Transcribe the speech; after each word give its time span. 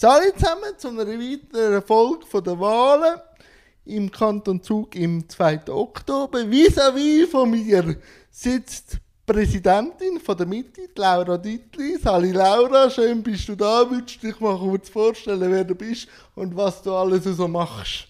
Hallo 0.00 0.30
zusammen 0.32 0.78
zu 0.78 0.90
einer 0.90 1.08
weiteren 1.08 1.82
Folge 1.82 2.40
der 2.40 2.60
Wahlen 2.60 3.20
im 3.84 4.08
Kanton 4.08 4.62
Zug 4.62 4.94
im 4.94 5.28
2. 5.28 5.62
Oktober. 5.70 6.38
Vis-à-vis 6.48 7.28
von 7.28 7.50
mir 7.50 7.96
sitzt 8.30 8.92
die 8.92 8.98
Präsidentin 9.26 10.20
von 10.20 10.36
der 10.36 10.46
Mitte, 10.46 10.82
Laura 10.94 11.36
Dittli. 11.36 11.98
Hallo 12.04 12.30
Laura, 12.30 12.88
schön 12.88 13.24
bist 13.24 13.48
du 13.48 13.56
da. 13.56 13.90
Würdest 13.90 14.22
du 14.22 14.28
dich 14.28 14.38
mal 14.38 14.56
kurz 14.56 14.88
vorstellen, 14.88 15.50
wer 15.50 15.64
du 15.64 15.74
bist 15.74 16.06
und 16.36 16.56
was 16.56 16.80
du 16.80 16.94
alles 16.94 17.24
so 17.24 17.48
machst? 17.48 18.07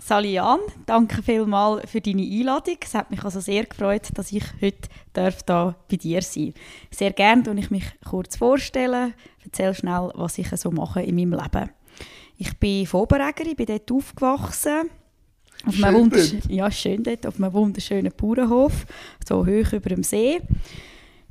Sali 0.00 0.34
Jan, 0.34 0.60
danke 0.86 1.22
vielmals 1.22 1.90
für 1.90 2.00
deine 2.00 2.22
Einladung. 2.22 2.76
Es 2.80 2.94
hat 2.94 3.10
mich 3.10 3.24
also 3.24 3.40
sehr 3.40 3.64
gefreut, 3.64 4.08
dass 4.14 4.30
ich 4.30 4.44
heute 4.62 4.88
darf 5.12 5.42
da 5.42 5.74
bei 5.90 5.96
dir 5.96 6.22
sein 6.22 6.54
Sehr 6.90 7.12
gerne 7.12 7.42
tue 7.42 7.58
ich 7.58 7.70
mich 7.70 7.84
kurz 8.08 8.36
vorstellen, 8.36 9.12
erzähle 9.44 9.74
schnell, 9.74 10.10
was 10.14 10.38
ich 10.38 10.48
so 10.50 10.70
mache 10.70 11.02
in 11.02 11.16
meinem 11.16 11.32
Leben. 11.32 11.70
Ich 12.36 12.56
bin 12.58 12.86
von 12.86 13.02
Oberägeri, 13.02 13.56
bin 13.56 13.66
dort 13.66 13.90
aufgewachsen. 13.90 14.88
Auf 15.66 15.74
schön 15.74 15.84
einem 15.84 16.10
dort. 16.10 16.48
Ja, 16.48 16.70
schön 16.70 17.02
dort, 17.02 17.26
auf 17.26 17.40
einem 17.40 17.52
wunderschönen 17.52 18.12
Bauernhof, 18.16 18.86
so 19.26 19.44
hoch 19.44 19.72
über 19.72 19.90
dem 19.90 20.04
See. 20.04 20.40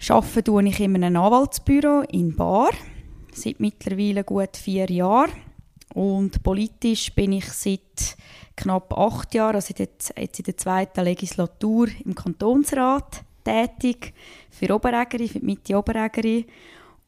Arbeite 0.10 0.44
tue 0.44 0.68
ich 0.68 0.80
in 0.82 1.02
einem 1.02 1.16
Anwaltsbüro 1.16 2.02
in 2.12 2.36
Bar, 2.36 2.72
seit 3.32 3.62
mittlerweile 3.62 4.26
gut 4.26 4.58
vier 4.58 4.92
Jahren. 4.92 5.32
Und 5.94 6.44
politisch 6.44 7.14
bin 7.14 7.34
ich 7.34 7.46
seit 7.46 8.18
knapp 8.56 8.94
acht 8.98 9.34
Jahren, 9.34 9.56
also 9.56 9.74
jetzt, 9.78 10.12
in 10.12 10.44
der 10.46 10.58
zweiten 10.58 11.04
Legislatur 11.04 11.88
im 12.04 12.14
Kantonsrat 12.14 13.24
tätig, 13.44 14.14
für 14.50 14.74
Oberägeri, 14.76 15.28
für 15.28 15.40
die 15.40 15.46
Mitte 15.46 15.78
Oberägeri. 15.78 16.46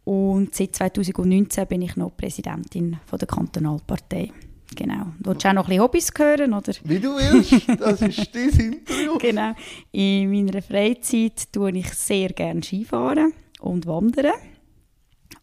Und 0.06 0.56
seit 0.56 0.76
2019 0.76 1.68
bin 1.68 1.82
ich 1.82 1.96
noch 1.96 2.16
Präsidentin 2.16 2.98
von 3.06 3.20
der 3.20 3.28
Kantonalpartei. 3.28 4.32
Genau. 4.76 5.08
Willst 5.20 5.44
du 5.44 5.50
auch 5.50 5.54
noch 5.54 5.64
ein 5.66 5.70
bisschen 5.70 5.84
Hobbys 5.84 6.12
hören? 6.18 6.54
Oder? 6.54 6.74
Wie 6.84 7.00
du 7.00 7.16
willst, 7.16 7.68
das 7.80 8.02
ist 8.02 8.34
dein 8.36 8.50
Interview. 8.60 9.18
genau. 9.18 9.54
In 9.92 10.32
meiner 10.32 10.62
Freizeit 10.62 11.52
tue 11.52 11.72
ich 11.72 11.90
sehr 11.94 12.30
gerne 12.30 12.62
Skifahren 12.62 13.34
und 13.62 13.86
wandern. 13.88 14.34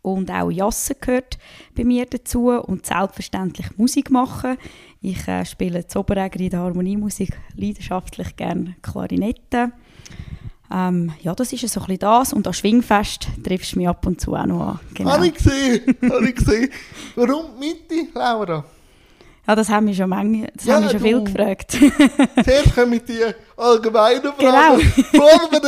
Und 0.07 0.31
auch 0.31 0.53
Jassen 0.53 0.95
gehört 1.01 1.37
bei 1.75 1.83
mir 1.83 2.07
dazu 2.07 2.51
und 2.51 2.87
selbstverständlich 2.87 3.77
Musik 3.77 4.09
machen. 4.09 4.57
Ich 5.03 5.27
äh, 5.27 5.45
spiele 5.45 5.89
Zoberäger 5.89 6.39
in 6.39 6.51
der 6.51 6.61
Harmoniemusik 6.61 7.37
leidenschaftlich 7.57 8.37
gerne 8.37 8.77
Klarinette. 8.83 9.73
Ähm, 10.73 11.13
ja, 11.23 11.35
das 11.35 11.53
ist 11.53 11.69
so 11.69 11.81
ein 11.81 11.87
bisschen 11.87 11.99
das. 11.99 12.33
Und 12.33 12.47
an 12.47 12.55
Schwingfest 12.55 13.27
triffst 13.43 13.75
du 13.75 13.79
mich 13.81 13.89
ab 13.89 14.07
und 14.07 14.21
zu 14.21 14.37
auch 14.37 14.47
noch 14.47 14.61
an. 14.61 14.81
Genau. 14.95 15.11
Habe 15.11 15.27
ich 15.27 15.35
gesehen, 15.35 15.97
habe 16.09 16.29
ich 16.29 16.37
gesehen. 16.37 16.71
Warum 17.17 17.59
Mitte, 17.59 18.07
Laura? 18.15 18.65
Ja, 19.45 19.55
das 19.57 19.69
haben 19.69 19.89
wir 19.89 19.95
schon, 19.95 20.09
Menge, 20.09 20.49
das 20.55 20.67
ja, 20.67 20.77
haben 20.77 20.85
wir 20.85 20.91
schon 20.91 21.01
viel 21.01 21.25
gefragt. 21.25 21.73
Zuerst 22.45 22.75
kommen 22.77 23.01
die 23.09 23.23
allgemeinen 23.57 24.23
Fragen, 24.23 24.39
genau. 24.39 24.77
bevor 25.11 25.51
wir 25.51 25.61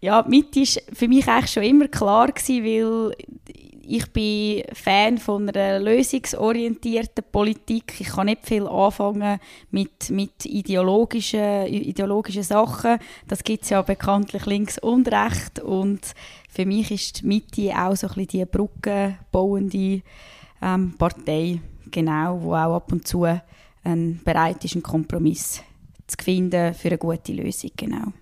Ja, 0.00 0.24
Mitte 0.26 0.60
war 0.60 0.82
für 0.94 1.08
mich 1.08 1.28
eigentlich 1.28 1.50
schon 1.50 1.62
immer 1.62 1.88
klar, 1.88 2.28
gewesen, 2.32 2.64
weil 2.64 3.16
ich 3.90 4.06
bin 4.12 4.62
Fan 4.72 5.18
von 5.18 5.48
einer 5.48 5.80
lösungsorientierten 5.80 7.24
Politik. 7.30 8.00
Ich 8.00 8.06
kann 8.06 8.26
nicht 8.26 8.46
viel 8.46 8.66
anfangen 8.66 9.40
mit, 9.72 10.10
mit 10.10 10.46
ideologischen, 10.46 11.66
ideologischen 11.66 12.44
Sachen. 12.44 12.98
Das 13.26 13.42
gibt 13.42 13.64
es 13.64 13.70
ja 13.70 13.82
bekanntlich 13.82 14.46
links 14.46 14.78
und 14.78 15.08
rechts. 15.08 15.60
Und 15.60 16.14
für 16.48 16.64
mich 16.66 16.92
ist 16.92 17.22
die 17.22 17.26
Mitte 17.26 17.72
auch 17.76 17.96
so 17.96 18.06
ein 18.06 18.14
bisschen 18.14 18.28
die 18.28 18.44
brückenbauende 18.44 20.02
ähm, 20.62 20.94
Partei, 20.96 21.60
genau, 21.90 22.40
wo 22.42 22.54
auch 22.54 22.76
ab 22.76 22.92
und 22.92 23.08
zu 23.08 23.24
ein, 23.24 24.20
bereit 24.24 24.64
ist, 24.64 24.74
einen 24.74 24.84
Kompromiss 24.84 25.62
zu 26.06 26.16
finden 26.22 26.74
für 26.74 26.88
eine 26.88 26.98
gute 26.98 27.32
Lösung. 27.32 27.70
Genau 27.76 28.12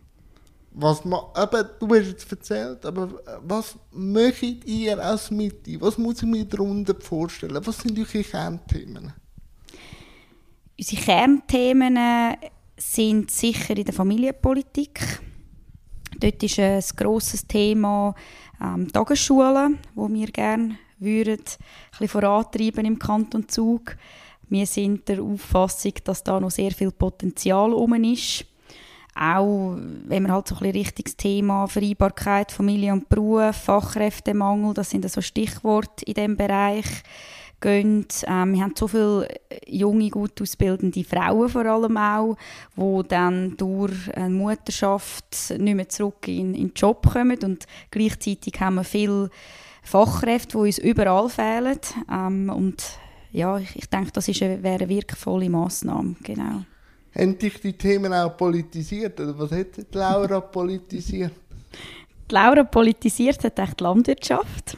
was 0.81 1.05
man, 1.05 1.21
eben, 1.37 1.69
du 1.81 1.89
hast 1.89 2.07
jetzt 2.07 2.31
erzählt, 2.31 2.87
aber 2.87 3.05
äh, 3.27 3.39
was 3.43 3.77
möchtet 3.91 4.65
ihr 4.65 4.99
als 5.05 5.31
Mitte? 5.31 5.81
Was 5.81 5.99
muss 5.99 6.23
ich 6.23 6.29
mir 6.29 6.45
darunter 6.45 6.95
vorstellen? 7.01 7.61
Was 7.65 7.79
sind 7.79 7.99
eure 7.99 8.23
Kernthemen? 8.23 9.13
Unsere 10.79 11.03
Kernthemen 11.03 11.99
sind 12.77 13.31
sicher 13.31 13.77
in 13.77 13.85
der 13.85 13.95
Familienpolitik. 13.95 15.21
Dort 16.21 16.43
ist 16.45 16.61
ein 16.61 16.83
grosses 16.95 17.45
Thema 17.47 18.15
ähm, 18.61 18.93
Tagesschulen, 18.93 19.79
wo 19.97 20.09
wir 20.09 20.29
gerne 20.29 20.79
würden, 21.01 21.41
ein 21.41 21.57
bisschen 21.91 22.09
vorantreiben 22.09 22.87
im 22.87 22.99
Kanton 23.01 23.49
Zug. 23.49 23.97
Wir 24.49 24.67
sind 24.67 25.09
der 25.09 25.23
Auffassung, 25.23 25.95
dass 26.05 26.23
da 26.23 26.39
noch 26.39 26.53
sehr 26.53 26.71
viel 26.71 26.93
Potenzial 26.93 27.71
herum 27.71 28.05
ist 28.05 28.47
auch 29.19 29.77
wenn 30.07 30.23
man 30.23 30.33
halt 30.33 30.49
so 30.49 30.55
ein 30.55 30.61
bisschen 30.61 30.77
richtiges 30.77 31.17
Thema 31.17 31.67
Vereinbarkeit, 31.67 32.53
Familie 32.53 32.93
und 32.93 33.09
Beruf, 33.09 33.57
Fachkräftemangel, 33.57 34.75
das 34.75 34.91
sind 34.91 35.11
so 35.11 35.21
Stichworte 35.21 36.05
in 36.05 36.15
diesem 36.15 36.37
Bereich, 36.37 36.87
gehen. 37.61 38.07
Ähm, 38.27 38.55
wir 38.55 38.63
haben 38.63 38.75
so 38.77 38.89
viele 38.89 39.29
junge, 39.67 40.11
gut 40.11 40.41
ausbildende 40.41 41.05
Frauen 41.05 41.49
vor 41.49 41.67
allem 41.67 41.97
auch, 41.97 42.37
die 42.77 43.09
dann 43.09 43.57
durch 43.57 44.15
eine 44.15 44.31
Mutterschaft 44.31 45.55
nicht 45.59 45.75
mehr 45.75 45.89
zurück 45.89 46.29
in, 46.29 46.55
in 46.55 46.69
den 46.69 46.73
Job 46.75 47.11
kommen 47.13 47.39
und 47.43 47.67
gleichzeitig 47.91 48.61
haben 48.61 48.77
wir 48.77 48.85
viele 48.85 49.31
Fachkräfte, 49.83 50.59
die 50.59 50.65
uns 50.65 50.79
überall 50.79 51.29
fehlen 51.29 51.81
ähm, 52.11 52.51
und 52.51 52.85
ja, 53.31 53.59
ich, 53.59 53.77
ich 53.77 53.89
denke, 53.91 54.13
das 54.13 54.29
ist 54.29 54.43
eine, 54.43 54.63
wäre 54.63 54.85
eine 54.85 54.89
wirkvolle 54.89 55.51
Massnahme, 55.51 56.17
genau. 56.23 56.63
Haben 57.15 57.39
dich 57.39 57.61
die 57.61 57.73
Themen 57.73 58.13
auch 58.13 58.37
politisiert? 58.37 59.21
Oder 59.21 59.39
was 59.39 59.51
hat 59.51 59.77
die 59.77 59.85
Laura 59.93 60.41
politisiert? 60.41 61.33
Die 62.31 62.35
Laura 62.35 62.65
politisiert 62.65 63.43
hat 63.45 63.59
echt 63.59 63.81
die 63.81 63.85
Landwirtschaft. 63.85 64.77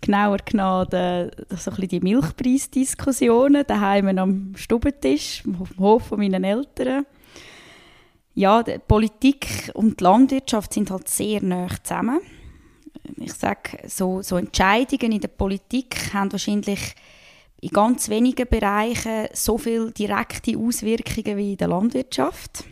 Genauer 0.00 0.38
genommen 0.44 1.30
so 1.56 1.70
die 1.72 2.00
Milchpreisdiskussionen 2.00 3.64
daheim 3.66 4.18
am 4.18 4.52
Stubentisch, 4.54 5.42
auf 5.60 5.70
dem 5.70 5.78
Hof 5.78 6.06
von 6.06 6.18
meinen 6.18 6.44
Eltern. 6.44 7.04
Ja, 8.34 8.62
die 8.62 8.78
Politik 8.78 9.72
und 9.74 9.98
die 9.98 10.04
Landwirtschaft 10.04 10.72
sind 10.72 10.92
halt 10.92 11.08
sehr 11.08 11.42
nah 11.42 11.66
zusammen. 11.82 12.20
Ich 13.16 13.32
sage, 13.32 13.78
so, 13.88 14.22
so 14.22 14.36
Entscheidungen 14.36 15.12
in 15.12 15.20
der 15.20 15.28
Politik 15.28 16.12
haben 16.12 16.30
wahrscheinlich 16.30 16.94
in 17.60 17.70
ganz 17.70 18.08
wenigen 18.08 18.48
Bereichen 18.48 19.28
so 19.32 19.58
viele 19.58 19.90
direkte 19.90 20.56
Auswirkungen 20.56 21.36
wie 21.36 21.52
in 21.52 21.58
der 21.58 21.68
Landwirtschaft. 21.68 22.64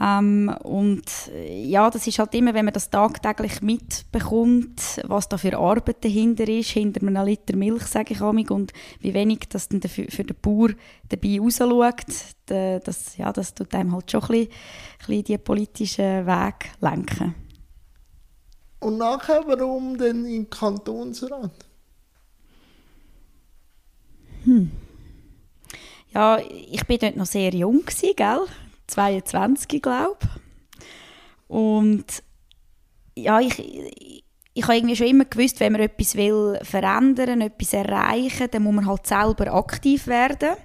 Ähm, 0.00 0.54
und 0.62 1.04
ja, 1.48 1.90
das 1.90 2.06
ist 2.06 2.20
halt 2.20 2.32
immer, 2.34 2.54
wenn 2.54 2.66
man 2.66 2.74
das 2.74 2.90
tagtäglich 2.90 3.62
mitbekommt, 3.62 5.00
was 5.04 5.28
da 5.28 5.38
für 5.38 5.58
Arbeit 5.58 6.04
dahinter 6.04 6.46
ist, 6.46 6.70
hinter 6.70 7.04
einem 7.04 7.26
Liter 7.26 7.56
Milch, 7.56 7.82
sage 7.82 8.14
ich 8.14 8.20
amig, 8.20 8.50
und 8.52 8.72
wie 9.00 9.14
wenig 9.14 9.48
das 9.48 9.68
dann 9.68 9.80
für, 9.82 10.04
für 10.04 10.22
den 10.22 10.36
Bauer 10.40 10.68
dabei 11.08 11.40
rausschaut, 11.40 12.06
das, 12.46 13.16
ja, 13.16 13.32
das 13.32 13.54
tut 13.54 13.74
einem 13.74 13.92
halt 13.92 14.10
schon 14.10 14.22
ein 14.22 14.28
bisschen, 14.28 14.48
ein 14.48 15.06
bisschen 15.06 15.24
die 15.24 15.38
politischen 15.38 16.26
Weg 16.26 16.70
lenken. 16.80 17.34
Und 18.80 18.98
nachher, 18.98 19.42
warum 19.46 19.98
denn 19.98 20.24
im 20.26 20.48
Kantonsrat? 20.48 21.67
Hm. 24.48 24.70
Ja, 26.14 26.38
ich 26.38 26.86
bin 26.86 26.98
dort 26.98 27.16
noch 27.16 27.26
sehr 27.26 27.52
jung, 27.54 27.84
gewesen, 27.84 28.14
gell? 28.16 28.40
22, 28.86 29.82
glaube 29.82 30.16
Und 31.48 32.06
ja, 33.14 33.40
ich, 33.40 33.58
ich, 33.58 34.24
ich 34.54 34.62
habe 34.62 34.76
irgendwie 34.76 34.96
schon 34.96 35.06
immer 35.06 35.26
gewusst, 35.26 35.60
wenn 35.60 35.72
man 35.72 35.82
etwas 35.82 36.16
will 36.16 36.58
verändern, 36.62 37.42
etwas 37.42 37.74
erreichen, 37.74 38.48
dann 38.50 38.62
muss 38.62 38.74
man 38.74 38.86
halt 38.86 39.06
selber 39.06 39.52
aktiv 39.52 40.06
werden. 40.06 40.56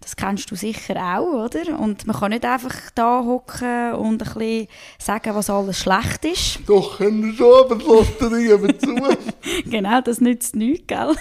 Das 0.00 0.16
kennst 0.16 0.50
du 0.50 0.56
sicher 0.56 0.96
auch, 0.96 1.44
oder? 1.44 1.78
Und 1.78 2.06
man 2.06 2.16
kann 2.16 2.30
nicht 2.30 2.44
einfach 2.44 2.74
da 2.94 3.22
hocken 3.22 3.92
und 3.92 4.22
ein 4.22 4.34
bisschen 4.34 4.68
sagen, 4.98 5.34
was 5.34 5.50
alles 5.50 5.78
schlecht 5.78 6.24
ist. 6.24 6.60
Doch, 6.66 6.96
können 6.96 7.34
schon, 7.34 7.64
aber 7.64 7.76
Lotterie 7.76 8.78
zu. 8.78 8.94
genau, 9.70 10.00
das 10.00 10.22
nützt 10.22 10.56
nichts, 10.56 10.86
gell? 10.86 11.14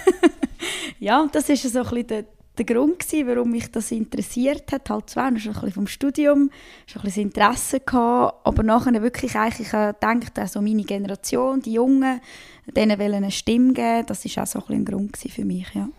ja, 0.99 1.21
und 1.21 1.35
das 1.35 1.49
war 1.49 1.55
so 1.57 1.67
ein 1.67 1.83
bisschen 1.83 2.07
der, 2.07 2.25
der 2.57 2.65
Grund, 2.65 2.99
gewesen, 2.99 3.27
warum 3.27 3.51
mich 3.51 3.69
das 3.69 3.91
interessiert 3.91 4.71
hat. 4.71 4.89
Halt 4.89 5.09
zwar 5.09 5.27
schon 5.37 5.51
ein 5.51 5.53
bisschen 5.55 5.71
vom 5.73 5.87
Studium, 5.87 6.49
schon 6.87 7.01
ein 7.01 7.05
bisschen 7.05 7.23
Interesse 7.23 7.81
gehabt, 7.81 8.47
aber 8.47 8.63
nachher 8.63 9.01
wirklich 9.01 9.35
eigentlich 9.35 9.71
gedacht, 9.71 10.39
also 10.39 10.61
meine 10.61 10.83
Generation, 10.83 11.61
die 11.61 11.73
Jungen, 11.73 12.21
denen 12.65 12.97
wollen 12.97 13.15
eine 13.15 13.31
Stimme 13.31 13.73
geben, 13.73 14.05
das 14.05 14.23
war 14.23 14.43
auch 14.43 14.47
so 14.47 14.59
ein, 14.59 14.65
bisschen 14.65 14.81
ein 14.81 14.85
Grund 14.85 15.17
für 15.17 15.45
mich, 15.45 15.67
ja. 15.73 15.89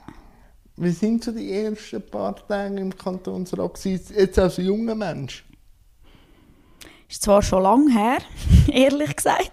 Wie 0.82 0.92
sind 0.92 1.22
so 1.22 1.30
die 1.30 1.52
ersten 1.52 2.00
paar 2.00 2.34
Tage 2.34 2.80
im 2.80 2.96
Kantonsrat 2.96 3.84
jetzt 3.84 4.38
als 4.38 4.56
junger 4.56 4.94
Mensch? 4.94 5.44
Ist 7.06 7.20
zwar 7.20 7.42
schon 7.42 7.64
lange 7.64 7.92
her, 7.92 8.18
ehrlich 8.72 9.14
gesagt, 9.14 9.52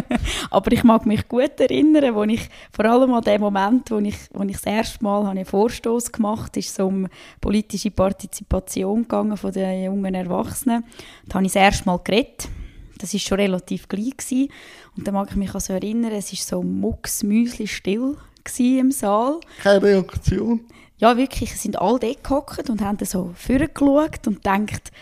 aber 0.50 0.72
ich 0.72 0.82
mag 0.82 1.04
mich 1.04 1.28
gut 1.28 1.60
erinnern, 1.60 2.14
wo 2.14 2.22
ich 2.22 2.48
vor 2.74 2.86
allem 2.86 3.12
an 3.12 3.22
den 3.22 3.42
Moment, 3.42 3.90
wo 3.90 3.98
ich, 3.98 4.16
wo 4.32 4.44
ich 4.44 4.52
das 4.52 4.64
erste 4.64 5.04
Mal 5.04 5.26
einen 5.26 5.44
Vorstoß 5.44 6.10
gemacht 6.10 6.56
ist 6.56 6.74
so 6.74 6.86
um 6.86 7.06
politische 7.42 7.90
Partizipation 7.90 9.02
gegangen 9.02 9.36
von 9.36 9.52
den 9.52 9.84
jungen 9.84 10.14
Erwachsenen. 10.14 10.84
Da 11.26 11.34
habe 11.34 11.44
ich 11.44 11.52
das 11.52 11.62
erste 11.62 11.84
Mal 11.84 12.00
geredet. 12.02 12.48
Das 12.96 13.12
ist 13.12 13.28
schon 13.28 13.40
relativ 13.40 13.88
gleich 13.88 14.48
und 14.96 15.06
da 15.06 15.12
mag 15.12 15.28
ich 15.28 15.36
mich 15.36 15.54
also 15.54 15.74
erinnern, 15.74 16.12
es 16.12 16.32
ist 16.32 16.48
so 16.48 16.62
mucksmüsli 16.62 17.66
still 17.66 18.16
im 18.58 18.90
Saal. 18.90 19.40
Keine 19.62 19.82
Reaktion. 19.82 20.60
Ja, 20.98 21.16
wirklich, 21.16 21.52
es 21.52 21.62
sind 21.62 21.80
alle 21.80 21.98
dort 21.98 22.22
gehockt 22.22 22.70
und 22.70 22.80
haben 22.80 23.04
so 23.04 23.32
vorgeschaut 23.34 24.26
und 24.26 24.36
gedacht, 24.36 24.92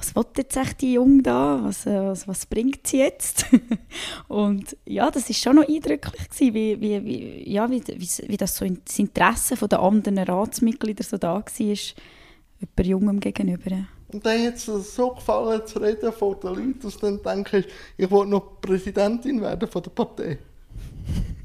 was 0.00 0.16
will 0.16 0.24
jetzt 0.36 0.56
echt 0.56 0.80
die 0.80 0.94
Junge 0.94 1.22
da? 1.22 1.60
Was, 1.62 1.86
äh, 1.86 2.02
was, 2.02 2.26
was 2.26 2.46
bringt 2.46 2.86
sie 2.86 2.98
jetzt? 2.98 3.44
und 4.28 4.76
ja, 4.86 5.10
das 5.10 5.28
ist 5.28 5.42
schon 5.42 5.56
noch 5.56 5.68
eindrücklich 5.68 6.28
gewesen, 6.30 6.54
wie, 6.54 6.80
wie, 6.80 7.04
wie, 7.04 7.52
ja, 7.52 7.70
wie, 7.70 7.82
wie, 7.86 8.28
wie 8.28 8.36
das 8.36 8.56
so 8.56 8.64
das 8.64 8.98
Interesse 8.98 9.56
der 9.68 9.80
anderen 9.80 10.18
Ratsmitglieder 10.18 11.04
so 11.04 11.18
da 11.18 11.34
war, 11.34 11.44
über 11.44 12.82
Jungem 12.82 13.20
gegenüber. 13.20 13.84
Und 14.12 14.26
dann 14.26 14.44
hat 14.44 14.54
es 14.54 14.66
so 14.66 15.10
gefallen 15.10 15.66
zu 15.66 15.78
reden 15.78 16.12
vor 16.12 16.40
den 16.40 16.54
Leuten, 16.54 16.80
dass 16.82 16.96
du 16.96 17.18
dann 17.18 17.44
denkst, 17.44 17.68
ich 17.96 18.10
will 18.10 18.26
noch 18.26 18.60
Präsidentin 18.60 19.40
werden 19.40 19.68
von 19.68 19.82
der 19.82 19.90
Partei. 19.90 20.38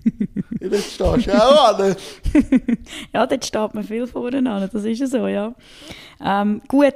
Jetzt 0.72 0.94
stehst 0.94 1.00
du 1.00 1.06
auch 1.06 1.80
an. 1.80 1.96
ja, 3.14 3.26
dort 3.26 3.46
steht 3.46 3.74
man 3.74 3.84
viel 3.84 4.08
vorne 4.08 4.38
an, 4.50 4.70
das 4.72 4.84
ist 4.84 5.00
ja 5.00 5.08
so, 5.08 5.28
ja. 5.28 5.54
Ähm, 6.24 6.62
gut, 6.68 6.94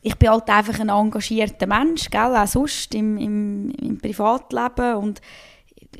ich 0.00 0.16
bin 0.16 0.30
halt 0.30 0.48
einfach 0.48 0.78
ein 0.80 0.88
engagierter 0.88 1.66
Mensch, 1.66 2.10
gell? 2.10 2.36
auch 2.36 2.46
sonst 2.46 2.94
im, 2.94 3.18
im, 3.18 3.70
im 3.70 3.98
Privatleben 3.98 4.96
und 4.96 5.20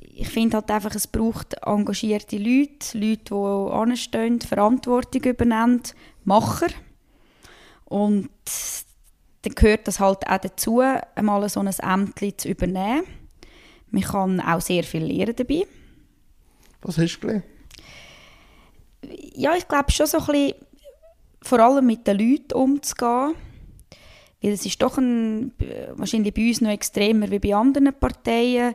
ich 0.02 0.28
finde 0.28 0.56
halt 0.56 0.70
einfach, 0.70 0.94
es 0.94 1.06
braucht 1.06 1.54
engagierte 1.64 2.38
Leute, 2.38 2.98
Leute, 2.98 3.24
die 3.24 3.72
anstehen, 3.72 4.40
Verantwortung 4.40 5.22
übernehmen, 5.22 5.82
Macher. 6.24 6.68
Und 7.84 8.28
dann 9.42 9.54
gehört 9.54 9.86
das 9.86 10.00
halt 10.00 10.26
auch 10.28 10.38
dazu, 10.38 10.82
einmal 11.14 11.48
so 11.48 11.60
ein 11.60 11.68
Ämtchen 11.68 12.36
zu 12.36 12.48
übernehmen. 12.48 13.04
Man 13.90 14.02
kann 14.02 14.40
auch 14.40 14.60
sehr 14.60 14.82
viel 14.82 15.04
lernen 15.04 15.36
dabei. 15.36 15.66
Was 16.82 16.98
hast 16.98 17.16
du 17.16 17.20
gelernt? 17.20 17.44
Ja, 19.34 19.54
ich 19.56 19.66
glaube 19.68 19.90
schon 19.92 20.06
so 20.06 20.18
ein 20.18 20.26
bisschen, 20.26 20.54
vor 21.42 21.60
allem 21.60 21.86
mit 21.86 22.06
den 22.06 22.18
Leuten 22.18 22.54
umzugehen 22.54 23.34
weil 24.40 24.52
es 24.52 24.64
ist 24.64 24.80
doch 24.80 24.98
ein, 24.98 25.52
wahrscheinlich 25.94 26.34
bei 26.34 26.48
uns 26.48 26.60
noch 26.60 26.70
extremer 26.70 27.30
wie 27.30 27.38
bei 27.38 27.54
anderen 27.54 27.92
Parteien, 27.98 28.74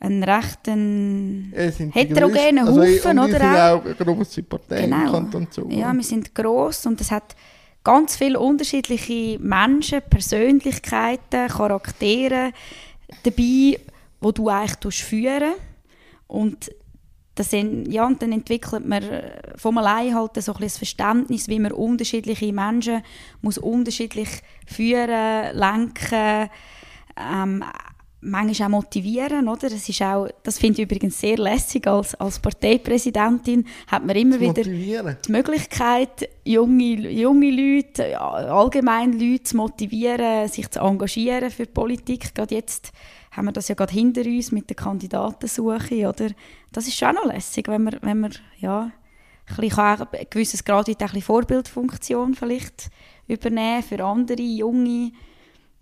ein 0.00 0.22
recht 0.24 0.68
ein 0.68 1.52
heterogener 1.54 2.66
also, 2.66 2.82
Haufen. 2.82 3.18
Also, 3.18 3.36
oder 3.36 3.74
auch 3.74 3.84
eine 3.84 3.94
grosse 3.94 4.42
Partei 4.42 4.82
genau. 4.82 5.06
im 5.06 5.12
Kanton 5.12 5.50
Zug. 5.50 5.72
Ja, 5.72 5.92
wir 5.92 6.02
sind 6.02 6.34
gross 6.34 6.84
und 6.84 7.00
es 7.00 7.10
hat 7.10 7.36
ganz 7.84 8.16
viele 8.16 8.40
unterschiedliche 8.40 9.38
Menschen, 9.38 10.02
Persönlichkeiten, 10.10 11.48
Charaktere 11.48 12.50
dabei, 13.22 13.78
wo 14.20 14.32
du 14.32 14.48
eigentlich 14.48 15.04
führen 15.04 15.54
und 16.26 16.70
das 17.34 17.50
sind, 17.50 17.90
ja, 17.90 18.06
und 18.06 18.22
dann 18.22 18.32
entwickelt 18.32 18.86
man 18.86 19.02
von 19.56 19.76
allein 19.78 20.14
halt 20.14 20.40
so 20.40 20.52
ein 20.52 20.60
das 20.60 20.78
Verständnis, 20.78 21.48
wie 21.48 21.58
man 21.58 21.72
unterschiedliche 21.72 22.52
Menschen 22.52 23.02
muss 23.42 23.58
unterschiedlich 23.58 24.28
führen, 24.66 25.56
lenken, 25.56 26.48
ähm, 27.16 27.64
manchmal 28.24 28.68
auch 28.68 28.70
motivieren, 28.70 29.48
oder? 29.48 29.68
Das 29.68 29.88
ist 29.88 30.02
auch, 30.02 30.28
das 30.42 30.58
finde 30.58 30.80
ich 30.80 30.88
übrigens 30.90 31.20
sehr 31.20 31.36
lässig 31.36 31.86
als, 31.86 32.14
als 32.14 32.38
Parteipräsidentin, 32.38 33.66
hat 33.86 34.04
man 34.04 34.16
immer 34.16 34.40
wieder 34.40 34.62
die 34.62 35.32
Möglichkeit, 35.32 36.28
junge, 36.44 37.10
junge 37.10 37.50
Leute, 37.50 38.18
allgemein 38.20 39.12
Leute 39.18 39.42
zu 39.44 39.56
motivieren, 39.56 40.48
sich 40.48 40.70
zu 40.70 40.80
engagieren 40.80 41.50
für 41.50 41.66
die 41.66 41.72
Politik. 41.72 42.34
Gerade 42.34 42.54
jetzt 42.54 42.92
haben 43.36 43.46
wir 43.46 43.52
das 43.52 43.68
ja 43.68 43.74
gerade 43.74 43.92
hinter 43.92 44.22
uns 44.22 44.52
mit 44.52 44.68
der 44.68 44.76
Kandidatensuche, 44.76 46.08
oder? 46.08 46.30
Das 46.72 46.86
ist 46.86 46.96
schon 46.96 47.14
noch 47.14 47.26
lässig, 47.26 47.68
wenn 47.68 47.82
man, 47.82 47.98
wenn 48.02 48.20
man 48.20 48.32
ja, 48.58 48.92
ein, 49.46 49.56
bisschen 49.56 49.78
ein 49.78 50.26
gewisses 50.30 50.64
Grad 50.64 50.88
ein 50.88 50.94
bisschen 50.94 51.22
Vorbildfunktion 51.22 52.34
vielleicht 52.34 52.90
übernehmen 53.26 53.82
für 53.82 54.02
andere 54.04 54.42
junge, 54.42 55.12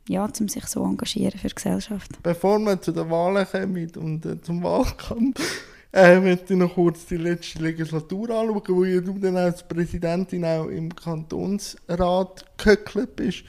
ja, 0.09 0.25
um 0.25 0.49
sich 0.49 0.67
so 0.67 0.85
engagieren 0.85 1.39
für 1.39 1.49
die 1.49 1.55
Gesellschaft. 1.55 2.23
Bevor 2.23 2.59
wir 2.59 2.81
zu 2.81 2.93
den 2.93 3.09
Wahlen 3.11 3.47
kommen 3.47 3.91
und 3.97 4.27
äh, 4.27 4.41
zum 4.41 4.63
Wahlkampf, 4.63 5.41
äh, 5.93 6.19
möchte 6.19 6.55
ich 6.55 6.59
noch 6.59 6.75
kurz 6.75 7.07
die 7.07 7.19
letzte 7.19 7.63
Legislatur 7.63 8.31
anschauen, 8.31 8.63
wo 8.67 8.85
du 9.13 9.19
dann 9.19 9.37
als 9.37 9.67
Präsidentin 9.67 10.45
auch 10.45 10.67
im 10.67 10.95
Kantonsrat 10.95 12.45
gehöckelt 12.57 13.15
bist. 13.15 13.45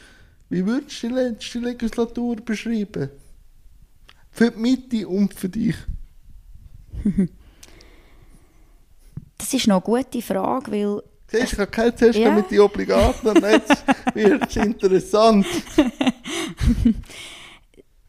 Wie 0.49 0.65
würdest 0.65 1.01
du 1.01 1.07
die 1.07 1.13
letzte 1.13 1.59
Legislatur 1.59 2.35
beschreiben? 2.35 3.09
Für 4.33 4.49
die 4.49 4.59
Mitte 4.59 5.07
und 5.07 5.33
für 5.33 5.49
dich? 5.49 5.75
Das 9.35 9.53
ist 9.53 9.67
noch 9.67 9.85
eine 9.85 10.03
gute 10.03 10.21
Frage, 10.21 10.71
weil... 10.71 11.03
Siehst 11.27 11.57
du, 11.57 11.63
ich 11.63 11.77
habe 11.77 11.93
zuerst 11.93 12.17
ja. 12.17 12.31
mit 12.31 12.49
den 12.49 12.61
Obligaten 12.61 13.27
und 13.27 13.43
jetzt 13.43 13.83
wird 14.13 14.47
es 14.47 14.55
interessant. 14.55 15.45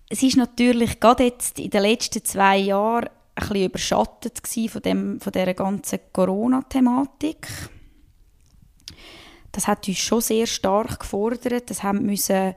es 0.08 0.22
ist 0.22 0.36
natürlich 0.36 1.00
gerade 1.00 1.24
jetzt 1.24 1.58
in 1.58 1.70
den 1.70 1.82
letzten 1.82 2.24
zwei 2.24 2.58
Jahren 2.58 3.08
ein 3.34 3.48
bisschen 3.48 3.64
überschattet 3.64 4.40
von, 4.70 4.82
dem, 4.82 5.20
von 5.20 5.32
dieser 5.32 5.54
ganzen 5.54 5.98
Corona-Thematik. 6.12 7.48
Das 9.50 9.66
hat 9.66 9.88
uns 9.88 9.98
schon 9.98 10.20
sehr 10.20 10.46
stark 10.46 11.00
gefordert. 11.00 11.68
Das 11.68 11.82
haben 11.82 12.06
müssen 12.06 12.54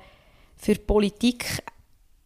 für 0.56 0.74
die 0.74 0.82
Politik 0.82 1.64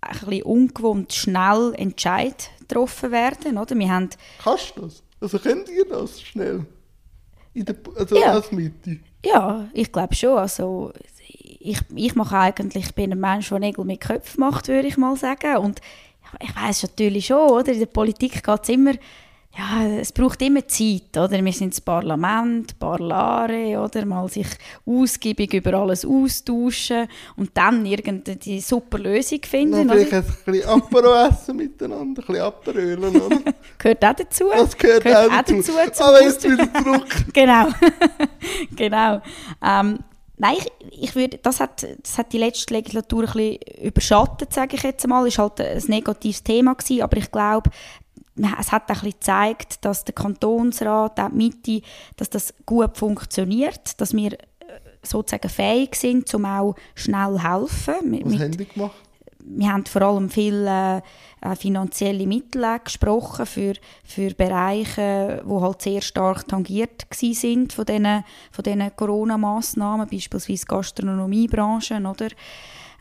ein 0.02 0.20
bisschen 0.20 0.44
ungewohnt 0.44 1.14
schnell 1.14 1.74
Entscheid 1.78 2.50
getroffen 2.60 3.12
werden. 3.12 3.58
Oder? 3.58 3.78
Wir 3.78 3.90
haben 3.90 4.10
Kannst 4.44 4.74
du 4.76 4.82
das? 4.82 5.04
Also 5.20 5.40
könnt 5.40 5.70
ihr 5.70 5.86
das 5.86 6.22
schnell? 6.22 6.66
In 7.54 7.66
der, 7.66 7.76
also 7.96 8.18
ja. 8.18 8.32
als 8.34 8.52
Mitte? 8.52 9.00
Ja, 9.26 9.70
ich 9.74 9.92
glaube 9.92 10.16
schon. 10.16 10.38
Also, 10.38 10.94
ich, 11.60 11.80
ich 11.94 12.16
mache 12.16 12.38
eigentlich, 12.38 12.86
ich 12.86 12.96
bin 12.96 13.12
ein 13.12 13.20
Mensch, 13.20 13.50
der 13.50 13.60
Nägel 13.60 13.86
mit 13.86 14.02
Köpfen 14.02 14.40
macht, 14.40 14.68
würde 14.68 14.88
ich 14.88 14.98
mal 14.98 15.16
sagen. 15.16 15.58
Und 15.58 15.80
ich 16.40 16.56
weiß 16.56 16.84
natürlich 16.84 17.28
schon, 17.28 17.50
oder? 17.50 17.72
in 17.72 17.80
der 17.80 17.86
Politik 17.86 18.44
geht 18.44 18.64
es 18.64 18.70
immer 18.70 18.94
ja, 19.58 19.86
es 20.00 20.14
braucht 20.14 20.42
immer 20.42 20.66
Zeit, 20.66 21.18
oder? 21.18 21.44
Wir 21.44 21.52
sind 21.52 21.74
das 21.74 21.82
Parlament, 21.82 22.80
Parlare, 22.80 23.80
oder? 23.80 24.06
Mal 24.06 24.30
sich 24.30 24.48
ausgiebig 24.86 25.54
über 25.54 25.74
alles 25.74 26.06
austauschen 26.06 27.08
und 27.36 27.52
dann 27.56 27.86
irgendeine 27.86 28.62
super 28.62 28.98
Lösung 28.98 29.42
finden, 29.44 29.88
Na, 29.88 29.94
vielleicht 29.94 30.14
ein 30.14 30.26
bisschen 30.46 30.70
Apero 30.70 31.28
essen 31.28 31.58
miteinander, 31.58 32.22
ein 32.22 32.26
bisschen 32.26 32.42
Aperölen, 32.42 33.16
oder? 33.16 33.40
gehört 33.78 34.06
auch 34.06 34.14
dazu. 34.14 34.46
Das 34.54 34.78
gehört, 34.78 35.04
gehört 35.04 35.32
auch 35.32 35.38
dazu. 35.38 35.56
dazu 35.56 35.92
zum 35.92 36.06
Aber 36.06 36.24
jetzt 36.24 36.44
wieder 36.44 36.74
zurück. 36.74 37.16
genau, 37.34 37.68
genau. 38.76 39.22
Ähm, 39.62 40.00
Nein, 40.42 40.56
ich, 40.56 41.04
ich 41.04 41.16
würde, 41.16 41.38
das, 41.38 41.60
hat, 41.60 41.86
das 42.02 42.18
hat 42.18 42.34
die 42.34 42.40
letzte 42.40 42.74
Legislatur 42.74 43.26
ein 43.26 43.32
bisschen 43.32 43.84
überschattet, 43.84 44.52
sage 44.52 44.76
ich 44.76 44.82
jetzt 44.82 45.08
mal. 45.08 45.28
Es 45.28 45.38
war 45.38 45.50
halt 45.56 45.62
ein 45.62 45.84
negatives 45.86 46.42
Thema, 46.42 46.74
gewesen, 46.74 47.04
aber 47.04 47.18
ich 47.18 47.32
glaube, 47.32 47.70
es 48.36 48.72
hat 48.72 48.90
ein 48.90 48.98
gezeigt, 49.02 49.84
dass 49.84 50.06
der 50.06 50.16
Kantonsrat, 50.16 51.20
auch 51.20 51.30
die 51.30 51.36
Mitte, 51.36 51.82
dass 52.16 52.30
das 52.30 52.54
gut 52.66 52.98
funktioniert, 52.98 54.00
dass 54.00 54.14
wir 54.14 54.34
äh, 54.34 54.38
sozusagen 55.04 55.50
fähig 55.50 55.96
sind, 55.96 56.34
um 56.34 56.46
auch 56.46 56.76
schnell 56.96 57.36
zu 57.36 57.44
helfen. 57.44 57.96
Was 58.24 58.32
mit, 58.32 58.40
haben 58.40 58.58
die 58.58 58.66
gemacht? 58.66 58.96
Wir 59.44 59.74
haben 59.74 59.86
vor 59.86 60.04
allem 60.04 60.30
viele 60.30 61.02
äh, 61.42 61.56
finanzielle 61.56 62.28
Mittel 62.28 62.64
gesprochen 62.84 63.46
für, 63.46 63.74
für 64.04 64.34
Bereiche, 64.34 65.44
die 65.46 65.52
halt 65.52 65.82
sehr 65.82 66.02
stark 66.02 66.48
tangiert 66.48 67.08
sind 67.12 67.74
von 67.74 67.86
diesen, 67.86 68.24
von 68.52 68.64
diesen 68.64 68.96
Corona-Massnahmen, 68.96 70.08
beispielsweise 70.08 70.66
Gastronomiebranche, 70.66 71.96
oder? 71.96 72.28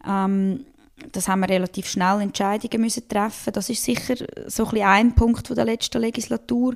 Ähm, 0.08 0.64
das 1.12 1.28
haben 1.28 1.40
wir 1.40 1.48
relativ 1.48 1.88
schnell 1.88 2.20
Entscheidungen 2.20 2.82
müssen 2.82 3.08
treffen. 3.08 3.52
Das 3.52 3.68
ist 3.70 3.82
sicher 3.82 4.14
so 4.46 4.66
ein, 4.66 4.82
ein 4.82 5.14
Punkt 5.14 5.46
von 5.46 5.56
der 5.56 5.64
letzten 5.64 6.00
Legislatur. 6.00 6.74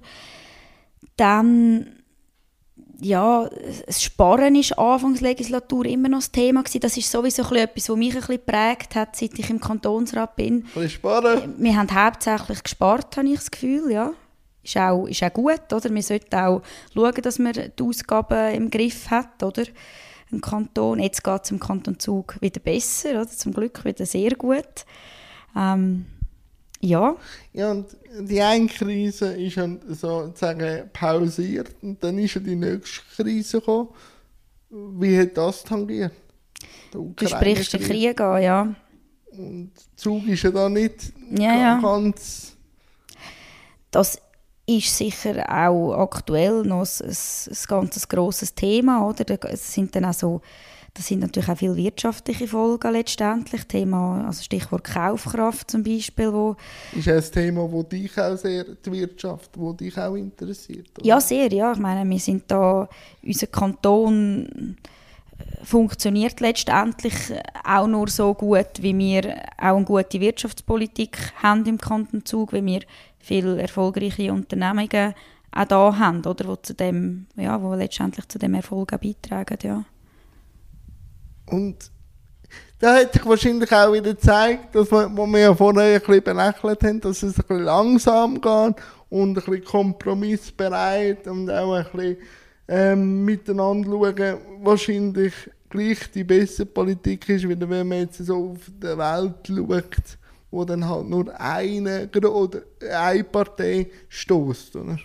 Dann 1.16 2.04
ja, 3.00 3.48
das 3.86 4.02
Sparen 4.02 4.54
ist 4.54 4.78
Anfangs 4.78 5.20
Legislatur 5.20 5.84
immer 5.86 6.08
noch 6.08 6.18
das 6.18 6.30
Thema 6.30 6.62
gewesen. 6.62 6.80
Das 6.80 6.96
ist 6.96 7.10
sowieso 7.10 7.42
etwas, 7.54 7.88
was 7.88 7.96
mich 7.96 8.14
ein 8.14 8.20
bisschen 8.20 8.36
geprägt 8.36 8.94
hat, 8.94 9.16
seit 9.16 9.38
ich 9.38 9.50
im 9.50 9.60
Kantonsrat 9.60 10.36
bin. 10.36 10.64
Was 10.74 10.92
sparen? 10.92 11.54
Wir 11.58 11.76
haben 11.76 11.92
hauptsächlich 11.92 12.62
gespart, 12.62 13.16
habe 13.16 13.28
ich 13.28 13.36
das 13.36 13.50
Gefühl, 13.50 13.90
ja. 13.90 14.12
Ist 14.62 14.76
auch, 14.78 15.06
ist 15.06 15.22
auch 15.22 15.32
gut, 15.32 15.72
oder? 15.72 15.94
Wir 15.94 16.02
sollten 16.02 16.34
auch 16.34 16.62
schauen, 16.94 17.22
dass 17.22 17.38
man 17.38 17.52
die 17.52 17.82
Ausgaben 17.82 18.54
im 18.54 18.70
Griff 18.70 19.10
hat, 19.10 19.42
oder? 19.42 19.64
Im 20.34 20.40
Kanton. 20.40 20.98
Jetzt 20.98 21.24
geht 21.24 21.44
es 21.44 21.50
im 21.50 21.60
Kanton 21.60 21.98
Zug 21.98 22.40
wieder 22.40 22.60
besser, 22.60 23.10
oder? 23.10 23.28
zum 23.28 23.52
Glück 23.52 23.84
wieder 23.84 24.04
sehr 24.04 24.32
gut. 24.32 24.84
Ähm, 25.56 26.06
ja. 26.80 27.16
Ja, 27.52 27.70
und 27.70 27.96
die 28.20 28.42
eine 28.42 28.66
Krise 28.66 29.32
ist 29.32 29.56
dann 29.56 29.80
sozusagen 29.88 30.90
pausiert 30.92 31.74
und 31.80 32.02
dann 32.02 32.18
ist 32.18 32.34
ja 32.34 32.40
die 32.40 32.56
nächste 32.56 33.00
Krise 33.16 33.60
gekommen. 33.60 33.88
Wie 34.70 35.18
hat 35.18 35.36
das 35.36 35.62
tangiert? 35.62 36.12
Du 36.90 37.14
sprichst 37.24 37.72
den 37.72 37.80
Krieg 37.80 38.20
an, 38.20 38.42
ja. 38.42 38.74
Und 39.30 39.72
Zug 39.96 40.26
ist 40.28 40.42
ja 40.42 40.50
da 40.50 40.68
nicht 40.68 41.12
ja, 41.30 41.80
ganz... 41.80 42.56
Das 43.90 44.20
ist 44.66 44.96
sicher 44.96 45.44
auch 45.48 45.92
aktuell 45.94 46.62
noch 46.62 46.86
ein, 47.00 47.08
ein, 47.08 47.56
ganz 47.68 48.08
grosses 48.08 48.54
Thema, 48.54 49.06
oder? 49.06 49.24
Es 49.44 49.72
sind 49.72 49.94
dann 49.94 50.06
auch 50.06 50.14
so 50.14 50.40
das 50.94 51.08
sind 51.08 51.20
natürlich 51.20 51.48
auch 51.48 51.58
viele 51.58 51.74
wirtschaftliche 51.74 52.46
Folgen 52.46 52.92
letztendlich. 52.92 53.64
Thema, 53.64 54.24
also 54.28 54.44
Stichwort 54.44 54.84
Kaufkraft 54.84 55.68
zum 55.68 55.82
Beispiel. 55.82 56.32
Wo 56.32 56.54
ist 56.94 57.08
das 57.08 57.26
ein 57.26 57.32
Thema, 57.32 57.70
wo 57.70 57.82
dich 57.82 58.16
auch 58.16 58.36
sehr, 58.36 58.64
die 58.64 58.92
Wirtschaft, 58.92 59.50
wo 59.56 59.72
dich 59.72 59.98
auch 59.98 60.14
interessiert? 60.14 60.90
Oder? 60.96 61.06
Ja, 61.06 61.20
sehr, 61.20 61.52
ja. 61.52 61.72
Ich 61.72 61.80
meine, 61.80 62.08
wir 62.08 62.18
sind 62.20 62.44
da, 62.46 62.88
unser 63.24 63.48
Kanton 63.48 64.76
äh, 65.36 65.64
funktioniert 65.64 66.38
letztendlich 66.38 67.14
auch 67.64 67.88
nur 67.88 68.08
so 68.08 68.32
gut, 68.32 68.80
wie 68.80 68.96
wir 68.96 69.34
auch 69.58 69.76
eine 69.76 69.84
gute 69.84 70.20
Wirtschaftspolitik 70.20 71.18
haben 71.42 71.66
im 71.66 71.78
Kanton 71.78 72.24
Zug, 72.24 72.52
wie 72.52 72.64
wir 72.64 72.82
viele 73.24 73.60
erfolgreiche 73.60 74.32
Unternehmungen 74.32 75.14
auch 75.50 75.64
da 75.64 75.98
haben, 75.98 76.24
oder, 76.24 76.48
wo, 76.48 76.56
zu 76.56 76.74
dem, 76.74 77.26
ja, 77.36 77.60
wo 77.62 77.74
letztendlich 77.74 78.28
zu 78.28 78.38
dem 78.38 78.54
Erfolg 78.54 78.92
auch 78.92 78.98
beitragen. 78.98 79.58
Ja. 79.62 79.84
Und 81.46 81.90
da 82.78 82.96
hat 82.96 83.12
sich 83.12 83.24
wahrscheinlich 83.24 83.72
auch 83.72 83.92
wieder 83.92 84.14
gezeigt, 84.14 84.74
dass 84.74 84.90
wir, 84.90 85.10
wo 85.16 85.26
wir 85.26 85.38
ja 85.38 85.54
vorher 85.54 85.94
ein 85.94 86.00
bisschen 86.00 86.24
belächelt 86.24 86.82
haben, 86.82 87.00
dass 87.00 87.22
es 87.22 87.38
ein 87.38 87.44
bisschen 87.46 87.64
langsam 87.64 88.40
geht 88.40 88.76
und 89.10 89.30
ein 89.30 89.34
bisschen 89.34 89.64
kompromissbereit 89.64 91.26
und 91.28 91.50
auch 91.50 91.74
ein 91.74 91.84
bisschen 91.84 92.16
ähm, 92.66 93.24
miteinander 93.24 93.88
schauen, 93.90 94.38
wahrscheinlich 94.62 95.32
gleich 95.70 96.10
die 96.12 96.24
bessere 96.24 96.66
Politik 96.66 97.28
ist, 97.28 97.48
wieder 97.48 97.68
wenn 97.68 97.88
man 97.88 97.98
jetzt 97.98 98.18
so 98.18 98.52
auf 98.52 98.70
die 98.70 98.86
Welt 98.86 99.34
schaut, 99.46 100.18
wo 100.54 100.64
dann 100.64 100.88
halt 100.88 101.08
nur 101.08 101.38
eine 101.40 102.08
oder 102.12 102.60
eine 102.92 103.24
Partei 103.24 103.88
stößt, 104.08 104.76
oder? 104.76 104.98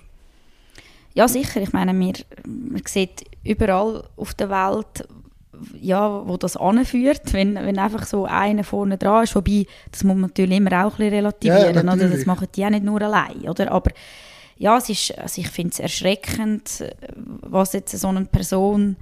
Ja, 1.16 1.28
sicher. 1.28 1.62
Ich 1.62 1.74
meine, 1.74 1.94
man, 1.94 2.14
man 2.46 2.82
sieht 2.86 3.26
überall 3.44 4.04
auf 4.16 4.34
der 4.36 4.50
Welt, 4.50 5.08
ja, 5.82 6.26
wo 6.28 6.38
das 6.38 6.56
anführt, 6.56 7.34
wenn, 7.34 7.56
wenn 7.56 7.80
einfach 7.80 8.06
so 8.06 8.26
einer 8.26 8.64
vorne 8.64 8.98
dran 8.98 9.24
ist. 9.24 9.36
Wobei, 9.36 9.66
das 9.92 10.04
muss 10.04 10.16
man 10.16 10.30
natürlich 10.30 10.58
immer 10.58 10.86
auch 10.86 10.92
ein 10.92 10.98
bisschen 10.98 11.14
relativieren. 11.14 11.76
Ja, 11.76 11.94
oder? 11.94 12.10
Das 12.10 12.26
machen 12.26 12.48
die 12.56 12.66
auch 12.66 12.70
nicht 12.70 12.86
nur 12.86 13.02
allein. 13.02 13.50
Oder? 13.50 13.72
Aber 13.72 13.92
ja, 14.58 14.78
es 14.78 14.90
ist, 14.90 15.18
also 15.18 15.42
ich 15.42 15.50
finde 15.50 15.72
es 15.74 15.80
erschreckend, 15.80 16.86
was 17.16 17.74
jetzt 17.74 17.98
so 17.98 18.08
eine 18.08 18.26
Person, 18.26 18.98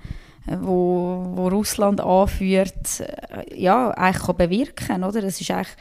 wo, 0.46 1.26
wo 1.34 1.50
Russland 1.50 2.00
anführt, 2.00 3.04
ja, 3.54 3.92
eigentlich 3.92 4.24
kann 4.24 4.38
bewirken 4.38 4.88
kann. 4.88 5.04
Es 5.04 5.42
ist 5.42 5.52
eigentlich 5.52 5.76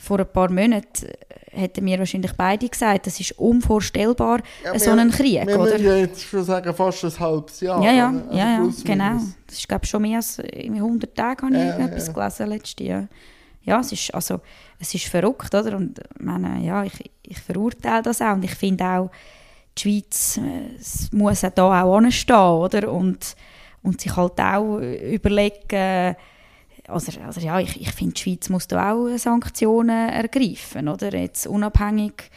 vor 0.00 0.18
ein 0.18 0.32
paar 0.32 0.50
Monaten 0.50 1.08
hätten 1.52 1.84
wir 1.84 1.98
wahrscheinlich 1.98 2.32
beide 2.32 2.68
gesagt, 2.68 3.06
das 3.06 3.20
ist 3.20 3.32
unvorstellbar, 3.32 4.40
ja, 4.64 4.78
so 4.78 4.90
ein 4.92 5.10
Krieg, 5.10 5.46
wir 5.46 5.58
oder? 5.58 5.78
Wir 5.78 5.98
jetzt 6.00 6.22
schon 6.22 6.44
sagen, 6.44 6.72
fast 6.74 7.04
ein 7.04 7.18
halbes 7.18 7.60
Jahr. 7.60 7.82
Ja, 7.82 7.92
ja, 7.92 8.08
also 8.08 8.30
ja, 8.30 8.36
ja 8.36 8.70
genau. 8.84 9.20
Das 9.46 9.58
ist, 9.58 9.68
glaube 9.68 9.84
ich, 9.84 9.90
schon 9.90 10.02
mehr 10.02 10.16
als 10.16 10.38
100 10.40 11.14
Tage, 11.14 11.42
habe 11.42 11.56
ich 11.56 11.60
ja, 11.60 11.78
etwas 11.78 12.06
ja. 12.06 12.12
gelesen 12.12 12.46
letztes 12.46 12.86
Jahr. 12.86 13.08
Ja, 13.62 13.80
es 13.80 13.92
ist, 13.92 14.14
also, 14.14 14.40
es 14.78 14.94
ist 14.94 15.06
verrückt, 15.06 15.54
oder? 15.54 15.76
Und 15.76 16.00
meine, 16.18 16.64
ja, 16.64 16.84
ich, 16.84 17.10
ich 17.22 17.38
verurteile 17.40 18.02
das 18.02 18.22
auch 18.22 18.32
und 18.32 18.44
ich 18.44 18.54
finde 18.54 18.84
auch, 18.84 19.10
die 19.76 19.82
Schweiz 19.82 20.38
äh, 20.38 21.16
muss 21.16 21.44
auch 21.44 21.50
da 21.50 21.82
auch 21.82 21.96
anstehen, 21.96 22.36
oder? 22.36 22.90
Und, 22.90 23.36
und 23.82 24.00
sich 24.00 24.16
halt 24.16 24.40
auch 24.40 24.78
überlegen, 24.78 26.16
also, 26.90 27.12
also 27.20 27.40
ja, 27.40 27.60
ich, 27.60 27.80
ich 27.80 27.92
finde, 27.92 28.14
die 28.14 28.20
Schweiz 28.20 28.48
muss 28.48 28.66
da 28.66 28.92
auch 28.92 29.08
Sanktionen 29.16 30.10
ergreifen, 30.10 30.88
oder? 30.88 31.14
Jetzt 31.14 31.46
unabhängig 31.46 32.30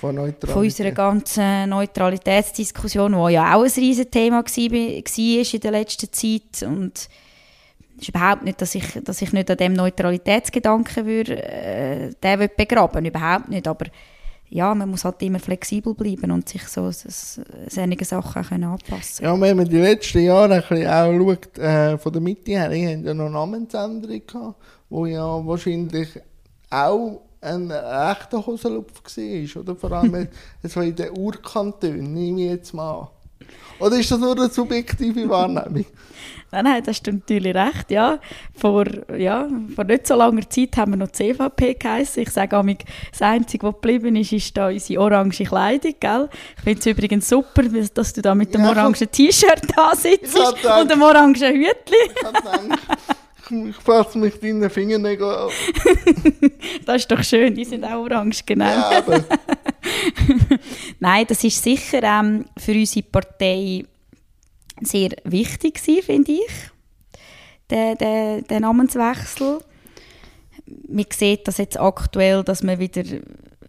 von, 0.00 0.34
von 0.44 0.62
unserer 0.64 0.90
ganzen 0.90 1.70
Neutralitätsdiskussion, 1.70 3.12
die 3.12 3.32
ja 3.34 3.54
auch 3.54 3.64
ein 3.64 3.70
riesiges 3.70 4.10
Thema 4.10 4.44
war, 4.44 5.54
in 5.54 5.60
der 5.60 5.70
letzten 5.70 6.12
Zeit. 6.12 6.68
Und 6.68 7.08
es 7.96 8.02
ist 8.02 8.08
überhaupt 8.08 8.42
nicht, 8.42 8.60
dass 8.60 8.74
ich, 8.74 8.84
dass 9.02 9.22
ich 9.22 9.32
nicht 9.32 9.50
an 9.50 9.56
dem 9.56 9.72
Neutralitätsgedanken 9.72 11.06
würde, 11.06 11.42
äh, 11.42 12.10
den 12.22 12.50
begraben, 12.56 13.04
überhaupt 13.04 13.48
nicht, 13.48 13.66
aber 13.66 13.86
ja, 14.48 14.74
man 14.74 14.88
muss 14.88 15.04
halt 15.04 15.22
immer 15.22 15.40
flexibel 15.40 15.94
bleiben 15.94 16.30
und 16.30 16.48
sich 16.48 16.66
so 16.68 16.90
solche 16.90 18.04
Sachen 18.04 18.42
können 18.42 18.64
anpassen 18.64 19.24
Ja, 19.24 19.40
wenn 19.40 19.56
man 19.56 19.68
die 19.68 19.78
letzten 19.78 20.20
Jahre 20.20 20.54
ein 20.54 20.60
bisschen 20.60 20.86
auch 20.86 21.34
schaut, 21.34 21.58
äh, 21.58 21.98
von 21.98 22.12
der 22.12 22.22
Mitte 22.22 22.52
her, 22.52 22.68
die 22.68 22.86
haben 22.86 23.04
ja 23.04 23.14
noch 23.14 23.30
Namensänderung 23.30 24.22
gehabt, 24.26 24.56
wo 24.88 25.06
ja 25.06 25.46
wahrscheinlich 25.46 26.08
auch 26.70 27.22
ein 27.40 27.70
echter 27.70 28.44
Hosenlupf 28.46 29.02
war, 29.04 29.62
oder? 29.62 29.76
Vor 29.76 29.92
allem 29.92 30.28
so 30.62 30.80
in 30.80 30.94
den 30.94 31.16
Urkantonen, 31.16 32.12
nehme 32.12 32.42
ich 32.42 32.50
jetzt 32.50 32.74
mal. 32.74 33.10
Oder 33.78 33.98
ist 33.98 34.10
das 34.10 34.18
nur 34.18 34.36
eine 34.36 34.48
subjektive 34.48 35.28
Wahrnehmung? 35.28 35.84
Nein, 36.50 36.64
nein, 36.66 36.82
das 36.84 36.98
stimmt 36.98 37.28
natürlich 37.28 37.52
recht, 37.52 37.90
ja. 37.90 38.20
Vor, 38.56 38.84
ja, 39.18 39.48
vor 39.74 39.82
nicht 39.82 40.06
so 40.06 40.14
langer 40.14 40.48
Zeit 40.48 40.76
haben 40.76 40.92
wir 40.92 40.98
noch 40.98 41.10
CVP 41.10 41.74
geheißen. 41.74 42.22
Ich 42.22 42.30
sage 42.30 42.56
auch, 42.56 42.64
das 43.10 43.22
Einzige, 43.22 43.66
was 43.66 43.74
geblieben 43.74 44.14
ist, 44.14 44.32
ist 44.32 44.56
da 44.56 44.68
unsere 44.68 45.00
orange 45.00 45.42
Kleidung, 45.42 45.94
gell? 45.98 46.28
Ich 46.58 46.62
finde 46.62 46.78
es 46.78 46.86
übrigens 46.86 47.28
super, 47.28 47.64
dass 47.92 48.12
du 48.12 48.22
da 48.22 48.36
mit 48.36 48.54
dem 48.54 48.60
ja, 48.60 48.70
orangen 48.70 49.10
T-Shirt 49.10 49.62
da 49.76 49.96
sitzt 49.96 50.38
und 50.38 50.88
dem 50.88 51.02
orangen 51.02 51.34
Hütchen. 51.34 51.74
Ich 53.50 53.76
fasse 53.76 54.18
mich 54.18 54.38
deinen 54.40 54.68
Fingernägeln 54.70 55.30
an. 55.30 55.50
das 56.86 56.96
ist 56.96 57.10
doch 57.10 57.22
schön, 57.22 57.54
die 57.54 57.64
sind 57.64 57.84
auch 57.84 58.04
orange, 58.04 58.42
genau. 58.46 58.64
Ja, 58.64 59.02
Nein, 61.00 61.26
das 61.28 61.44
ist 61.44 61.62
sicher 61.62 62.02
ähm, 62.02 62.46
für 62.56 62.72
unsere 62.72 63.06
Partei 63.06 63.84
sehr 64.80 65.10
wichtig 65.24 65.74
gewesen, 65.74 66.02
finde 66.02 66.32
ich, 66.32 66.70
der, 67.70 67.94
der, 67.96 68.42
der 68.42 68.60
Namenswechsel. 68.60 69.58
Man 70.88 71.06
sieht 71.10 71.46
das 71.46 71.58
jetzt 71.58 71.78
aktuell, 71.78 72.42
dass 72.42 72.62
wir 72.62 72.78
wieder 72.78 73.04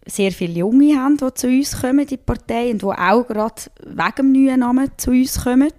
sehr 0.05 0.31
viele 0.31 0.59
Junge 0.59 0.95
haben, 0.95 1.17
die 1.17 1.33
zu 1.33 1.47
uns 1.47 1.81
kommen, 1.81 2.05
die 2.05 2.17
Partei, 2.17 2.71
und 2.71 2.81
die 2.81 2.85
auch 2.85 3.27
gerade 3.27 3.61
wegen 3.83 4.15
dem 4.17 4.31
neuen 4.31 4.59
Namen 4.59 4.91
zu 4.97 5.11
uns 5.11 5.43
kommen. 5.43 5.73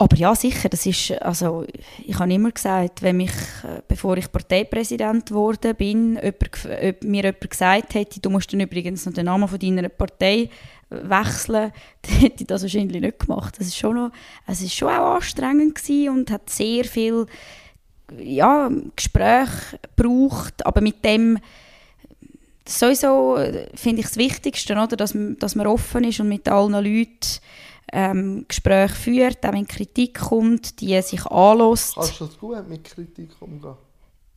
Aber 0.00 0.16
ja, 0.16 0.34
sicher, 0.34 0.70
das 0.70 0.86
ist, 0.86 1.12
also 1.20 1.66
ich 2.06 2.18
habe 2.18 2.32
immer 2.32 2.50
gesagt, 2.50 3.02
wenn 3.02 3.18
mich, 3.18 3.32
äh, 3.64 3.82
bevor 3.86 4.16
ich 4.16 4.32
Parteipräsident 4.32 5.26
geworden 5.26 5.76
bin, 5.76 6.14
jemand, 6.14 7.02
mir 7.04 7.24
jemand 7.24 7.50
gesagt 7.50 7.92
hätte, 7.92 8.18
du 8.18 8.30
musst 8.30 8.50
dann 8.50 8.60
übrigens 8.60 9.04
noch 9.04 9.12
den 9.12 9.26
Namen 9.26 9.46
von 9.46 9.58
deiner 9.58 9.90
Partei 9.90 10.48
wechseln, 10.88 11.72
dann 12.02 12.14
hätte 12.14 12.40
ich 12.40 12.46
das 12.46 12.62
wahrscheinlich 12.62 13.02
nicht 13.02 13.18
gemacht. 13.18 13.56
Das 13.58 13.66
ist 13.66 13.76
schon 13.76 13.96
noch, 13.96 14.10
es 14.46 14.62
ist 14.62 14.74
schon 14.74 14.88
auch 14.88 15.16
anstrengend 15.16 15.78
und 16.08 16.30
hat 16.30 16.48
sehr 16.48 16.84
viel 16.84 17.26
ja, 18.18 18.70
Gespräch 18.96 19.50
gebraucht, 19.82 20.64
aber 20.64 20.80
mit 20.80 21.04
dem 21.04 21.38
sowieso 22.66 23.36
äh, 23.36 23.68
finde 23.74 24.00
ich 24.00 24.06
das 24.06 24.16
Wichtigste, 24.16 24.72
oder? 24.72 24.96
Dass, 24.96 25.14
dass 25.38 25.56
man 25.56 25.66
offen 25.66 26.04
ist 26.04 26.20
und 26.20 26.30
mit 26.30 26.48
allen 26.48 26.72
Leuten 26.72 27.40
ähm, 27.92 28.44
Gespräche 28.48 28.94
führt, 28.94 29.44
auch 29.44 29.52
wenn 29.52 29.66
Kritik 29.66 30.18
kommt, 30.20 30.80
die 30.80 31.00
sich 31.02 31.26
anlässt. 31.26 31.94
Kannst 31.94 32.20
du 32.20 32.26
das 32.26 32.38
gut 32.38 32.68
mit 32.68 32.84
Kritik 32.84 33.30
umgehen? 33.40 33.74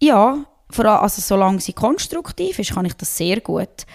Ja, 0.01 0.45
vor 0.69 0.85
allem, 0.85 1.03
also 1.03 1.21
solange 1.21 1.59
sie 1.59 1.73
konstruktiv 1.73 2.59
ist, 2.59 2.73
kann 2.73 2.85
ich 2.85 2.93
das 2.93 3.15
sehr 3.15 3.41
gut. 3.41 3.85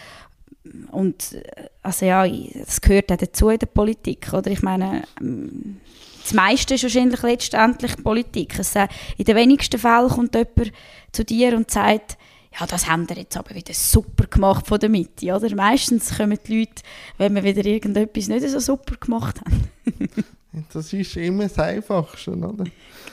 Und 0.91 1.33
äh, 1.33 1.69
also 1.83 2.07
ja, 2.07 2.27
das 2.27 2.81
gehört 2.81 3.11
auch 3.13 3.17
dazu 3.17 3.49
in 3.49 3.59
der 3.59 3.67
Politik, 3.67 4.33
oder? 4.33 4.51
Ich 4.51 4.63
meine, 4.63 5.03
ähm, 5.21 5.81
das 6.23 6.35
meiste 6.35 6.75
ist 6.75 6.83
wahrscheinlich 6.83 7.23
letztendlich 7.23 7.97
Politik. 8.03 8.59
Es, 8.59 8.77
äh, 8.77 8.87
in 9.17 9.25
den 9.25 9.37
wenigsten 9.37 9.79
Fällen 9.79 10.09
kommt 10.09 10.35
jemand 10.35 10.73
zu 11.13 11.25
dir 11.25 11.57
und 11.57 11.71
sagt, 11.71 12.19
ja, 12.59 12.67
das 12.67 12.89
haben 12.89 13.09
wir 13.09 13.17
jetzt 13.17 13.37
aber 13.37 13.55
wieder 13.55 13.75
super 13.75 14.27
gemacht 14.27 14.67
von 14.67 14.79
der 14.79 14.89
Mitte, 14.89 15.33
oder? 15.35 15.55
Meistens 15.55 16.17
kommen 16.17 16.39
die 16.47 16.61
Leute, 16.61 16.83
wenn 17.19 17.35
wir 17.35 17.45
wieder 17.45 17.65
irgendetwas 17.65 18.29
nicht 18.29 18.49
so 18.49 18.59
super 18.59 18.97
gemacht 18.97 19.41
haben. 19.41 20.09
das 20.73 20.93
ist 20.93 21.17
immer 21.17 21.45
das 21.45 21.59
Einfachste, 21.59 22.33
oder? 22.33 22.65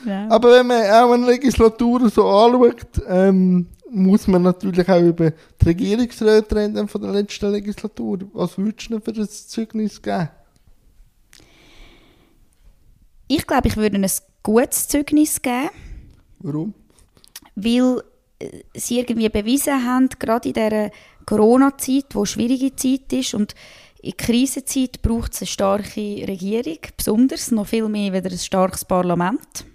Ja. 0.06 0.28
Aber 0.30 0.52
wenn 0.52 0.68
man 0.68 0.84
auch 0.84 1.12
eine 1.12 1.26
Legislatur 1.26 2.10
so 2.10 2.28
anschaut, 2.28 3.02
ähm, 3.08 3.68
muss 3.90 4.28
man 4.28 4.42
natürlich 4.42 4.88
auch 4.90 5.02
über 5.02 5.32
die 5.32 5.66
Regierungsräte 5.66 6.56
reden 6.56 6.88
von 6.88 7.02
der 7.02 7.12
letzten 7.12 7.52
Legislatur. 7.52 8.20
Was 8.34 8.58
würdest 8.58 8.90
du 8.90 9.00
für 9.00 9.12
ein 9.12 9.30
Zeugnis 9.30 10.02
geben? 10.02 10.30
Ich 13.28 13.46
glaube, 13.48 13.68
ich 13.68 13.78
würde 13.78 13.98
ein 13.98 14.10
gutes 14.44 14.88
Zeugnis 14.88 15.42
gegeben. 15.42 15.70
Warum? 16.40 16.74
Weil 17.56 18.04
sie 18.74 19.00
irgendwie 19.00 19.30
bewiesen 19.30 19.86
haben, 19.86 20.10
gerade 20.20 20.50
in 20.50 20.54
dieser 20.54 20.92
Corona-Zeit, 21.26 22.08
wo 22.14 22.20
eine 22.20 22.28
schwierige 22.28 22.76
Zeit 22.76 23.12
ist 23.14 23.34
und 23.34 23.56
in 24.02 24.16
Krisenzeit 24.18 25.02
braucht 25.02 25.34
es 25.34 25.42
eine 25.42 25.48
starke 25.48 26.26
Regierung, 26.28 26.78
besonders 26.96 27.52
noch 27.52 27.68
viel 27.68 27.90
mehr 27.90 28.14
wieder 28.14 28.30
ein 28.30 28.38
starkes 28.38 28.86
Parlament. 28.86 29.66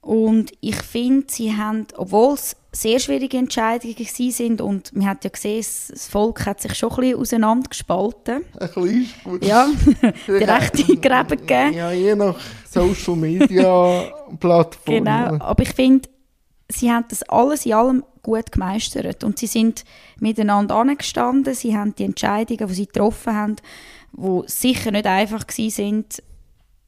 Und 0.00 0.52
ich 0.60 0.76
finde, 0.76 1.26
sie 1.28 1.56
haben, 1.56 1.86
obwohl 1.96 2.34
es 2.34 2.56
sehr 2.70 3.00
schwierige 3.00 3.38
Entscheidungen 3.38 4.04
sind 4.04 4.60
und 4.60 4.94
man 4.94 5.06
hat 5.06 5.24
ja 5.24 5.30
gesehen, 5.30 5.64
das 5.90 6.06
Volk 6.06 6.46
hat 6.46 6.60
sich 6.60 6.74
schon 6.74 6.90
ein 6.90 6.96
bisschen 6.96 7.20
auseinandergespalten. 7.20 8.44
Ein 8.58 8.68
bisschen 8.68 9.10
gut. 9.24 9.44
Ja, 9.44 9.68
die 10.26 10.32
rechte 10.32 10.96
Gräben 10.96 11.38
gegeben. 11.38 11.72
Ja, 11.74 11.90
je 11.90 12.14
nach 12.14 12.36
Social 12.70 13.16
Media 13.16 14.12
Plattform. 14.38 14.96
Genau, 14.96 15.38
aber 15.40 15.62
ich 15.62 15.72
finde, 15.72 16.08
sie 16.68 16.90
haben 16.90 17.04
das 17.08 17.22
alles 17.24 17.66
in 17.66 17.74
allem 17.74 18.04
gut 18.22 18.52
gemeistert 18.52 19.22
und 19.24 19.38
sie 19.38 19.46
sind 19.46 19.84
miteinander 20.18 20.74
angestanden, 20.74 21.54
sie 21.54 21.76
haben 21.76 21.94
die 21.94 22.04
Entscheidungen, 22.04 22.68
die 22.68 22.74
sie 22.74 22.86
getroffen 22.86 23.34
haben, 23.34 23.56
die 24.12 24.42
sicher 24.46 24.90
nicht 24.90 25.06
einfach 25.06 25.44
sind, 25.50 26.22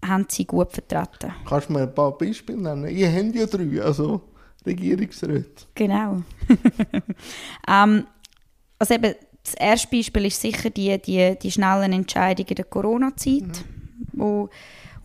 haben 0.05 0.27
sie 0.29 0.45
gut 0.45 0.73
vertreten. 0.73 1.33
Kannst 1.47 1.69
du 1.69 1.73
mir 1.75 1.83
ein 1.83 1.95
paar 1.95 2.17
Beispiele 2.17 2.59
nennen? 2.59 2.89
Ihr 2.89 3.13
habt 3.13 3.35
ja 3.35 3.47
drei, 3.47 3.83
also 3.83 4.23
Regierungsräte. 4.67 5.67
Genau. 5.75 6.23
ähm, 7.69 8.07
also 8.79 8.95
eben, 8.95 9.15
das 9.43 9.55
erste 9.55 9.89
Beispiel 9.89 10.27
ist 10.27 10.41
sicher 10.41 10.71
die, 10.71 11.01
die, 11.01 11.37
die 11.41 11.51
schnellen 11.51 11.93
Entscheidungen 11.93 12.55
der 12.55 12.65
Corona-Zeit, 12.65 13.43
mhm. 13.43 14.09
wo 14.13 14.49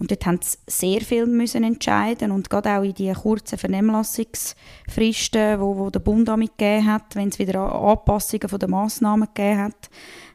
und 0.03 0.12
dort 0.12 0.25
haben 0.25 0.39
sie 0.41 0.57
sehr 0.67 1.00
viel 1.00 1.25
müssen 1.25 1.63
entscheiden 1.63 2.31
und 2.31 2.50
gerade 2.50 2.72
auch 2.72 2.83
in 2.83 2.93
die 2.93 3.13
kurzen 3.13 3.57
Vernehmlassungsfristen, 3.57 5.62
wo, 5.62 5.77
wo 5.77 5.89
der 5.89 6.01
Bund 6.01 6.27
damit 6.27 6.57
gegeben 6.57 6.88
hat, 6.88 7.15
wenn 7.15 7.29
es 7.29 7.39
wieder 7.39 7.74
Anpassungen 7.74 8.50
von 8.50 8.60
den 8.60 8.72
Massnahmen 8.72 9.29
gegeben 9.33 9.62
hat, 9.62 9.89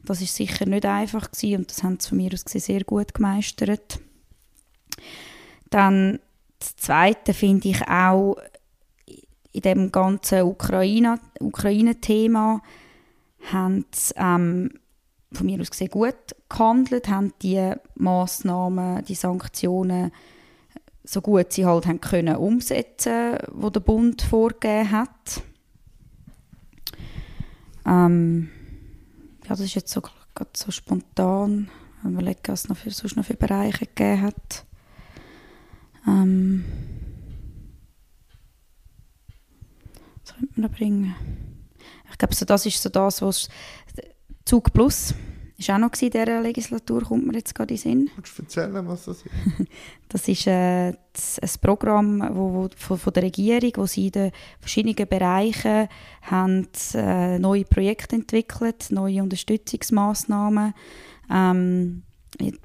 das 0.07 0.23
ist 0.23 0.35
sicher 0.35 0.65
nicht 0.65 0.87
einfach 0.87 1.31
gewesen 1.31 1.59
und 1.59 1.71
das 1.71 1.83
haben 1.83 2.01
sie 2.01 2.09
von 2.09 2.17
mir 2.17 2.33
aus 2.33 2.45
sehr 2.47 2.83
gut 2.85 3.13
gemeistert. 3.13 4.01
Dann 5.69 6.19
das 6.61 6.77
Zweite 6.77 7.35
finde 7.35 7.69
ich 7.69 7.87
auch 7.87 8.37
in 9.53 9.61
dem 9.61 9.93
ganzen 9.93 10.45
Ukraine-Thema 10.45 11.21
Ukraine 11.41 12.63
haben 13.53 13.85
sie 13.93 14.15
ähm, 14.17 14.71
von 15.33 15.47
mir 15.47 15.61
aus 15.61 15.71
gesehen 15.71 15.91
gut 15.91 16.15
gehandelt, 16.49 17.09
haben 17.09 17.33
die 17.43 17.73
Massnahmen, 17.95 19.05
die 19.05 19.15
Sanktionen 19.15 20.13
so 21.05 21.23
gut 21.23 21.53
sie 21.53 21.65
halt 21.65 21.87
haben 21.87 22.01
können 22.01 22.37
umsetzen, 22.37 23.39
wo 23.51 23.71
der 23.71 23.81
Bund 23.81 24.21
vorgegeben 24.23 24.91
hat. 24.91 25.43
Ähm, 27.87 28.51
ja, 29.45 29.51
das 29.51 29.61
ist 29.61 29.75
jetzt 29.75 29.91
so, 29.91 30.03
so 30.55 30.71
spontan. 30.71 31.71
Wenn 32.03 32.13
wir 32.13 32.21
überlegen, 32.21 32.41
was 32.47 32.65
es 32.65 32.69
noch 32.69 32.77
für, 32.77 32.91
sonst 32.91 33.17
noch 33.17 33.25
für 33.25 33.35
Bereiche 33.35 33.87
gegeben 33.87 34.23
hat. 34.23 34.65
Ähm, 36.07 36.65
was 40.23 40.35
könnte 40.35 40.61
man 40.61 40.71
da 40.71 40.77
bringen? 40.77 41.15
Ich 42.11 42.19
glaube, 42.19 42.35
so 42.35 42.45
das 42.45 42.67
ist 42.67 42.83
so 42.83 42.89
das, 42.89 43.23
was 43.23 43.49
Zug 44.49 44.73
Plus 44.73 45.13
ist 45.59 45.69
auch 45.69 45.77
noch 45.77 45.91
in 46.01 46.09
dieser 46.09 46.41
Legislatur, 46.41 47.03
kommt 47.03 47.27
mir 47.27 47.35
jetzt 47.35 47.55
gerade 47.55 47.75
in 47.75 47.81
den 47.81 47.83
Sinn. 47.83 48.11
Kannst 48.15 48.39
du 48.39 48.43
erzählen, 48.45 48.89
was 48.89 49.05
das 49.05 49.19
ist? 49.19 49.31
das 50.09 50.27
ist 50.27 50.47
äh, 50.47 50.95
das, 51.13 51.39
ein 51.39 51.51
Programm 51.61 52.27
wo, 52.33 52.55
wo, 52.55 52.69
von, 52.75 52.97
von, 52.97 53.13
der 53.13 53.25
Regierung, 53.25 53.73
wo 53.77 53.85
sie 53.85 54.07
in 54.07 54.13
den 54.13 54.33
verschiedenen 54.59 55.07
Bereichen 55.07 55.89
haben, 56.23 56.67
äh, 56.95 57.39
neue 57.39 57.67
Projekte 57.67 58.17
entwickelt, 58.17 58.87
neue 58.89 59.23
Unterstützungsmaßnahmen. 59.23 60.73
Ähm, 61.31 62.05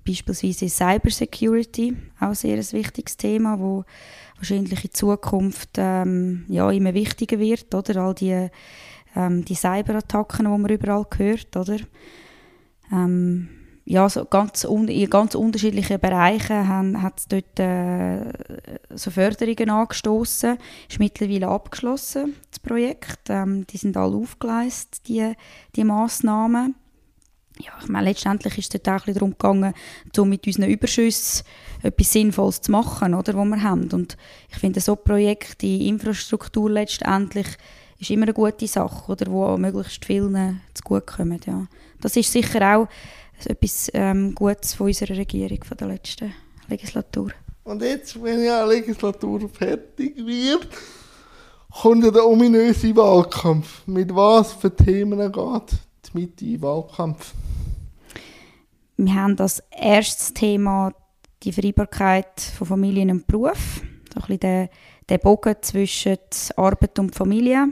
beispielsweise 0.08 0.70
Cybersecurity, 0.70 1.98
auch 2.22 2.28
ein 2.28 2.34
sehr 2.34 2.60
wichtiges 2.60 3.18
Thema, 3.18 3.60
wo 3.60 3.84
wahrscheinlich 4.38 4.86
in 4.86 4.94
Zukunft 4.94 5.72
ähm, 5.76 6.46
ja, 6.48 6.72
immer 6.72 6.94
wichtiger 6.94 7.40
wird, 7.40 7.76
oder? 7.76 8.02
All 8.02 8.14
die 8.14 8.50
ähm, 9.16 9.46
die 9.46 9.56
Cyberattacken, 9.56 10.46
die 10.46 10.52
man 10.52 10.70
überall 10.72 11.06
hört, 11.18 11.56
oder? 11.56 11.78
Ähm, 12.92 13.50
ja, 13.86 14.08
so 14.08 14.24
ganz 14.26 14.64
in 14.64 15.10
ganz 15.10 15.36
unterschiedlichen 15.36 16.00
Bereichen 16.00 17.02
hat 17.02 17.20
es 17.20 17.28
dort 17.28 17.60
äh, 17.60 18.32
so 18.96 19.12
Förderungen 19.12 19.70
angestoßen. 19.70 20.58
Ist 20.90 21.00
mittlerweile 21.00 21.50
abgeschlossen, 21.50 22.36
das 22.50 22.60
Projekt. 22.60 23.30
Ähm, 23.30 23.68
die 23.68 23.78
sind 23.78 23.98
alle 23.98 24.16
aufgeleistet, 24.16 25.08
die, 25.08 25.34
die 25.76 25.84
Massnahmen. 25.84 26.76
Ja, 27.60 27.74
ich 27.82 27.90
meine, 27.90 28.08
letztendlich 28.08 28.58
ist 28.58 28.74
es 28.74 28.82
dort 28.82 29.02
auch 29.02 29.06
darum 29.06 29.32
gegangen, 29.32 29.74
um 30.18 30.30
mit 30.30 30.48
unseren 30.48 30.70
Überschüssen 30.70 31.46
etwas 31.84 32.14
Sinnvolles 32.14 32.62
zu 32.62 32.72
machen, 32.72 33.14
oder, 33.14 33.36
was 33.36 33.46
wir 33.46 33.64
haben. 33.64 33.92
Und 33.92 34.18
ich 34.50 34.58
finde, 34.58 34.80
so 34.80 34.96
Projekte, 34.96 35.58
die 35.58 35.88
Infrastruktur 35.88 36.72
letztendlich 36.72 37.48
ist 38.04 38.12
immer 38.12 38.24
eine 38.24 38.34
gute 38.34 38.68
Sache, 38.68 39.12
oder, 39.12 39.32
wo 39.32 39.58
möglichst 39.58 40.06
vielen 40.06 40.62
zugutekommen. 40.74 41.40
Ja. 41.46 41.68
Das 42.02 42.16
ist 42.16 42.32
sicher 42.32 42.76
auch 42.76 42.88
etwas 43.46 43.90
ähm, 43.94 44.36
Gutes 44.36 44.74
von 44.74 44.88
unserer 44.88 45.18
Regierung 45.18 45.64
von 45.64 45.78
der 45.78 45.88
letzten 45.88 46.34
Legislatur. 46.68 47.32
Und 47.64 47.82
jetzt, 47.82 48.22
wenn 48.22 48.44
ja 48.44 48.64
eine 48.64 48.74
Legislatur 48.74 49.50
fertig 49.50 50.18
wird, 50.18 50.68
kommt 51.82 52.04
ja 52.04 52.12
der 52.12 52.26
ominöse 52.26 52.96
Wahlkampf. 52.96 53.88
Mit 53.88 54.14
was 54.14 54.54
für 54.54 54.76
Themen 54.76 55.32
geht 55.32 55.80
die 56.06 56.18
Mitte 56.18 56.46
im 56.46 56.62
Wahlkampf? 56.62 57.34
Wir 58.98 59.16
haben 59.16 59.36
das 59.36 59.64
erste 59.72 60.34
Thema 60.34 60.94
die 61.42 61.52
Vereinbarkeit 61.52 62.40
von 62.40 62.68
Familie 62.68 63.12
und 63.12 63.28
Beruf. 63.28 63.82
So 64.14 64.20
ein 64.20 64.22
bisschen 64.22 64.40
der, 64.40 64.70
der 65.10 65.18
Bogen 65.18 65.56
zwischen 65.62 66.18
Arbeit 66.56 67.00
und 67.00 67.16
Familie. 67.16 67.70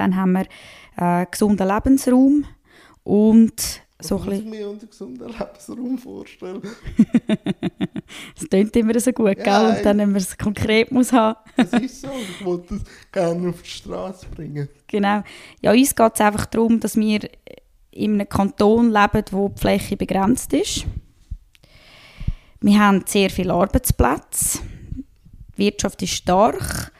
Dann 0.00 0.16
haben 0.16 0.32
wir 0.32 0.46
äh, 0.96 1.26
gesunden 1.30 1.68
Lebensraum 1.68 2.46
und 3.04 3.82
so 4.00 4.16
ein 4.16 4.24
bisschen... 4.24 4.44
Ich 4.46 4.50
mir 4.50 4.70
unter 4.70 4.86
gesunden 4.86 5.28
Lebensraum 5.28 5.98
vorstellen. 5.98 6.62
das 8.34 8.48
klingt 8.48 8.74
immer 8.76 8.98
so 8.98 9.12
gut, 9.12 9.36
ja, 9.38 9.44
gell? 9.44 9.76
Und 9.76 9.84
dann, 9.84 9.98
wenn 9.98 10.12
man 10.12 10.22
es 10.22 10.38
konkret 10.38 10.90
muss 10.90 11.12
haben. 11.12 11.38
das 11.54 11.70
ist 11.74 12.00
so. 12.00 12.08
Ich 12.18 12.42
wollte 12.42 12.76
es 12.76 12.82
gerne 13.12 13.50
auf 13.50 13.60
die 13.60 13.68
Straße 13.68 14.26
bringen. 14.34 14.70
Genau. 14.86 15.22
Ja, 15.60 15.72
uns 15.72 15.94
geht 15.94 16.14
es 16.14 16.20
einfach 16.22 16.46
darum, 16.46 16.80
dass 16.80 16.96
wir 16.96 17.28
in 17.90 18.14
einem 18.14 18.28
Kanton 18.28 18.90
leben, 18.90 19.24
wo 19.32 19.50
die 19.50 19.60
Fläche 19.60 19.98
begrenzt 19.98 20.54
ist. 20.54 20.86
Wir 22.62 22.78
haben 22.78 23.04
sehr 23.06 23.28
viele 23.28 23.52
Arbeitsplätze. 23.52 24.60
Die 25.58 25.64
Wirtschaft 25.64 26.00
ist 26.02 26.14
stark. 26.14 26.90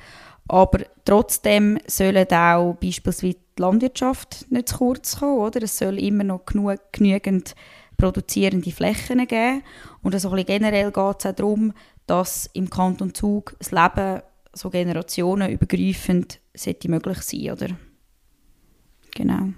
Aber 0.51 0.81
trotzdem 1.05 1.79
sollen 1.87 2.27
auch 2.33 2.75
beispielsweise 2.75 3.35
die 3.57 3.63
Landwirtschaft 3.63 4.51
nicht 4.51 4.69
zu 4.69 4.79
kurz 4.79 5.21
kommen. 5.21 5.39
Oder? 5.39 5.63
Es 5.63 5.79
soll 5.79 5.97
immer 6.01 6.25
noch 6.25 6.45
genug, 6.45 6.81
genügend 6.91 7.55
produzierende 7.97 8.73
Flächen 8.73 9.25
geben. 9.29 9.63
Und 10.03 10.13
also 10.13 10.29
generell 10.31 10.91
geht 10.91 11.21
es 11.21 11.27
auch 11.27 11.33
darum, 11.33 11.73
dass 12.09 12.51
im 12.53 12.69
Kanton 12.69 13.15
Zug 13.15 13.55
das 13.61 13.71
Leben 13.71 14.23
so 14.53 14.71
generationenübergreifend 14.71 16.41
sollte 16.53 16.91
möglich 16.91 17.19
sein 17.19 17.53
oder? 17.53 17.69
Genau. 19.15 19.51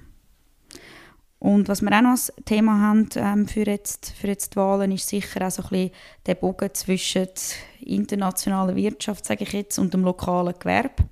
Und 1.42 1.66
was 1.68 1.82
wir 1.82 1.90
auch 1.90 2.02
noch 2.02 2.10
als 2.10 2.32
Thema 2.44 2.80
haben 2.80 3.08
ähm, 3.16 3.48
für, 3.48 3.66
jetzt, 3.66 4.10
für 4.10 4.28
jetzt 4.28 4.52
die 4.52 4.58
Wahlen, 4.58 4.92
ist 4.92 5.08
sicher 5.08 5.44
auch 5.44 5.50
so 5.50 5.64
ein 5.64 5.68
bisschen 5.70 5.90
der 6.24 6.36
Bogen 6.36 6.72
zwischen 6.72 7.24
der 7.24 7.88
internationalen 7.88 8.76
Wirtschaft, 8.76 9.26
sage 9.26 9.42
ich 9.42 9.52
jetzt, 9.52 9.76
und 9.76 9.92
dem 9.92 10.04
lokalen 10.04 10.54
Gewerbe. 10.56 11.02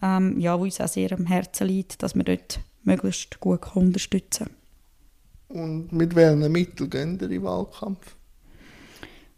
Ähm, 0.00 0.38
ja, 0.38 0.56
wo 0.56 0.62
uns 0.62 0.80
auch 0.80 0.86
sehr 0.86 1.10
am 1.10 1.26
Herzen 1.26 1.66
liegt, 1.66 2.00
dass 2.00 2.14
wir 2.14 2.22
dort 2.22 2.60
möglichst 2.84 3.40
gut 3.40 3.74
unterstützen 3.74 4.50
Und 5.48 5.90
mit 5.90 6.14
welchen 6.14 6.52
Mitteln 6.52 6.88
gehen 6.88 7.18
ihr 7.18 7.22
in 7.22 7.30
den 7.30 7.42
Wahlkampf? 7.42 8.14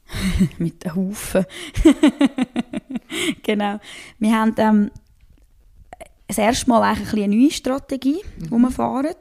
mit 0.58 0.84
den 0.84 0.94
Haufen. 0.94 1.46
genau. 3.42 3.80
Wir 4.18 4.32
haben 4.38 4.54
ähm, 4.58 4.90
das 6.26 6.36
erste 6.36 6.68
Mal 6.68 6.82
eigentlich 6.82 7.24
eine 7.24 7.34
neue 7.34 7.50
Strategie, 7.50 8.20
mhm. 8.36 8.44
die 8.44 8.50
wir 8.50 8.70
fahren. 8.70 9.16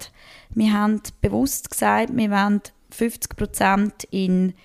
Wir 0.58 0.74
haben 0.74 1.02
bewusst 1.22 1.70
gesagt, 1.70 2.10
wir 2.17 2.32
wollen 2.32 2.62
50% 2.91 4.08
in 4.10 4.56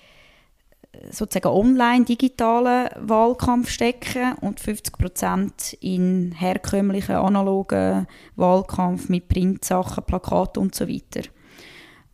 sozusagen 1.11 1.55
online 1.55 2.03
digitalen 2.03 2.89
Wahlkampf 2.97 3.69
stecken 3.69 4.33
und 4.41 4.59
50% 4.59 5.77
in 5.81 6.31
herkömmlichen 6.31 7.13
analogen 7.13 8.07
Wahlkampf 8.35 9.07
mit 9.07 9.27
Printsachen, 9.27 10.03
Plakaten 10.03 10.63
und 10.63 10.73
so 10.73 10.89
weiter. 10.89 11.29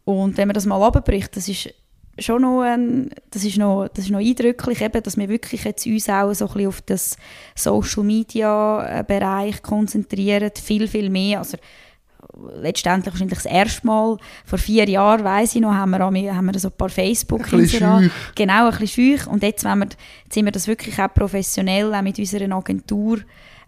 Und 0.03 0.35
wenn 0.35 0.49
man 0.49 0.55
das 0.55 0.65
mal 0.65 0.83
abbricht, 0.83 1.37
das 1.37 1.47
ist 1.47 1.73
schon 2.17 2.41
noch, 2.41 2.63
ein, 2.63 3.11
das 3.31 3.45
ist 3.45 3.57
noch, 3.57 3.87
das 3.87 4.05
ist 4.05 4.11
noch 4.11 4.19
eindrücklich, 4.19 4.81
eben, 4.81 5.03
dass 5.03 5.15
wir 5.15 5.29
wirklich 5.29 5.63
jetzt 5.63 5.85
uns 5.85 6.09
auch 6.09 6.33
so 6.33 6.47
ein 6.47 6.53
bisschen 6.53 6.67
auf 6.67 6.81
das 6.81 7.17
Social 7.55 8.03
Media 8.03 9.03
Bereich 9.03 9.61
konzentrieren, 9.61 10.51
viel, 10.61 10.89
viel 10.89 11.09
mehr. 11.09 11.39
Also, 11.39 11.57
letztendlich 12.61 13.13
wahrscheinlich 13.13 13.39
das 13.39 13.45
erste 13.45 13.85
Mal, 13.87 14.17
vor 14.45 14.59
vier 14.59 14.87
Jahren, 14.87 15.23
weiss 15.23 15.55
ich 15.55 15.61
noch, 15.61 15.73
haben 15.73 15.91
wir, 15.91 16.35
haben 16.35 16.45
wir 16.45 16.59
so 16.59 16.69
ein 16.69 16.77
paar 16.77 16.89
facebook 16.89 17.51
ein 17.51 17.59
bisschen 17.59 18.11
Genau, 18.35 18.65
ein 18.65 18.71
bisschen 18.71 18.87
schüch. 18.87 19.27
Und 19.27 19.43
jetzt, 19.43 19.63
wenn 19.63 19.79
wir, 19.79 19.87
jetzt 20.23 20.33
sind 20.33 20.45
wir 20.45 20.51
das 20.51 20.67
wirklich 20.67 20.99
auch 20.99 21.13
professionell, 21.13 21.93
auch 21.93 22.01
mit 22.01 22.19
unserer 22.19 22.51
Agentur, 22.55 23.19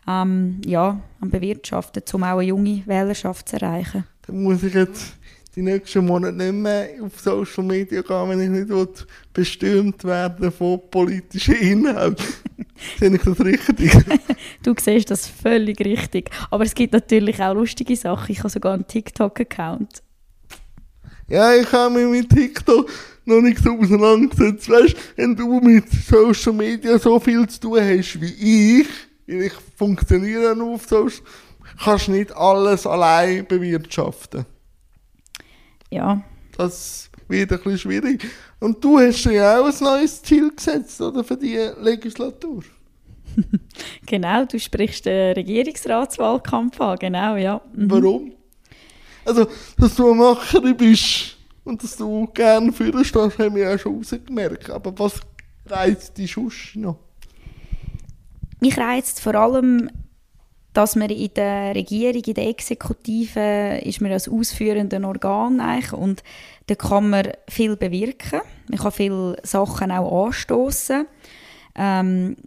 ähm, 0.07 0.61
ja, 0.65 0.99
am 1.19 1.29
Bewirtschaften, 1.29 2.03
um 2.13 2.23
auch 2.23 2.37
eine 2.37 2.43
junge 2.43 2.83
Wählerschaft 2.85 3.49
zu 3.49 3.57
erreichen. 3.57 4.05
Dann 4.25 4.43
muss 4.43 4.63
ich 4.63 4.73
jetzt 4.73 5.13
die 5.55 5.61
nächsten 5.61 6.05
Monate 6.05 6.37
nicht 6.37 6.53
mehr 6.53 6.89
auf 7.01 7.19
Social 7.19 7.63
Media 7.63 8.01
gehen, 8.01 8.29
wenn 8.29 8.41
ich 8.41 8.49
nicht 8.49 8.69
will, 8.69 8.87
bestürmt 9.33 10.03
werden 10.03 10.51
von 10.51 10.79
politischen 10.89 11.55
Inhalten. 11.55 12.25
Sehe 12.99 13.13
ich 13.13 13.21
das 13.21 13.39
richtig? 13.39 13.91
du 14.63 14.73
siehst 14.79 15.11
das 15.11 15.27
völlig 15.27 15.79
richtig. 15.81 16.29
Aber 16.49 16.63
es 16.63 16.73
gibt 16.73 16.93
natürlich 16.93 17.41
auch 17.41 17.53
lustige 17.53 17.95
Sachen. 17.95 18.31
Ich 18.31 18.39
habe 18.39 18.49
sogar 18.49 18.73
einen 18.73 18.87
TikTok-Account. 18.87 20.01
Ja, 21.27 21.53
ich 21.53 21.71
habe 21.71 21.95
mich 21.95 22.21
mit 22.21 22.29
TikTok 22.29 22.89
noch 23.25 23.41
nicht 23.41 23.61
so 23.61 23.77
auseinandergesetzt. 23.77 24.69
Weißt 24.69 24.95
wenn 25.17 25.35
du 25.35 25.59
mit 25.59 25.89
Social 25.89 26.53
Media 26.53 26.97
so 26.97 27.19
viel 27.19 27.47
zu 27.47 27.59
tun 27.59 27.79
hast 27.79 28.21
wie 28.21 28.81
ich, 28.81 28.87
weil 29.27 29.43
ich 29.43 29.53
funktioniere 29.75 30.55
nur 30.55 30.75
auf 30.75 30.87
Social, 30.87 31.25
kannst 31.83 32.07
du 32.07 32.11
nicht 32.11 32.35
alles 32.35 32.87
allein 32.87 33.45
bewirtschaften 33.45 34.45
ja. 35.91 36.23
Das 36.57 37.09
wird 37.27 37.51
ein 37.51 37.57
bisschen 37.59 37.77
schwierig. 37.77 38.27
Und 38.59 38.83
du 38.83 38.99
hast 38.99 39.23
ja 39.25 39.59
auch 39.59 39.67
ein 39.67 39.83
neues 39.83 40.21
Ziel 40.21 40.51
gesetzt, 40.55 40.99
oder, 41.01 41.23
für 41.23 41.37
die 41.37 41.57
Legislatur? 41.79 42.63
genau, 44.05 44.45
du 44.45 44.59
sprichst 44.59 45.05
den 45.05 45.33
Regierungsratswahlkampf 45.33 46.79
an, 46.81 46.97
genau, 46.97 47.35
ja. 47.35 47.61
Mhm. 47.73 47.91
Warum? 47.91 48.31
Also, 49.23 49.47
dass 49.77 49.95
du 49.95 50.11
ein 50.11 50.17
Macherin 50.17 50.75
bist 50.75 51.37
und 51.63 51.83
dass 51.83 51.95
du 51.95 52.27
gerne 52.33 52.71
führst, 52.71 53.15
das 53.15 53.37
haben 53.37 53.55
wir 53.55 53.63
ja 53.63 53.77
schon 53.77 53.97
rausgemerkt. 53.97 54.69
Aber 54.69 54.97
was 54.97 55.21
reizt 55.65 56.17
dich 56.17 56.33
sonst 56.33 56.75
noch? 56.75 56.97
Mich 58.59 58.77
reizt 58.77 59.21
vor 59.21 59.35
allem 59.35 59.89
dass 60.73 60.95
man 60.95 61.09
in 61.09 61.33
der 61.35 61.75
Regierung, 61.75 62.23
in 62.25 62.33
der 62.33 62.47
Exekutive, 62.47 63.81
ist 63.83 64.01
man 64.01 64.11
als 64.11 64.29
ausführender 64.29 65.05
Organ 65.05 65.59
eigentlich 65.59 65.93
und 65.93 66.23
da 66.67 66.75
kann 66.75 67.09
man 67.09 67.31
viel 67.49 67.75
bewirken. 67.75 68.41
Man 68.69 68.79
kann 68.79 68.91
viele 68.91 69.37
Sachen 69.43 69.91
auch 69.91 70.27
anstoßen. 70.27 71.05
Ähm, 71.75 72.37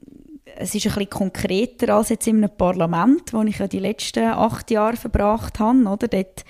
es 0.57 0.75
ist 0.75 0.87
ein 0.87 0.93
bisschen 0.95 1.11
konkreter 1.11 1.95
als 1.95 2.11
jetzt 2.11 2.27
in 2.27 2.37
einem 2.39 2.57
Parlament, 2.57 3.33
wo 3.33 3.43
ich 3.43 3.59
ja 3.59 3.67
die 3.67 3.81
letzten 3.81 4.25
acht 4.25 4.71
Jahre 4.71 4.97
verbracht 4.97 5.59
habe. 5.59 5.81
Oder? 5.81 6.09
Dort 6.09 6.45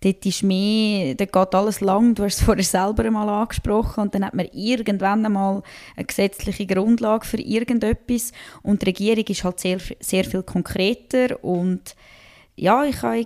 dort 0.00 0.24
ist 0.26 0.42
mehr, 0.42 1.14
dort 1.14 1.32
geht 1.32 1.54
alles 1.54 1.80
lang, 1.80 2.14
du 2.14 2.24
hast 2.24 2.38
es 2.38 2.44
vorher 2.44 2.64
selber 2.64 3.04
einmal 3.04 3.28
angesprochen 3.28 4.02
und 4.02 4.14
dann 4.14 4.24
hat 4.24 4.34
man 4.34 4.48
irgendwann 4.52 5.26
einmal 5.26 5.62
eine 5.96 6.04
gesetzliche 6.04 6.66
Grundlage 6.66 7.26
für 7.26 7.40
irgendetwas. 7.40 8.32
Und 8.62 8.82
die 8.82 8.86
Regierung 8.86 9.24
ist 9.24 9.44
halt 9.44 9.60
sehr, 9.60 9.78
sehr 10.00 10.24
viel 10.24 10.42
konkreter 10.42 11.42
und 11.42 11.96
ja, 12.56 12.84
ich 12.84 13.02
habe 13.02 13.18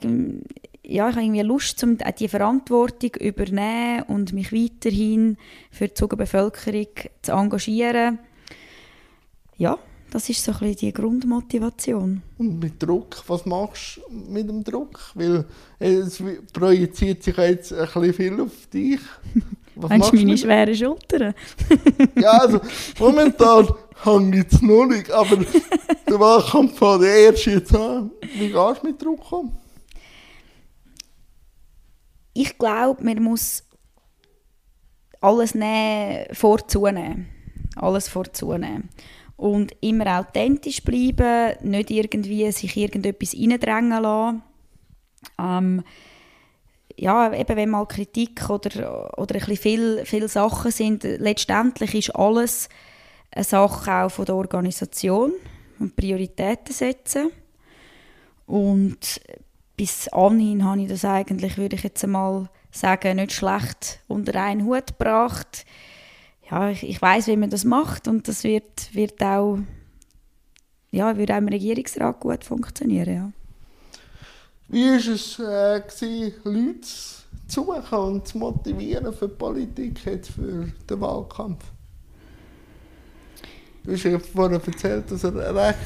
ja, 0.85 1.08
ich 1.08 1.14
habe 1.14 1.24
irgendwie 1.24 1.42
Lust, 1.42 1.82
um 1.85 1.96
die 2.18 2.28
Verantwortung 2.28 3.14
übernehmen 3.20 4.02
und 4.08 4.32
mich 4.32 4.52
weiterhin 4.52 5.37
für 5.70 5.88
die 5.88 5.94
Zugerbevölkerung 5.94 6.88
zu 7.22 7.32
engagieren. 7.32 8.18
Ja, 9.56 9.78
das 10.12 10.29
ist 10.29 10.44
so 10.44 10.53
ein 10.53 10.59
bisschen 10.59 10.77
die 10.77 10.92
Grundmotivation. 10.92 12.22
Und 12.37 12.59
mit 12.61 12.83
Druck, 12.83 13.25
was 13.29 13.46
machst 13.46 13.96
du 13.96 14.14
mit 14.31 14.46
dem 14.46 14.62
Druck? 14.62 15.01
Weil 15.14 15.46
es 15.79 16.22
projiziert 16.53 17.22
sich 17.22 17.35
jetzt 17.38 17.72
ein 17.72 17.87
bisschen 17.87 18.12
viel 18.12 18.40
auf 18.40 18.66
dich. 18.72 19.01
Was 19.75 19.88
Meinst 19.88 20.12
du 20.12 20.16
meine 20.16 20.37
schweren 20.37 20.75
Schultern? 20.75 21.35
ja, 22.20 22.33
also 22.33 22.61
momentan 22.98 23.68
hänge 24.05 24.40
ich 24.40 24.53
es 24.53 24.61
noch 24.61 24.85
nicht, 24.85 25.11
aber 25.11 25.38
der 26.07 26.20
Wahlkampf 26.20 26.79
fängt 26.79 27.05
erst 27.05 27.46
jetzt 27.46 27.75
an. 27.75 28.11
Wie 28.35 28.51
gehst 28.51 28.83
du 28.83 28.87
mit 28.87 29.03
Druck 29.03 29.33
um? 29.33 29.57
Ich 32.35 32.59
glaube, 32.59 33.03
man 33.03 33.22
muss 33.22 33.64
alles 35.22 35.55
nehmen, 35.55 36.27
vorzunehmen. 36.35 37.29
Alles 37.77 38.09
vorzunehmen 38.09 38.90
und 39.42 39.74
immer 39.81 40.20
authentisch 40.20 40.85
bleiben, 40.85 41.57
nicht 41.62 41.90
irgendwie 41.90 42.52
sich 42.52 42.76
irgendetwas 42.76 43.35
reindrängen 43.35 44.00
lassen. 44.00 44.42
Ähm, 45.37 45.83
ja, 46.96 47.33
eben 47.33 47.57
wenn 47.57 47.70
mal 47.70 47.87
Kritik 47.87 48.48
oder, 48.48 49.18
oder 49.18 49.35
ein 49.35 49.40
bisschen 49.40 49.57
viel, 49.57 50.02
viele 50.05 50.28
Sachen 50.28 50.70
sind, 50.70 51.02
letztendlich 51.02 51.92
ist 51.92 52.14
alles 52.14 52.68
eine 53.33 53.42
Sache 53.42 53.92
auch 53.92 54.11
von 54.12 54.26
der 54.26 54.37
Organisation 54.37 55.33
und 55.81 55.96
Prioritäten 55.96 56.72
setzen. 56.72 57.33
Und 58.46 59.20
bis 59.76 60.07
anhin 60.11 60.64
habe 60.64 60.83
ich 60.83 60.88
das 60.88 61.05
eigentlich, 61.05 61.59
würde 61.59 61.74
ich 61.74 61.83
jetzt 61.83 62.05
einmal 62.05 62.48
sagen, 62.70 63.16
nicht 63.16 63.33
schlecht 63.33 63.98
unter 64.07 64.40
einen 64.40 64.66
Hut 64.66 64.96
gebracht 64.98 65.66
ja, 66.52 66.68
ich, 66.70 66.82
ich 66.82 67.00
weiß, 67.00 67.28
wie 67.28 67.36
man 67.38 67.48
das 67.48 67.64
macht 67.64 68.08
und 68.08 68.28
das 68.28 68.44
wird, 68.44 68.94
wird 68.94 69.22
auch, 69.22 69.58
ja, 70.90 71.16
wird 71.16 71.30
auch 71.30 71.38
im 71.38 71.48
Regierungsrat 71.48 72.20
gut 72.20 72.44
funktionieren. 72.44 73.14
Ja. 73.14 73.32
Wie 74.68 74.84
war 74.84 74.96
es, 74.96 75.38
äh, 75.38 75.80
gewesen, 75.80 76.34
Leute 76.44 76.80
zu 76.82 77.64
suchen 77.64 77.98
und 77.98 78.28
zu 78.28 78.36
motivieren 78.36 79.14
für 79.14 79.28
die 79.28 79.34
Politik, 79.34 80.04
jetzt 80.04 80.32
für 80.32 80.70
den 80.90 81.00
Wahlkampf? 81.00 81.64
Du 83.82 83.92
hast 83.92 84.04
ja 84.04 84.18
vorhin 84.18 84.60
erzählt, 84.60 85.10
dass 85.10 85.24
er 85.24 85.54
recht 85.54 85.78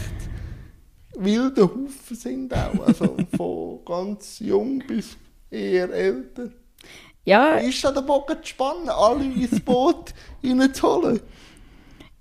wilde 1.17 1.63
Haufen 1.63 2.17
sind 2.17 2.53
auch, 2.53 2.87
also 2.89 3.17
von 3.37 3.85
ganz 3.85 4.41
jung 4.41 4.83
bis 4.85 5.17
eher 5.49 5.91
älter. 5.91 6.51
Ja. 7.27 7.57
Ist 7.57 7.85
da 7.85 7.91
der 7.91 8.03
Bogen 8.03 8.37
zu 8.41 8.47
spannen, 8.47 8.89
alle 8.89 9.25
ins 9.25 9.61
Boot 9.61 10.15
reinzuholen? 10.45 11.21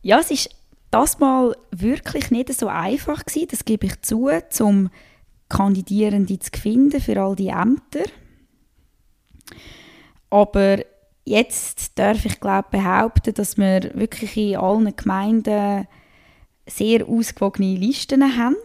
Ja, 0.02 0.20
es 0.20 0.32
ist 0.32 0.50
das 0.92 1.20
mal 1.20 1.56
wirklich 1.72 2.32
nicht 2.32 2.54
so 2.54 2.68
einfach 2.68 3.24
gewesen, 3.24 3.48
das 3.52 3.66
gebe 3.66 3.86
ich 3.86 4.02
zu, 4.02 4.30
um 4.60 4.90
Kandidierende 5.48 6.40
zu 6.40 6.50
finden 6.60 7.00
für 7.00 7.22
all 7.22 7.36
die 7.36 7.50
Ämter. 7.50 8.06
Aber 10.32 10.80
jetzt 11.24 12.00
darf 12.00 12.26
ich 12.26 12.40
glaube 12.40 12.70
behaupten, 12.72 13.34
dass 13.36 13.58
wir 13.58 13.92
wirklich 13.94 14.36
in 14.36 14.58
allen 14.58 14.96
Gemeinden 14.96 15.88
sehr 16.66 17.08
ausgewogene 17.08 17.76
Listen 17.76 18.38
haben. 18.38 18.56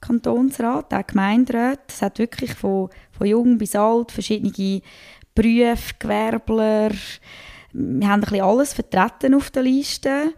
Kantonsrat, 0.00 0.92
auch 0.92 1.06
Gemeinderat. 1.06 1.80
Es 1.88 2.02
hat 2.02 2.18
wirklich 2.18 2.54
von, 2.54 2.90
von 3.10 3.26
jung 3.26 3.58
bis 3.58 3.74
alt 3.74 4.12
verschiedene 4.12 4.82
Berufe, 5.38 5.94
Gewerbler. 6.00 6.90
Wir 7.72 8.08
haben 8.08 8.14
ein 8.14 8.20
bisschen 8.22 8.40
alles 8.40 8.72
vertreten 8.72 9.34
auf 9.34 9.50
der 9.52 9.62
Liste. 9.62 10.34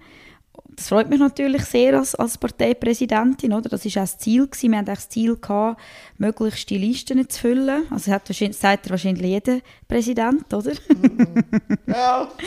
Das 0.76 0.88
freut 0.88 1.08
mich 1.08 1.18
natürlich 1.18 1.64
sehr 1.64 1.98
als, 1.98 2.14
als 2.14 2.36
Parteipräsidentin. 2.36 3.54
Oder? 3.54 3.70
Das 3.70 3.86
war 3.86 3.90
auch 3.90 3.94
das 3.94 4.18
Ziel. 4.18 4.46
Gewesen. 4.46 4.72
Wir 4.72 4.78
hatten 4.78 4.86
das 4.86 5.08
Ziel, 5.08 5.36
gehabt, 5.36 5.80
möglichst 6.18 6.68
die 6.68 6.76
Listen 6.76 7.26
zu 7.30 7.40
füllen. 7.40 7.84
Also 7.88 8.14
das 8.26 8.58
sagt 8.60 8.90
wahrscheinlich 8.90 9.24
jeder 9.26 9.60
Präsident, 9.88 10.52
oder? 10.52 10.72
ja. 11.86 12.28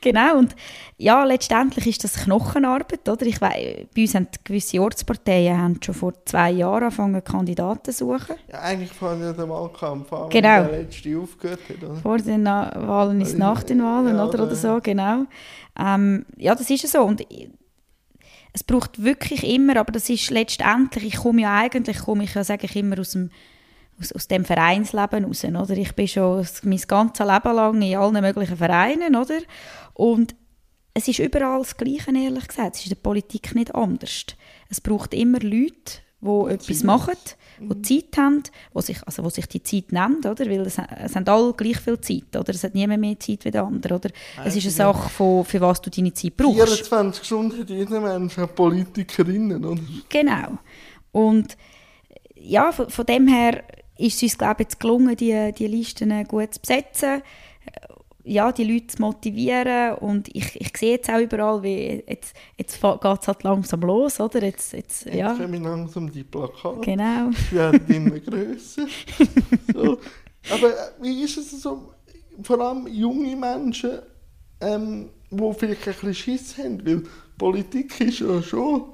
genau, 0.00 0.38
und 0.38 0.54
ja, 0.96 1.24
letztendlich 1.24 1.86
ist 1.86 2.04
das 2.04 2.14
Knochenarbeit, 2.24 3.08
oder? 3.08 3.26
Ich 3.26 3.40
weiss, 3.40 3.86
bei 3.94 4.02
uns 4.02 4.14
haben 4.14 4.28
gewisse 4.44 4.80
Ortsparteien 4.80 5.58
haben 5.58 5.80
schon 5.82 5.94
vor 5.94 6.12
zwei 6.24 6.50
Jahren 6.50 6.84
angefangen, 6.84 7.24
Kandidaten 7.24 7.92
zu 7.92 8.04
suchen. 8.04 8.36
Ja, 8.50 8.60
eigentlich 8.60 8.92
fangen 8.92 9.22
ja 9.22 9.32
den 9.32 9.48
Wahlkampf 9.48 10.12
an, 10.12 10.28
genau. 10.30 10.64
der 10.64 10.82
letzte 10.82 11.18
aufgehört 11.18 11.60
hat, 11.68 11.82
oder? 11.82 11.96
Vor 11.96 12.18
den 12.18 12.42
Na 12.42 12.72
Wahlen 12.76 13.20
ist 13.20 13.38
nach 13.38 13.62
den 13.62 13.82
Wahlen, 13.82 14.16
ja, 14.16 14.24
oder, 14.24 14.44
oder 14.44 14.54
so, 14.54 14.80
genau. 14.82 15.24
Ähm, 15.78 16.26
ja, 16.36 16.54
das 16.54 16.68
ist 16.70 16.82
ja 16.82 16.88
so, 16.88 17.02
und 17.02 17.24
es 18.52 18.64
braucht 18.64 19.02
wirklich 19.02 19.44
immer, 19.44 19.76
aber 19.76 19.92
das 19.92 20.10
ist 20.10 20.30
letztendlich, 20.30 21.04
ich 21.04 21.16
komme 21.16 21.42
ja 21.42 21.56
eigentlich, 21.56 21.98
komme 21.98 22.24
ich 22.24 22.34
ja, 22.34 22.44
sage 22.44 22.66
ich 22.66 22.76
immer, 22.76 22.98
aus 22.98 23.12
dem 23.12 23.30
aus, 24.00 24.12
aus 24.12 24.28
dem 24.28 24.44
Vereinsleben 24.44 25.24
raus, 25.24 25.44
oder? 25.44 25.76
Ich 25.76 25.94
bin 25.94 26.08
schon 26.08 26.46
mein 26.62 26.80
ganzes 26.88 27.26
Leben 27.26 27.54
lang 27.54 27.82
in 27.82 27.96
allen 27.96 28.20
möglichen 28.20 28.56
Vereinen, 28.56 29.14
oder? 29.14 29.38
Und 29.94 30.34
es 30.94 31.08
ist 31.08 31.18
überall 31.18 31.60
das 31.60 31.76
Gleiche, 31.76 32.10
ehrlich 32.10 32.48
gesagt. 32.48 32.74
Es 32.74 32.80
ist 32.80 32.86
in 32.86 32.90
der 32.90 33.02
Politik 33.02 33.54
nicht 33.54 33.74
anders. 33.74 34.26
Es 34.68 34.80
braucht 34.80 35.14
immer 35.14 35.40
Leute, 35.40 36.00
wo 36.20 36.48
etwas 36.48 36.82
machen, 36.82 37.14
wo 37.60 37.74
Zeit 37.74 38.16
haben, 38.16 38.42
wo 38.74 38.80
sich, 38.80 39.02
also 39.06 39.24
wo 39.24 39.30
sich 39.30 39.46
die 39.46 39.62
Zeit 39.62 39.92
nehmen, 39.92 40.18
oder? 40.18 40.46
Weil 40.46 40.60
es, 40.60 40.76
es 40.78 41.16
haben 41.16 41.26
alle 41.26 41.54
gleich 41.54 41.78
viel 41.78 41.98
Zeit, 42.00 42.36
oder? 42.36 42.50
Es 42.50 42.62
hat 42.62 42.74
niemand 42.74 43.00
mehr 43.00 43.18
Zeit 43.18 43.44
wie 43.44 43.50
der 43.50 43.64
andere, 43.64 43.94
oder? 43.94 44.10
Es 44.44 44.54
ist 44.54 44.64
eine 44.64 44.72
Sache, 44.72 45.08
von, 45.08 45.44
für 45.44 45.60
was 45.60 45.80
du 45.80 45.88
deine 45.88 46.12
Zeit 46.12 46.36
brauchst. 46.36 46.88
24 46.88 47.24
Stunden 47.24 47.58
hat 47.58 47.70
jeder 47.70 48.00
Mensch, 48.00 48.38
auch 48.38 48.54
Politikerinnen, 48.54 49.64
oder? 49.64 49.80
Genau. 50.08 50.58
Und 51.12 51.56
ja, 52.34 52.70
von, 52.72 52.90
von 52.90 53.06
dem 53.06 53.26
her 53.26 53.64
ist 53.96 54.16
es 54.16 54.22
uns, 54.22 54.38
glaube 54.38 54.62
ich, 54.62 54.66
jetzt 54.66 54.80
gelungen, 54.80 55.16
die, 55.16 55.52
die 55.56 55.66
Listen 55.66 56.24
gut 56.24 56.54
zu 56.54 56.60
besetzen 56.60 57.22
ja, 58.30 58.52
die 58.52 58.62
Leute 58.62 58.86
zu 58.86 59.02
motivieren 59.02 59.96
und 59.96 60.28
ich, 60.36 60.60
ich 60.60 60.76
sehe 60.76 60.92
jetzt 60.92 61.10
auch 61.10 61.18
überall, 61.18 61.64
wie 61.64 62.04
jetzt, 62.06 62.32
jetzt 62.56 62.80
geht 62.80 63.18
es 63.20 63.26
halt 63.26 63.42
langsam 63.42 63.80
los, 63.80 64.20
oder? 64.20 64.44
Jetzt, 64.44 64.72
jetzt, 64.72 65.06
jetzt 65.06 65.16
ja. 65.16 65.34
kommen 65.34 65.64
langsam 65.64 66.10
die 66.12 66.22
Plakate. 66.22 66.80
Genau. 66.82 67.30
Die 67.30 67.56
werden 67.56 67.86
immer 67.88 68.20
grösser. 68.20 68.86
so. 69.74 69.98
Aber 70.48 70.68
äh, 70.68 71.02
wie 71.02 71.24
ist 71.24 71.38
es 71.38 71.60
so, 71.60 71.92
vor 72.44 72.60
allem 72.60 72.86
junge 72.86 73.34
Menschen, 73.34 73.98
ähm, 74.60 75.08
die 75.28 75.52
vielleicht 75.58 75.88
ein 75.88 75.94
bisschen 75.94 76.14
Schiss 76.14 76.56
haben, 76.56 76.86
weil 76.86 77.02
Politik 77.36 78.00
ist 78.00 78.20
ja 78.20 78.40
schon 78.40 78.84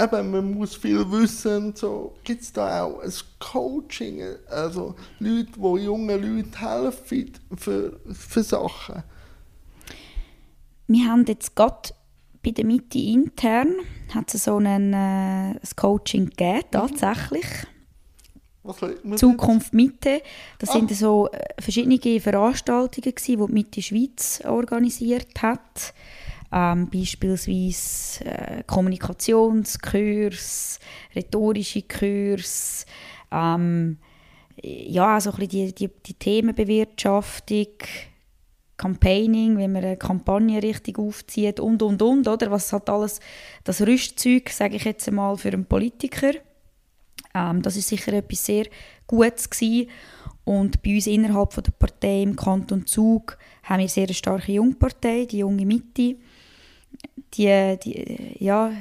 eben, 0.00 0.30
man 0.30 0.54
muss 0.54 0.76
viel 0.76 1.10
wissen. 1.10 1.74
So. 1.74 2.14
Gibt 2.24 2.42
es 2.42 2.52
da 2.52 2.84
auch 2.84 3.00
ein 3.00 3.12
Coaching? 3.38 4.22
Also 4.48 4.94
Leute, 5.18 5.52
die 5.56 5.84
jungen 5.84 6.08
Leuten 6.08 6.58
helfen 6.58 7.32
für, 7.56 8.00
für 8.12 8.42
Sachen? 8.42 9.02
Wir 10.86 11.10
haben 11.10 11.24
jetzt 11.26 11.56
gerade 11.56 11.90
bei 12.42 12.52
der 12.52 12.64
Mitte 12.64 12.98
intern 12.98 13.74
hat 14.14 14.32
es 14.32 14.44
so 14.44 14.60
äh, 14.60 14.66
ein 14.66 15.58
Coaching 15.74 16.26
gegeben, 16.26 16.58
mhm. 16.58 16.70
tatsächlich. 16.70 17.46
Zukunft 19.16 19.72
Mitte. 19.72 20.22
Das 20.58 20.70
ah. 20.70 20.72
sind 20.72 20.90
so 20.92 21.28
äh, 21.28 21.40
verschiedene 21.60 22.20
Veranstaltungen, 22.20 23.14
gewesen, 23.14 23.40
die 23.40 23.46
die 23.46 23.52
Mitte 23.52 23.82
Schweiz 23.82 24.42
organisiert 24.44 25.42
hat 25.42 25.92
ähm, 26.52 26.90
beispielsweise 26.90 28.24
äh, 28.24 28.62
Kommunikationskurs, 28.66 30.78
rhetorische 31.14 31.82
Kurs, 31.82 32.86
ähm, 33.32 33.98
ja, 34.62 35.20
so 35.20 35.32
ein 35.32 35.48
die, 35.48 35.74
die, 35.74 35.88
die 35.88 36.14
Themenbewirtschaftung, 36.14 37.66
Campaigning, 38.76 39.56
wenn 39.56 39.72
man 39.72 39.84
eine 39.84 39.96
Kampagne 39.96 40.62
richtig 40.62 40.98
aufzieht 40.98 41.60
und, 41.60 41.82
und, 41.82 42.02
und, 42.02 42.28
oder? 42.28 42.50
Was 42.50 42.72
hat 42.72 42.90
alles, 42.90 43.20
das 43.64 43.80
Rüstzeug, 43.80 44.50
sage 44.50 44.76
ich 44.76 44.84
jetzt 44.84 45.08
einmal, 45.08 45.36
für 45.38 45.48
einen 45.48 45.64
Politiker. 45.64 46.32
Ähm, 47.34 47.62
das 47.62 47.76
ist 47.76 47.88
sicher 47.88 48.12
etwas 48.12 48.44
sehr 48.44 48.66
Gutes 49.06 49.48
gewesen. 49.48 49.88
Und 50.44 50.82
bei 50.82 50.94
uns 50.94 51.06
innerhalb 51.06 51.52
von 51.52 51.64
der 51.64 51.72
Partei 51.72 52.22
im 52.22 52.36
Kanton 52.36 52.86
Zug 52.86 53.38
haben 53.62 53.78
wir 53.78 53.84
eine 53.84 53.88
sehr 53.88 54.12
starke 54.12 54.52
Jungpartei, 54.52 55.24
die 55.24 55.38
junge 55.38 55.66
Mitte 55.66 56.16
die, 57.34 57.78
die, 57.82 58.36
ja, 58.38 58.72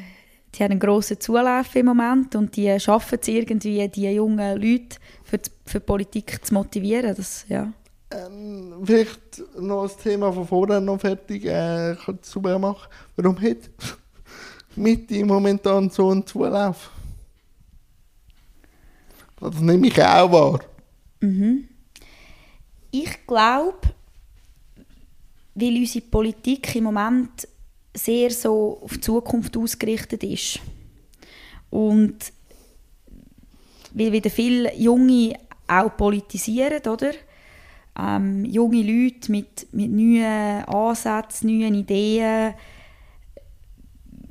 die 0.54 0.64
haben 0.64 0.72
einen 0.72 0.80
grossen 0.80 1.20
Zulauf 1.20 1.76
im 1.76 1.88
Moment 1.88 2.36
und 2.36 2.56
die 2.56 2.80
schaffen 2.80 3.20
es 3.22 3.28
irgendwie, 3.28 3.88
die 3.90 4.10
jungen 4.12 4.62
Leute 4.62 4.98
für 5.24 5.38
die, 5.38 5.50
für 5.66 5.80
die 5.80 5.86
Politik 5.86 6.46
zu 6.46 6.54
motivieren. 6.54 7.16
Das, 7.16 7.46
ja. 7.50 7.72
Ähm, 8.12 8.74
vielleicht 8.84 9.42
noch 9.60 9.84
das 9.84 9.98
Thema 9.98 10.32
von 10.32 10.48
vorher 10.48 10.80
noch 10.80 11.00
fertig 11.00 11.46
äh, 11.46 11.96
zu 12.22 12.40
machen. 12.40 12.88
Warum 13.16 13.42
hat 13.42 13.58
Mitte 14.76 15.26
momentan 15.26 15.90
so 15.90 16.10
einen 16.10 16.26
Zulauf? 16.26 16.92
Das 19.40 19.60
nehme 19.60 19.88
ich 19.88 20.02
auch 20.02 20.32
wahr. 20.32 20.60
Mhm. 21.20 21.68
Ich 22.92 23.28
glaube, 23.28 23.80
weil 25.56 25.78
unsere 25.78 26.06
Politik 26.06 26.76
im 26.76 26.86
Moment 26.86 27.48
sehr 27.96 28.30
so 28.32 28.80
auf 28.84 28.94
die 28.94 29.02
Zukunft 29.02 29.58
ausgerichtet 29.58 30.24
ist. 30.24 30.60
Und 31.70 32.16
weil 33.94 34.12
wieder 34.12 34.30
viele 34.30 34.76
Junge 34.76 35.36
auch 35.68 35.96
politisieren, 35.96 36.86
oder? 36.86 37.12
Ähm, 37.98 38.44
junge 38.46 38.82
Leute 38.82 39.32
mit, 39.32 39.68
mit 39.72 39.90
neuen 39.90 40.66
Ansätzen, 40.66 41.58
neuen 41.58 41.76
Ideen. 41.76 42.54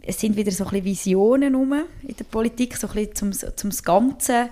Es 0.03 0.21
sind 0.21 0.37
wieder 0.37 0.53
so 0.53 0.65
ein 0.65 0.71
bisschen 0.71 0.85
Visionen 0.85 1.55
in 2.03 2.17
der 2.17 2.25
Politik, 2.25 2.77
so 2.77 2.87
ein 2.89 2.93
bisschen 2.93 3.33
zum, 3.33 3.57
zum 3.57 3.71
Ganze 3.83 4.51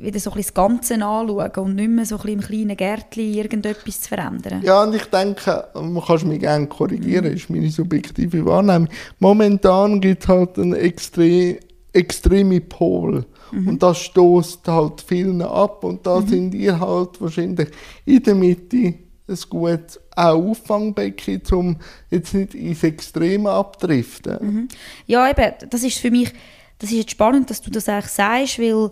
wieder 0.00 0.20
so 0.20 0.30
ein 0.30 0.38
das 0.38 0.54
Ganze 0.54 0.94
anschauen 0.94 1.66
und 1.66 1.74
nicht 1.74 1.90
mehr 1.90 2.06
so 2.06 2.18
ein 2.18 2.28
im 2.28 2.40
kleinen 2.40 2.76
Gärtchen 2.76 3.34
irgendetwas 3.34 4.02
zu 4.02 4.08
verändern. 4.08 4.62
Ja, 4.62 4.82
und 4.82 4.94
ich 4.94 5.06
denke, 5.06 5.68
man 5.74 6.02
kann 6.02 6.28
mich 6.28 6.40
gerne 6.40 6.66
korrigieren, 6.66 7.26
mhm. 7.26 7.36
ist 7.36 7.50
meine 7.50 7.70
subjektive 7.70 8.44
Wahrnehmung. 8.44 8.88
Momentan 9.18 10.00
gibt 10.00 10.22
es 10.22 10.28
halt 10.28 10.58
einen 10.58 10.74
extre 10.74 11.58
extreme 11.92 12.60
Pol. 12.60 13.24
Mhm. 13.50 13.68
Und 13.68 13.82
das 13.82 13.98
stoßt 13.98 14.66
halt 14.66 15.02
vielen 15.02 15.42
ab 15.42 15.84
und 15.84 16.06
da 16.06 16.20
mhm. 16.20 16.26
sind 16.26 16.54
ihr 16.54 16.80
halt 16.80 17.20
wahrscheinlich 17.20 17.68
in 18.06 18.22
der 18.22 18.34
Mitte 18.34 18.94
ein 19.28 19.38
gutes 19.48 20.00
auch 20.14 20.34
Auffangbecken, 20.34 21.42
um 21.52 21.76
jetzt 22.10 22.34
nicht 22.34 22.54
ins 22.54 22.82
Extreme 22.82 23.50
abdriften. 23.50 24.38
Mhm. 24.40 24.68
Ja, 25.06 25.28
eben, 25.28 25.52
das 25.68 25.82
ist 25.82 25.98
für 25.98 26.10
mich, 26.10 26.32
das 26.78 26.90
ist 26.90 26.96
jetzt 26.96 27.10
spannend, 27.10 27.50
dass 27.50 27.60
du 27.60 27.70
das 27.70 27.88
eigentlich 27.88 28.10
sagst, 28.10 28.58
weil 28.58 28.90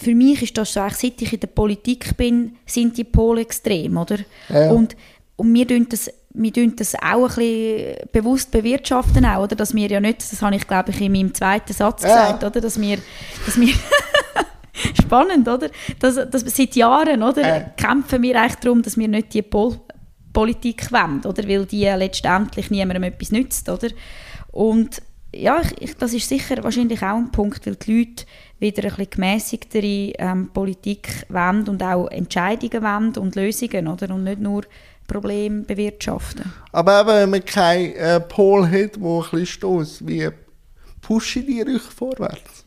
für 0.00 0.14
mich 0.14 0.42
ist 0.42 0.56
das 0.56 0.72
so, 0.72 0.80
seit 0.88 1.20
ich 1.20 1.32
in 1.32 1.40
der 1.40 1.48
Politik 1.48 2.16
bin, 2.16 2.56
sind 2.64 2.96
die 2.96 3.04
Pole 3.04 3.42
extrem, 3.42 3.96
oder? 3.96 4.18
Ja. 4.48 4.70
Und, 4.70 4.96
und 5.36 5.52
wir 5.52 5.68
tun 5.68 5.86
das 5.88 6.10
wir 6.32 6.52
tun 6.52 6.74
das 6.76 6.94
auch 6.94 7.28
ein 7.28 7.34
bisschen 7.34 7.96
bewusst 8.12 8.52
bewirtschaften 8.52 9.24
auch, 9.24 9.42
oder? 9.42 9.56
Dass 9.56 9.74
wir 9.74 9.88
ja 9.88 9.98
nicht, 10.00 10.20
das 10.20 10.40
habe 10.42 10.54
ich 10.54 10.66
glaube 10.66 10.90
ich 10.90 11.00
in 11.00 11.12
meinem 11.12 11.34
zweiten 11.34 11.72
Satz 11.72 12.04
ja. 12.04 12.08
gesagt, 12.08 12.44
oder? 12.44 12.60
Dass 12.60 12.80
wir, 12.80 12.98
dass 13.44 13.60
wir 13.60 13.74
spannend, 15.02 15.48
oder? 15.48 15.70
Dass, 15.98 16.14
dass 16.14 16.42
seit 16.42 16.76
Jahren, 16.76 17.24
oder? 17.24 17.42
Ja. 17.42 17.60
Kämpfen 17.76 18.22
wir 18.22 18.40
eigentlich 18.40 18.60
darum, 18.60 18.82
dass 18.82 18.96
wir 18.96 19.08
nicht 19.08 19.34
die 19.34 19.42
Pol 19.42 19.80
Politik 20.32 20.92
wollen, 20.92 21.24
oder? 21.24 21.48
Weil 21.48 21.66
die 21.66 21.86
letztendlich 21.86 22.70
niemandem 22.70 23.02
etwas 23.02 23.32
nützt, 23.32 23.68
oder? 23.68 23.88
Und 24.52 25.02
ja, 25.34 25.62
ich, 25.78 25.96
das 25.96 26.12
ist 26.12 26.28
sicher 26.28 26.62
wahrscheinlich 26.62 27.02
auch 27.02 27.16
ein 27.16 27.30
Punkt, 27.30 27.66
weil 27.66 27.76
die 27.76 27.98
Leute 27.98 28.24
wieder 28.58 28.84
ein 28.84 28.88
bisschen 28.90 29.10
gemäßigtere 29.10 30.12
ähm, 30.18 30.50
Politik 30.52 31.08
wollen 31.28 31.68
und 31.68 31.82
auch 31.82 32.08
Entscheidungen 32.08 32.82
wollen 32.82 33.16
und 33.16 33.36
Lösungen, 33.36 33.88
oder? 33.88 34.14
Und 34.14 34.24
nicht 34.24 34.40
nur 34.40 34.62
Probleme 35.06 35.62
bewirtschaften. 35.62 36.52
Aber 36.72 37.00
eben, 37.00 37.08
wenn 37.08 37.30
man 37.30 37.44
keinen 37.44 37.94
äh, 37.94 38.20
Pol 38.20 38.64
hat, 38.66 38.96
der 38.96 39.02
ein 39.02 39.20
bisschen 39.22 39.46
stößt, 39.46 40.06
wie 40.06 40.28
pushe 41.00 41.40
ich 41.40 41.46
die 41.46 41.62
Rüche 41.62 41.90
vorwärts? 41.90 42.64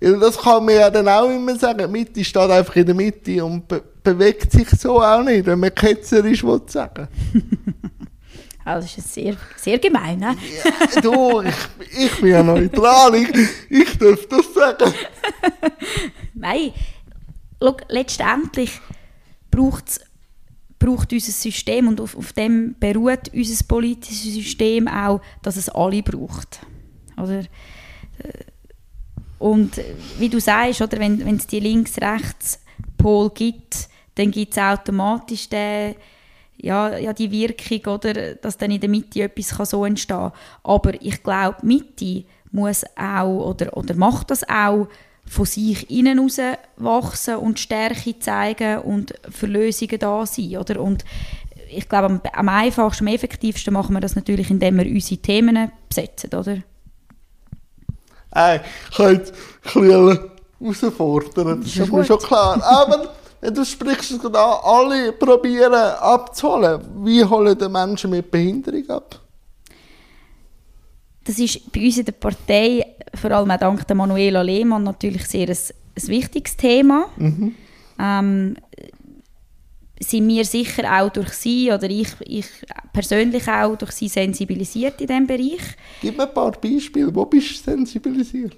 Weil 0.00 0.18
das 0.18 0.38
kann 0.38 0.64
man 0.64 0.74
ja 0.74 0.90
dann 0.90 1.08
auch 1.08 1.30
immer 1.30 1.56
sagen, 1.56 1.78
die 1.78 1.86
Mitte 1.86 2.24
steht 2.24 2.50
einfach 2.50 2.74
in 2.74 2.86
der 2.86 2.94
Mitte 2.94 3.44
und 3.44 3.68
be 3.68 3.82
bewegt 4.02 4.50
sich 4.50 4.68
so 4.70 5.02
auch 5.02 5.22
nicht, 5.22 5.44
wenn 5.44 5.60
man 5.60 5.74
ketzerisch 5.74 6.42
will 6.42 6.62
sagen 6.66 7.06
Also 8.74 8.86
das 8.86 8.98
ist 8.98 9.14
sehr, 9.14 9.36
sehr 9.56 9.78
gemein, 9.78 10.18
ne? 10.18 10.36
Ja, 10.64 11.00
du, 11.00 11.42
ich, 11.42 11.98
ich 11.98 12.20
bin 12.20 12.30
ja 12.30 12.42
neutral, 12.42 13.14
ich, 13.14 13.28
ich 13.68 13.98
darf 13.98 14.26
das 14.28 14.54
sagen. 14.54 14.94
Nein, 16.34 16.72
Schau, 17.62 17.76
letztendlich 17.88 18.80
braucht's, 19.50 20.00
braucht 20.78 21.12
unser 21.12 21.32
System 21.32 21.88
und 21.88 22.00
auf, 22.00 22.16
auf 22.16 22.32
dem 22.32 22.74
beruht 22.78 23.30
unser 23.34 23.64
politisches 23.64 24.34
System 24.34 24.88
auch, 24.88 25.20
dass 25.42 25.56
es 25.56 25.68
alle 25.68 26.02
braucht. 26.02 26.60
Oder? 27.16 27.44
Und 29.38 29.80
wie 30.18 30.28
du 30.28 30.40
sagst, 30.40 30.80
oder, 30.80 30.98
wenn 30.98 31.36
es 31.36 31.46
die 31.46 31.60
Links-Rechts-Pol 31.60 33.30
gibt, 33.30 33.88
dann 34.14 34.30
gibt 34.30 34.52
es 34.52 34.58
automatisch 34.58 35.48
den 35.48 35.96
ja, 36.62 36.96
ja, 36.98 37.12
die 37.12 37.30
Wirkung, 37.30 37.94
oder, 37.94 38.34
dass 38.34 38.58
dann 38.58 38.70
in 38.70 38.80
der 38.80 38.88
Mitte 38.88 39.22
etwas 39.22 39.56
kann 39.56 39.66
so 39.66 39.84
entstehen 39.84 40.18
kann. 40.18 40.32
Aber 40.62 41.02
ich 41.02 41.22
glaube, 41.22 41.58
Mitte 41.62 42.24
muss 42.52 42.84
auch 42.96 43.48
oder, 43.48 43.76
oder 43.76 43.94
macht 43.94 44.30
das 44.30 44.48
auch 44.48 44.88
von 45.26 45.46
sich 45.46 45.88
innen 45.90 46.18
raus 46.18 46.38
wachsen 46.76 47.36
und 47.36 47.60
Stärke 47.60 48.18
zeigen 48.18 48.78
und 48.80 49.14
für 49.30 49.46
Lösungen 49.46 49.98
da 49.98 50.26
sein. 50.26 50.56
Oder? 50.56 50.80
Und 50.80 51.04
ich 51.70 51.88
glaube, 51.88 52.06
am, 52.06 52.20
am 52.32 52.48
einfachsten, 52.48 53.06
am 53.06 53.14
effektivsten 53.14 53.72
machen 53.72 53.94
wir 53.94 54.00
das 54.00 54.16
natürlich, 54.16 54.50
indem 54.50 54.78
wir 54.78 54.86
unsere 54.86 55.20
Themen 55.20 55.70
besetzen, 55.88 56.34
oder? 56.34 56.58
Hey, 58.32 58.60
ich 58.90 58.96
kann 58.96 59.14
jetzt 59.14 59.32
ein 59.74 59.80
bisschen 59.82 60.30
herausfordern, 60.60 61.60
das 61.60 61.70
ist, 61.70 61.78
ist 61.78 61.92
mir 61.92 62.04
schon 62.04 62.18
klar. 62.18 62.62
Aber 62.62 63.14
Du 63.42 63.64
sprichst 63.64 64.10
es 64.10 64.24
an, 64.24 64.34
alle 64.34 65.12
probieren 65.12 65.72
abzuholen. 65.72 66.80
Wie 67.04 67.24
holen 67.24 67.56
die 67.58 67.68
Menschen 67.68 68.10
mit 68.10 68.30
Behinderung 68.30 68.88
ab? 68.90 69.20
das 71.30 71.38
ist 71.38 71.72
bei 71.72 71.84
uns 71.84 71.98
in 71.98 72.04
der 72.04 72.12
Partei, 72.12 72.84
vor 73.14 73.30
allem 73.30 73.50
auch 73.50 73.58
dank 73.58 73.86
der 73.86 73.96
Manuela 73.96 74.42
Lehmann, 74.42 74.82
natürlich 74.82 75.26
sehr 75.26 75.48
ein, 75.48 75.56
ein 75.56 76.08
wichtiges 76.08 76.56
Thema. 76.56 77.06
Mhm. 77.16 77.54
Ähm, 77.98 78.56
sind 80.02 80.28
wir 80.28 80.44
sicher 80.44 81.00
auch 81.00 81.10
durch 81.10 81.32
sie 81.34 81.70
oder 81.70 81.88
ich, 81.90 82.08
ich 82.20 82.46
persönlich 82.92 83.46
auch 83.48 83.76
durch 83.76 83.92
sie 83.92 84.08
sensibilisiert 84.08 85.00
in 85.00 85.06
diesem 85.06 85.26
Bereich. 85.26 85.76
Gib 86.00 86.16
mir 86.16 86.26
ein 86.26 86.34
paar 86.34 86.52
Beispiele. 86.52 87.14
Wo 87.14 87.26
bist 87.26 87.50
du 87.50 87.70
sensibilisiert? 87.70 88.56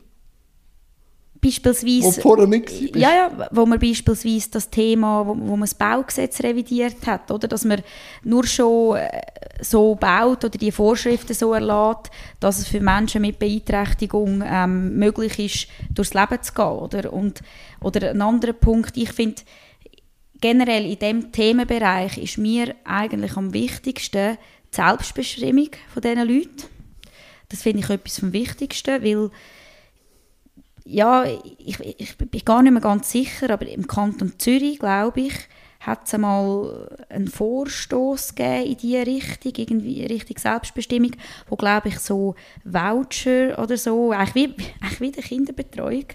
Beispielsweise, 1.44 2.04
Wo 2.04 2.10
vorher 2.12 2.46
nicht 2.46 2.70
ja, 2.94 3.12
ja, 3.12 3.48
wo 3.50 3.66
man 3.66 3.80
beispielsweise 3.80 4.48
das 4.52 4.70
Thema, 4.70 5.26
wo, 5.26 5.30
wo 5.36 5.50
man 5.50 5.62
das 5.62 5.74
Baugesetz 5.74 6.40
revidiert 6.40 7.04
hat, 7.04 7.32
oder, 7.32 7.48
dass 7.48 7.64
man 7.64 7.82
nur 8.22 8.46
schon 8.46 8.96
äh, 8.96 9.22
so 9.60 9.96
baut 9.96 10.44
oder 10.44 10.56
die 10.56 10.70
Vorschriften 10.70 11.34
so 11.34 11.52
erlässt, 11.52 12.12
dass 12.38 12.60
es 12.60 12.68
für 12.68 12.80
Menschen 12.80 13.22
mit 13.22 13.40
Beeinträchtigung 13.40 14.44
ähm, 14.46 14.96
möglich 14.96 15.36
ist, 15.40 15.68
durchs 15.92 16.14
Leben 16.14 16.40
zu 16.42 16.52
gehen, 16.54 16.64
oder? 16.64 17.12
Und, 17.12 17.40
oder 17.80 18.10
ein 18.10 18.22
anderer 18.22 18.52
Punkt, 18.52 18.96
ich 18.96 19.10
finde, 19.10 19.42
generell 20.40 20.84
in 20.84 20.98
diesem 21.00 21.32
Themenbereich 21.32 22.18
ist 22.18 22.38
mir 22.38 22.76
eigentlich 22.84 23.36
am 23.36 23.52
wichtigsten 23.52 24.38
die 24.72 24.76
Selbstbestimmung 24.76 25.70
von 25.92 26.02
diesen 26.02 26.28
Leuten. 26.28 26.62
Das 27.48 27.62
finde 27.62 27.80
ich 27.80 27.90
etwas 27.90 28.20
vom 28.20 28.32
Wichtigsten, 28.32 29.02
weil 29.02 29.30
ja, 30.84 31.24
ich, 31.24 31.80
ich 31.80 32.16
bin 32.16 32.44
gar 32.44 32.62
nicht 32.62 32.72
mehr 32.72 32.82
ganz 32.82 33.10
sicher, 33.10 33.50
aber 33.50 33.66
im 33.66 33.86
Kanton 33.86 34.38
Zürich, 34.38 34.78
glaube 34.78 35.22
ich, 35.22 35.34
hat 35.82 36.06
es 36.06 36.14
einmal 36.14 36.96
einen 37.08 37.26
Vorstoß 37.26 38.34
in 38.38 38.76
diese 38.76 39.04
Richtung, 39.04 39.52
irgendwie 39.56 40.04
Richtung 40.06 40.38
Selbstbestimmung, 40.38 41.10
wo, 41.48 41.56
glaube 41.56 41.88
ich, 41.88 41.98
so 41.98 42.36
Voucher 42.64 43.58
oder 43.58 43.76
so, 43.76 44.12
eigentlich 44.12 44.34
wie, 44.34 44.64
eigentlich 44.80 45.00
wie 45.00 45.10
die 45.10 45.22
Kinderbetreuung, 45.22 46.06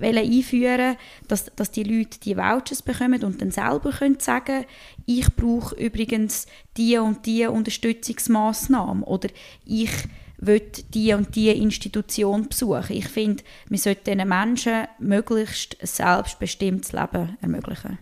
einführen, 0.00 0.96
dass, 1.28 1.50
dass 1.54 1.70
die 1.70 1.84
Leute 1.84 2.18
die 2.20 2.36
Vouchers 2.36 2.80
bekommen 2.82 3.22
und 3.24 3.42
dann 3.42 3.50
selber 3.50 3.90
können 3.90 4.20
sagen, 4.20 4.64
ich 5.04 5.26
brauche 5.36 5.76
übrigens 5.76 6.46
die 6.78 6.96
und 6.96 7.26
die 7.26 7.46
Unterstützungsmaßnahme 7.46 9.04
oder 9.04 9.28
ich 9.66 9.90
will 10.38 10.60
die 10.92 11.14
und 11.14 11.34
die 11.34 11.50
Institution 11.50 12.48
besuchen. 12.48 12.96
Ich 12.96 13.08
finde, 13.08 13.42
wir 13.68 13.78
sollten 13.78 14.04
diesen 14.18 14.28
Menschen 14.28 14.86
möglichst 14.98 15.76
ein 15.80 15.86
selbstbestimmtes 15.86 16.92
Leben 16.92 17.36
ermöglichen. 17.40 17.98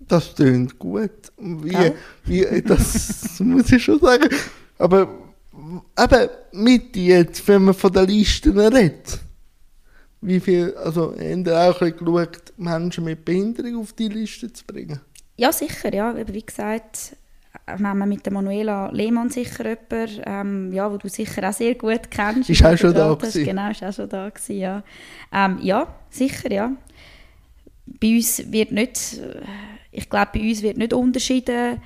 Das 0.00 0.34
klingt 0.34 0.78
gut. 0.78 1.32
Wie, 1.38 1.72
Ja. 1.72 1.92
wie, 2.24 2.62
das 2.62 3.40
muss 3.40 3.72
ich 3.72 3.82
schon 3.82 4.00
sagen. 4.00 4.28
Aber 4.78 5.08
eben 5.98 6.28
mit 6.52 6.96
jetzt, 6.96 7.46
wenn 7.48 7.64
man 7.64 7.74
von 7.74 7.92
den 7.92 8.06
Listen 8.08 8.58
redet, 8.58 9.20
wie 10.20 10.40
viel, 10.40 10.74
also 10.76 11.12
haben 11.16 11.44
ihr 11.44 11.58
auch 11.58 11.78
geschaut, 11.80 12.52
Menschen 12.56 13.04
mit 13.04 13.24
Behinderung 13.24 13.80
auf 13.80 13.92
die 13.92 14.08
Liste 14.08 14.52
zu 14.52 14.64
bringen? 14.64 15.00
Ja, 15.36 15.52
sicher, 15.52 15.92
ja. 15.94 16.10
Aber 16.10 16.28
Wie 16.28 16.44
gesagt, 16.44 17.16
haben 17.66 17.98
wir 17.98 18.06
mit 18.06 18.24
der 18.24 18.32
Manuela 18.32 18.90
Lehmann 18.92 19.30
sicher 19.30 19.64
jemanden, 19.64 20.22
ähm, 20.26 20.72
ja, 20.72 20.90
wo 20.90 20.96
du 20.96 21.08
sicher 21.08 21.48
auch 21.48 21.52
sehr 21.52 21.74
gut 21.74 22.10
kennst. 22.10 22.50
Ist 22.50 22.64
auch 22.64 22.76
schon 22.76 22.94
da 22.94 23.14
gewesen. 23.14 23.44
Genau, 23.44 23.70
ist 23.70 23.84
auch 23.84 23.92
schon 23.92 24.08
da 24.08 24.28
gewesen, 24.28 24.58
ja. 24.58 24.82
Ähm, 25.32 25.58
ja, 25.62 25.86
sicher, 26.10 26.50
ja. 26.50 26.72
Bei 27.86 28.08
uns 28.08 28.50
wird 28.50 28.72
nicht, 28.72 29.18
äh, 29.18 29.42
ich 29.90 30.08
glaube, 30.08 30.30
bei 30.34 30.40
uns 30.40 30.62
wird 30.62 30.78
nicht 30.78 30.92
unterschieden. 30.92 31.80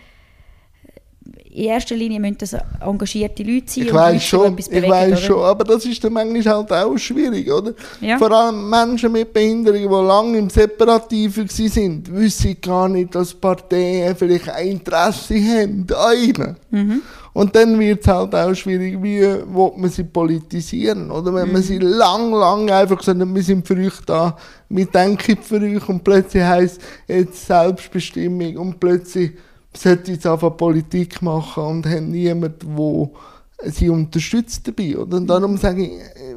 In 1.57 1.65
erster 1.65 1.95
Linie 1.97 2.21
müssen 2.21 2.37
das 2.37 2.55
engagierte 2.81 3.43
Leute 3.43 3.65
sein. 3.67 3.85
Ich 3.87 3.95
weiß 3.95 4.23
schon, 4.25 4.59
ich 4.59 4.71
weiß 4.71 5.21
schon, 5.23 5.43
aber 5.43 5.65
das 5.65 5.87
ist 5.87 6.05
dann 6.05 6.13
manchmal 6.13 6.55
halt 6.55 6.71
auch 6.71 6.99
schwierig, 6.99 7.51
oder? 7.51 7.73
Ja. 7.99 8.19
Vor 8.19 8.31
allem 8.31 8.69
Menschen 8.69 9.11
mit 9.11 9.33
Behinderung, 9.33 9.81
die 9.81 10.07
lange 10.07 10.37
im 10.37 10.51
Separativen 10.51 11.49
sind, 11.49 12.15
wissen 12.15 12.59
gar 12.61 12.91
nicht, 12.91 13.15
dass 13.15 13.33
Parteien 13.33 14.15
vielleicht 14.15 14.51
ein 14.51 14.69
Interesse 14.69 15.35
haben 15.37 15.87
an 15.97 16.19
ihnen. 16.19 16.57
Mhm. 16.71 17.03
Und 17.33 17.57
dann 17.57 17.81
wird 17.81 18.03
es 18.03 18.09
halt 18.09 18.35
auch 18.35 18.55
schwierig, 18.55 19.03
wie 19.03 19.23
will 19.23 19.73
man 19.77 19.89
sie 19.89 20.05
politisieren, 20.05 21.11
oder? 21.11 21.33
Wenn 21.35 21.47
Mhm. 21.47 21.53
man 21.55 21.63
sie 21.63 21.79
lang, 21.79 22.33
lang 22.33 22.71
einfach 22.71 23.07
hat, 23.07 23.35
wir 23.35 23.43
sind 23.43 23.67
für 23.67 23.77
euch 23.77 23.99
da, 24.05 24.37
wir 24.69 24.85
denken 24.85 25.39
für 25.43 25.57
euch 25.63 25.89
und 25.89 26.05
plötzlich 26.05 26.43
heisst 26.43 26.83
jetzt 27.09 27.47
Selbstbestimmung 27.47 28.59
und 28.59 28.79
plötzlich 28.79 29.33
sollte 29.79 30.13
jetzt 30.13 30.27
einfach 30.27 30.57
Politik 30.57 31.21
machen 31.23 31.63
und 31.65 31.87
haben 31.87 32.11
niemanden, 32.11 32.77
der 32.77 33.73
sie 33.73 33.89
unterstützt 33.89 34.67
dabei, 34.69 34.97
oder? 34.99 35.17
Und 35.17 35.27
darum 35.27 35.57
sage 35.57 35.85
ich, 35.85 35.93
äh, 35.93 36.37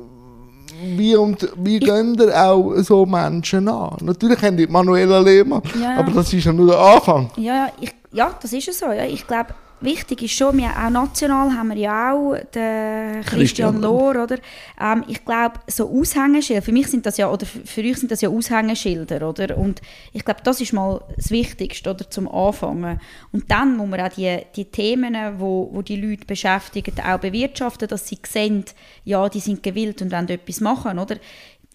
wie, 0.98 1.16
und, 1.16 1.48
wie 1.58 1.80
gehen 1.80 2.16
ihr 2.18 2.34
auch 2.42 2.74
so 2.78 3.06
Menschen 3.06 3.68
an? 3.68 3.98
Natürlich 4.02 4.42
haben 4.42 4.56
die 4.56 4.68
Manuela 4.68 5.20
Lehmann, 5.20 5.62
Ja. 5.82 5.98
aber 5.98 6.12
das 6.12 6.32
ist 6.32 6.46
ja 6.46 6.54
nur 6.54 6.68
der 6.68 6.80
Anfang. 6.80 7.30
Ja, 7.36 7.44
ja, 7.66 7.72
ich, 7.82 7.94
ja, 8.14 8.32
das 8.42 8.54
ist 8.54 8.66
ja 8.68 8.74
so. 8.74 8.86
Ja. 8.86 9.04
Ich 9.06 9.28
glaube, 9.28 9.50
wichtig 9.82 10.24
ist 10.24 10.34
schon, 10.34 10.58
wir, 10.58 10.70
auch 10.70 10.90
national 10.90 11.52
haben 11.52 11.70
wir 11.70 11.78
ja 11.78 12.14
auch 12.14 12.36
den 12.54 13.22
Christian 13.22 13.40
Christian 13.40 13.82
Lohr, 13.82 14.24
oder? 14.24 14.38
Ähm, 14.80 15.04
ich 15.08 15.24
glaube, 15.24 15.60
so 15.68 15.90
Aushängeschilder, 15.90 16.62
für 16.62 16.72
mich 16.72 16.88
sind 16.88 17.06
das 17.06 17.18
ja, 17.18 17.30
oder 17.30 17.46
für 17.46 17.82
euch 17.82 17.98
sind 17.98 18.12
das 18.12 18.22
ja 18.22 18.30
Aushängeschilder, 18.30 19.28
oder? 19.28 19.58
Und 19.58 19.82
ich 20.14 20.24
glaube, 20.26 20.42
das 20.44 20.62
ist 20.62 20.74
mal 20.74 21.02
das 21.16 21.32
Wichtigste, 21.32 21.90
oder, 21.90 22.10
zum 22.10 22.28
Anfangen. 22.28 23.00
Und 23.32 23.50
dann 23.52 23.78
muss 23.78 23.88
man 23.90 24.02
auch 24.02 24.10
die, 24.10 24.40
die 24.56 24.66
Themen, 24.66 25.16
wo, 25.40 25.70
wo 25.72 25.82
die 25.82 25.96
Leute 26.00 26.26
beschäftigen, 26.26 26.94
auch 27.00 27.20
bewirtschaften, 27.20 27.88
dass 27.88 28.08
sie 28.08 28.20
sehen, 28.28 28.66
ja, 29.04 29.30
die 29.30 29.40
sind 29.40 29.64
gewillt 29.64 30.02
und 30.02 30.12
wollen 30.12 30.30
etwas 30.30 30.62
machen, 30.62 31.00
oder? 31.00 31.18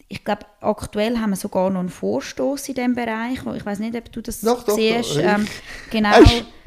Ich 0.09 0.23
glaube, 0.23 0.43
aktuell 0.61 1.19
haben 1.19 1.31
wir 1.31 1.37
sogar 1.37 1.71
noch 1.71 1.81
einen 1.81 1.89
Vorstoß 1.89 2.69
in 2.69 2.75
diesem 2.75 2.95
Bereich. 2.95 3.39
Ich 3.57 3.67
weiß 3.67 3.79
nicht, 3.79 3.97
ob 3.97 4.13
du 4.13 4.21
das 4.21 4.43
Doch, 4.43 4.63
doch, 4.63 4.77
siehst. 4.77 5.17
doch. 5.17 5.23
Ähm, 5.23 5.47
genau. 5.91 6.11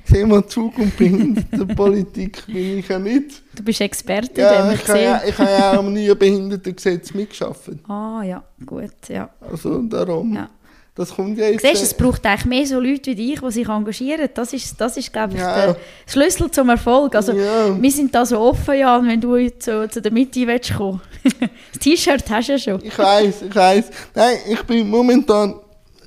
Wir 0.10 0.48
Zug 0.48 0.78
und 0.78 0.96
Behindertenpolitik 0.98 2.46
bin 2.48 2.80
ich 2.80 2.88
ja 2.88 3.00
nicht. 3.00 3.42
Du 3.56 3.64
bist 3.64 3.82
Experte, 3.82 4.42
Ja, 4.42 4.54
ja, 4.54 4.72
ich 4.72 4.82
ich 4.82 4.88
habe 4.88 5.02
ja, 5.02 5.18
gesehen. 5.18 5.30
ich 5.30 5.38
habe 5.40 5.50
ja 5.52 5.72
auch 5.74 5.78
am 5.80 5.94
neuen 5.94 6.18
Behindertengesetz 6.18 7.14
mitgeschafft. 7.14 7.70
Ah 7.88 8.24
ja, 8.24 8.44
gut, 8.66 8.92
ja. 9.10 9.30
Also 9.50 9.82
darum. 9.82 10.34
Ja. 10.36 10.50
Das 10.96 11.14
kommt 11.14 11.38
ja 11.38 11.46
jetzt. 11.48 11.62
Siehst, 11.64 11.84
es 11.84 11.94
äh, 11.94 11.96
braucht 12.02 12.26
eigentlich 12.26 12.46
mehr 12.46 12.66
so 12.66 12.80
Leute 12.80 13.12
wie 13.12 13.16
dich, 13.16 13.40
die 13.40 13.52
sich 13.52 13.70
engagieren. 13.70 14.28
Das 14.34 14.52
ist, 14.52 14.82
das 14.82 14.98
ist 14.98 15.14
glaube 15.14 15.34
ich, 15.34 15.40
Ja. 15.40 15.68
der 15.68 15.78
Schlüssel 16.08 16.50
zum 16.50 16.70
Erfolg. 16.70 17.14
Also, 17.14 17.34
Ja. 17.34 17.80
Wir 17.80 17.92
sind 17.92 18.16
da 18.16 18.26
so 18.26 18.40
offen, 18.40 18.76
Jan, 18.80 19.08
wenn 19.08 19.22
du 19.22 19.38
so 19.60 19.86
zu 19.88 20.02
der 20.02 20.12
Mitte 20.12 20.48
willst 20.48 20.74
kommen 20.76 21.00
Das 21.40 21.80
T-Shirt 21.80 22.24
hast 22.32 22.48
du 22.48 22.52
ja 22.54 22.58
schon. 22.58 22.84
Ich 22.84 22.98
weiß, 22.98 23.44
ich 23.44 23.56
weiß. 23.56 23.86
Nein, 24.16 24.38
ich 24.50 24.64
bin 24.64 24.90
momentan, 24.90 25.56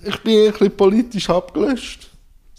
ich 0.05 0.19
bin 0.23 0.47
ein 0.47 0.51
bisschen 0.53 0.77
politisch 0.77 1.31
abgelöscht. 1.31 2.10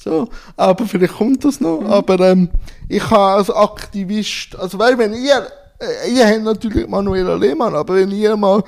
So, 0.04 0.28
aber 0.58 0.86
vielleicht 0.86 1.14
kommt 1.16 1.44
das 1.46 1.60
noch. 1.62 1.84
Aber 1.86 2.20
ähm, 2.22 2.50
ich 2.90 3.04
habe 3.10 3.38
als 3.38 3.50
Aktivist, 3.52 4.58
also 4.58 4.80
weil 4.80 4.98
wenn 4.98 5.14
ihr, 5.14 5.46
äh, 5.80 6.12
ihr 6.12 6.28
habt 6.28 6.44
natürlich 6.44 6.88
Manuela 6.88 7.36
Lehmann, 7.36 7.76
aber 7.76 7.96
wenn 7.96 8.10
ihr 8.12 8.36
mal 8.36 8.64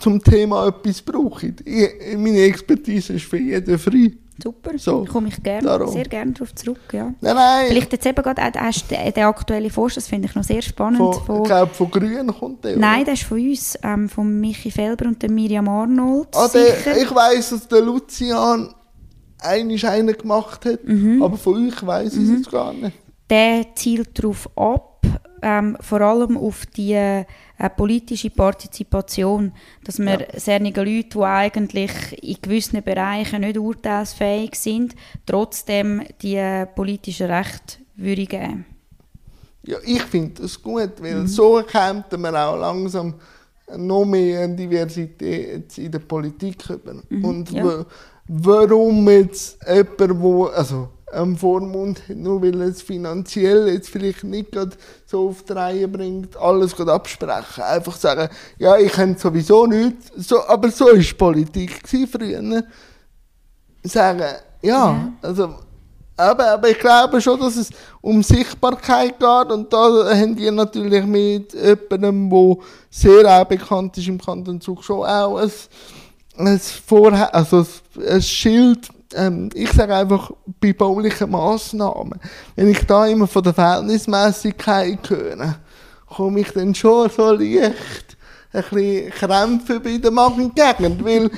zum 0.00 0.20
Thema 0.22 0.68
etwas 0.68 1.02
braucht, 1.02 1.44
ich, 1.64 1.90
meine 2.16 2.40
Expertise 2.40 3.12
ist 3.12 3.26
für 3.26 3.38
jeden 3.38 3.78
frei. 3.78 4.12
Super, 4.42 4.72
So, 4.76 5.04
da 5.04 5.10
komme 5.12 5.28
ich 5.28 5.42
gern, 5.42 5.64
darum. 5.64 5.88
sehr 5.90 6.04
gerne 6.04 6.32
darauf 6.32 6.54
zurück. 6.54 6.80
Ja. 6.92 7.14
Nein, 7.22 7.34
nein. 7.36 7.66
Vielleicht 7.68 7.92
jetzt 7.92 8.04
eben 8.04 8.22
gerade 8.22 8.42
auch 8.42 8.60
hast 8.60 8.90
du 8.90 8.94
den, 8.94 9.12
den 9.14 9.24
aktuellen 9.24 9.70
Vorstoß, 9.70 10.08
finde 10.08 10.28
ich 10.28 10.34
noch 10.34 10.44
sehr 10.44 10.60
spannend. 10.60 10.98
Von, 10.98 11.14
von- 11.24 11.36
ich 11.42 11.44
glaube, 11.48 11.72
von 11.72 11.90
Grünen 11.90 12.26
kommt 12.38 12.62
der. 12.64 12.76
Nein, 12.76 12.96
oder? 12.96 13.04
der 13.06 13.14
ist 13.14 13.22
von 13.22 13.38
uns, 13.40 13.78
ähm, 13.82 14.08
von 14.10 14.40
Michi 14.40 14.70
Felber 14.70 15.06
und 15.06 15.22
der 15.22 15.30
Miriam 15.30 15.68
Arnold. 15.68 16.28
Ah, 16.34 16.48
der, 16.48 16.96
ich 17.00 17.14
weiss, 17.14 17.48
dass 17.50 17.66
der 17.68 17.80
Lucian 17.80 18.74
eigentlich 19.40 19.86
einen 19.86 20.16
gemacht 20.16 20.64
hat, 20.64 20.84
Mhm. 20.84 21.22
aber 21.22 21.36
von 21.36 21.68
euch 21.68 21.86
weiss 21.86 22.14
ich 22.16 22.24
es 22.24 22.30
jetzt 22.30 22.50
gar 22.50 22.72
nicht. 22.72 22.96
der 23.28 23.66
zielt 23.74 24.18
darauf 24.18 24.48
ab, 24.56 25.04
ähm, 25.42 25.76
vor 25.80 26.00
allem 26.00 26.36
auf 26.36 26.64
die 26.66 26.92
äh, 26.94 27.24
politische 27.76 28.30
Partizipation, 28.30 29.52
dass 29.84 29.98
wir 29.98 30.20
Ja. 30.20 30.26
solche 30.38 30.82
Leute, 30.84 31.08
die 31.08 31.18
eigentlich 31.22 32.22
in 32.22 32.36
gewissen 32.40 32.82
Bereichen 32.82 33.40
nicht 33.40 33.58
urteilsfähig 33.58 34.54
sind, 34.54 34.94
trotzdem 35.26 36.02
die 36.22 36.36
äh, 36.36 36.66
politischen 36.66 37.30
Rechte 37.30 37.78
würde 37.96 38.26
geben. 38.26 38.64
Ja, 39.64 39.78
ich 39.84 40.02
finde 40.02 40.42
das 40.42 40.62
gut, 40.62 40.92
weil 41.00 41.22
Mhm. 41.22 41.26
so 41.26 41.62
kommt 41.70 42.16
man 42.18 42.36
auch 42.36 42.56
langsam 42.56 43.14
noch 43.76 44.04
mehr 44.04 44.46
Diversität 44.46 45.76
in 45.78 45.90
der 45.90 45.98
Politik 45.98 46.58
über. 46.70 47.02
Und 47.10 47.50
Mhm, 47.50 47.56
ja. 47.56 47.84
Wa- 48.28 48.66
warum 48.68 49.08
jetzt 49.08 49.58
jemand, 49.66 50.20
wo, 50.20 50.46
also 50.46 50.88
einen 51.12 51.36
Vormund 51.36 52.02
nur 52.08 52.42
weil 52.42 52.60
es 52.62 52.82
finanziell 52.82 53.68
jetzt 53.68 53.88
vielleicht 53.88 54.24
nicht 54.24 54.50
gerade 54.52 54.76
so 55.06 55.28
auf 55.28 55.44
die 55.44 55.52
Reihe 55.52 55.88
bringt, 55.88 56.36
alles 56.36 56.74
gerade 56.74 56.92
absprechen. 56.92 57.62
Einfach 57.62 57.96
sagen, 57.96 58.28
ja, 58.58 58.76
ich 58.76 58.92
kann 58.92 59.16
sowieso 59.16 59.66
nichts, 59.66 60.10
so, 60.28 60.42
aber 60.46 60.70
so 60.70 60.86
war 60.86 61.16
Politik 61.16 61.80
früher. 61.88 62.62
Sagen, 63.84 64.20
ja, 64.62 64.90
Ja. 64.90 65.12
also 65.22 65.54
Aber, 66.18 66.50
aber 66.52 66.70
ich 66.70 66.78
glaube 66.78 67.20
schon, 67.20 67.38
dass 67.38 67.56
es 67.56 67.68
um 68.00 68.22
Sichtbarkeit 68.22 69.18
geht 69.20 69.52
und 69.52 69.70
da 69.72 70.10
haben 70.14 70.34
die 70.34 70.50
natürlich 70.50 71.04
mit 71.04 71.52
jemandem, 71.52 72.30
der 72.30 72.56
sehr 72.90 73.40
auch 73.40 73.44
bekannt 73.44 73.96
ist 73.98 74.08
im 74.08 74.18
Kanton 74.20 74.60
Zug, 74.60 74.82
schon 74.82 75.04
auch 75.06 75.36
ein, 75.36 75.50
ein, 76.38 76.60
Vorher 76.60 77.34
also 77.34 77.66
ein 78.08 78.22
Schild 78.22 78.90
ähm, 79.14 79.48
ich 79.54 79.72
sage 79.72 79.94
einfach, 79.94 80.30
bei 80.60 80.72
baulichen 80.72 81.30
Massnahmen, 81.30 82.18
wenn 82.54 82.68
ich 82.68 82.84
da 82.86 83.06
immer 83.06 83.26
von 83.26 83.42
der 83.42 83.54
Verhältnismäßigkeit 83.54 85.10
höre, 85.10 85.56
komme 86.06 86.40
ich 86.40 86.50
dann 86.52 86.74
schon 86.74 87.10
so 87.10 87.32
leicht 87.32 88.16
ein 88.52 88.64
bisschen 88.70 89.10
Krämpfe 89.10 89.80
bei 89.80 89.98
der 89.98 90.10
Magengegend, 90.10 91.04
weil 91.04 91.30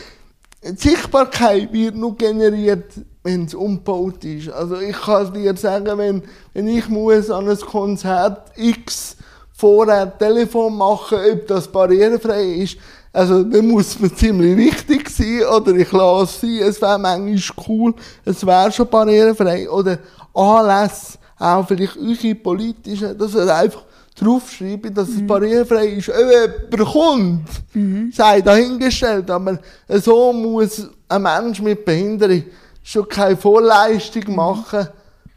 die 0.63 0.77
Sichtbarkeit 0.77 1.73
wird 1.73 1.95
nur 1.95 2.17
generiert, 2.17 2.93
wenn 3.23 3.45
es 3.45 3.55
umgebaut 3.55 4.25
ist. 4.25 4.51
Also 4.51 4.81
ich 4.81 4.97
kann 4.97 5.33
dir 5.33 5.57
sagen, 5.57 5.99
wenn, 5.99 6.23
wenn 6.53 6.69
ich 6.69 6.89
muss 6.89 7.31
an 7.31 7.49
ein 7.49 7.61
Konzert 7.61 8.53
X 8.57 9.17
vorher 9.53 10.17
Telefon 10.19 10.77
machen, 10.77 11.19
ob 11.33 11.47
das 11.47 11.69
barrierefrei 11.69 12.45
ist, 12.45 12.79
also 13.19 13.43
dann 13.43 13.67
muss 13.67 13.99
man 13.99 14.15
ziemlich 14.15 14.57
wichtig 14.57 15.11
sein 15.11 15.43
oder 15.45 15.75
ich 15.75 15.91
lasse 15.91 16.47
sie, 16.47 16.61
es 16.61 16.81
wäre 16.81 17.01
manchmal 17.01 17.67
cool, 17.67 17.95
es 18.25 18.47
wäre 18.47 18.71
schon 18.71 18.89
barrierefrei 18.89 19.69
oder 19.69 19.99
Anlässe, 20.33 21.19
auch 21.37 21.67
vielleicht 21.67 21.97
eure 21.97 22.35
politische, 22.37 23.17
dass 23.17 23.35
er 23.35 23.57
einfach 23.57 23.83
draufschreiben, 24.15 24.95
dass 24.95 25.09
mhm. 25.09 25.17
es 25.17 25.27
barrierefrei 25.27 25.87
ist. 25.87 26.07
Jemand 26.07 26.93
kommt, 26.93 27.49
mhm. 27.75 28.13
sei 28.15 28.41
dahingestellt, 28.41 29.29
aber 29.31 29.59
so 29.89 30.33
muss 30.33 30.89
ein 31.09 31.23
Mensch 31.23 31.61
mit 31.61 31.85
Behinderung 31.85 32.45
schon 32.85 33.09
keine 33.09 33.37
Vorleistung 33.37 34.23
mhm. 34.29 34.37
machen, 34.37 34.87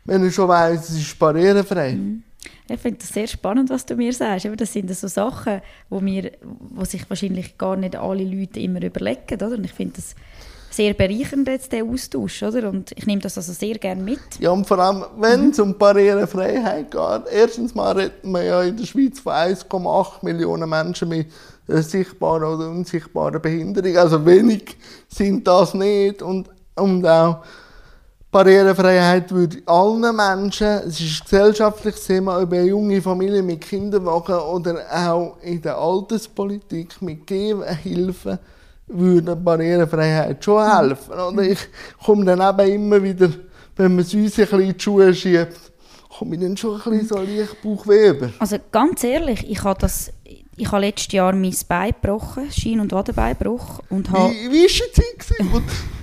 wenn 0.05 0.23
er 0.23 0.31
schon 0.31 0.47
weiss, 0.47 0.87
es 0.87 0.97
ist 0.97 1.17
barrierefrei. 1.17 1.93
Mhm. 1.93 2.23
Ich 2.73 2.79
finde 2.79 2.99
das 2.99 3.09
sehr 3.09 3.27
spannend, 3.27 3.69
was 3.69 3.85
du 3.85 3.95
mir 3.95 4.13
sagst. 4.13 4.45
Aber 4.45 4.55
das 4.55 4.73
sind 4.73 4.93
so 4.95 5.07
Sachen, 5.07 5.61
wo, 5.89 6.01
wir, 6.01 6.31
wo 6.41 6.85
sich 6.85 7.09
wahrscheinlich 7.09 7.57
gar 7.57 7.75
nicht 7.75 7.95
alle 7.95 8.23
Leute 8.23 8.59
immer 8.59 8.81
überlegen. 8.81 9.33
Oder? 9.33 9.51
Und 9.51 9.65
ich 9.65 9.73
finde 9.73 9.95
das 9.95 10.15
sehr 10.69 10.93
bereichernd, 10.93 11.47
jetzt, 11.47 11.71
der 11.71 11.83
Austausch. 11.83 12.43
Oder? 12.43 12.69
Und 12.69 12.91
ich 12.95 13.05
nehme 13.05 13.21
das 13.21 13.37
also 13.37 13.51
sehr 13.53 13.75
gerne 13.75 14.01
mit. 14.01 14.19
Ja, 14.39 14.51
und 14.51 14.65
vor 14.65 14.79
allem, 14.79 15.05
wenn 15.17 15.49
es 15.49 15.59
um 15.59 15.77
Barrierefreiheit 15.77 16.91
geht. 16.91 17.33
Erstens 17.33 17.75
mal 17.75 17.97
reden 17.97 18.31
wir 18.31 18.43
ja 18.43 18.63
in 18.63 18.77
der 18.77 18.85
Schweiz 18.85 19.19
von 19.19 19.33
1,8 19.33 20.23
Millionen 20.23 20.69
Menschen 20.69 21.09
mit 21.09 21.27
sichtbarer 21.67 22.55
oder 22.55 22.69
unsichtbarer 22.69 23.39
Behinderung. 23.39 23.97
Also 23.97 24.25
wenig 24.25 24.77
sind 25.09 25.47
das 25.47 25.73
nicht. 25.73 26.21
Und, 26.21 26.49
und 26.75 27.05
auch 27.05 27.43
Barrierefreiheit 28.31 29.29
würde 29.31 29.57
allen 29.65 30.15
Menschen, 30.15 30.67
es 30.87 31.01
ist 31.01 31.21
ein 31.21 31.23
gesellschaftliches 31.25 32.05
Thema, 32.07 32.41
ob 32.41 32.53
eine 32.53 32.63
junge 32.63 33.01
Familie 33.01 33.43
mit 33.43 33.59
Kinderwagen 33.59 34.35
oder 34.35 34.85
auch 34.89 35.35
in 35.41 35.61
der 35.61 35.77
Alterspolitik 35.77 37.01
mit 37.01 37.27
Gehhilfen, 37.27 38.39
würde 38.87 39.35
Barrierefreiheit 39.35 40.43
schon 40.45 40.65
helfen. 40.65 41.11
Oder? 41.13 41.41
Ich 41.43 41.59
komme 42.05 42.23
dann 42.23 42.39
eben 42.39 42.73
immer 42.73 43.03
wieder, 43.03 43.29
wenn 43.75 43.95
man 43.95 44.05
es 44.05 44.13
uns 44.13 44.39
ein 44.39 44.45
bisschen 44.45 44.61
in 44.61 44.73
die 44.77 44.79
Schuhe 44.79 45.13
schiebt, 45.13 45.59
komme 46.17 46.35
ich 46.35 46.41
dann 46.41 46.55
schon 46.55 46.75
ein 46.75 46.91
bisschen 46.91 47.07
so 47.07 47.17
leicht 47.17 47.61
Bauchweh 47.61 48.29
Also 48.39 48.55
ganz 48.71 49.03
ehrlich, 49.03 49.49
ich 49.49 49.61
habe 49.65 49.79
das 49.81 50.13
ich 50.61 50.71
habe 50.71 50.85
letztes 50.85 51.11
Jahr 51.11 51.33
mein 51.33 51.55
Bein 51.67 51.91
gebrochen, 51.99 52.51
Schien- 52.51 52.79
und 52.79 52.91
Wadenbeinbruch. 52.91 53.81
Und 53.89 54.11
habe 54.11 54.31
wie, 54.31 54.51
wie 54.51 54.63
war 54.63 54.87
die 54.95 55.17
Zeit, 55.17 55.39
wo, 55.51 55.61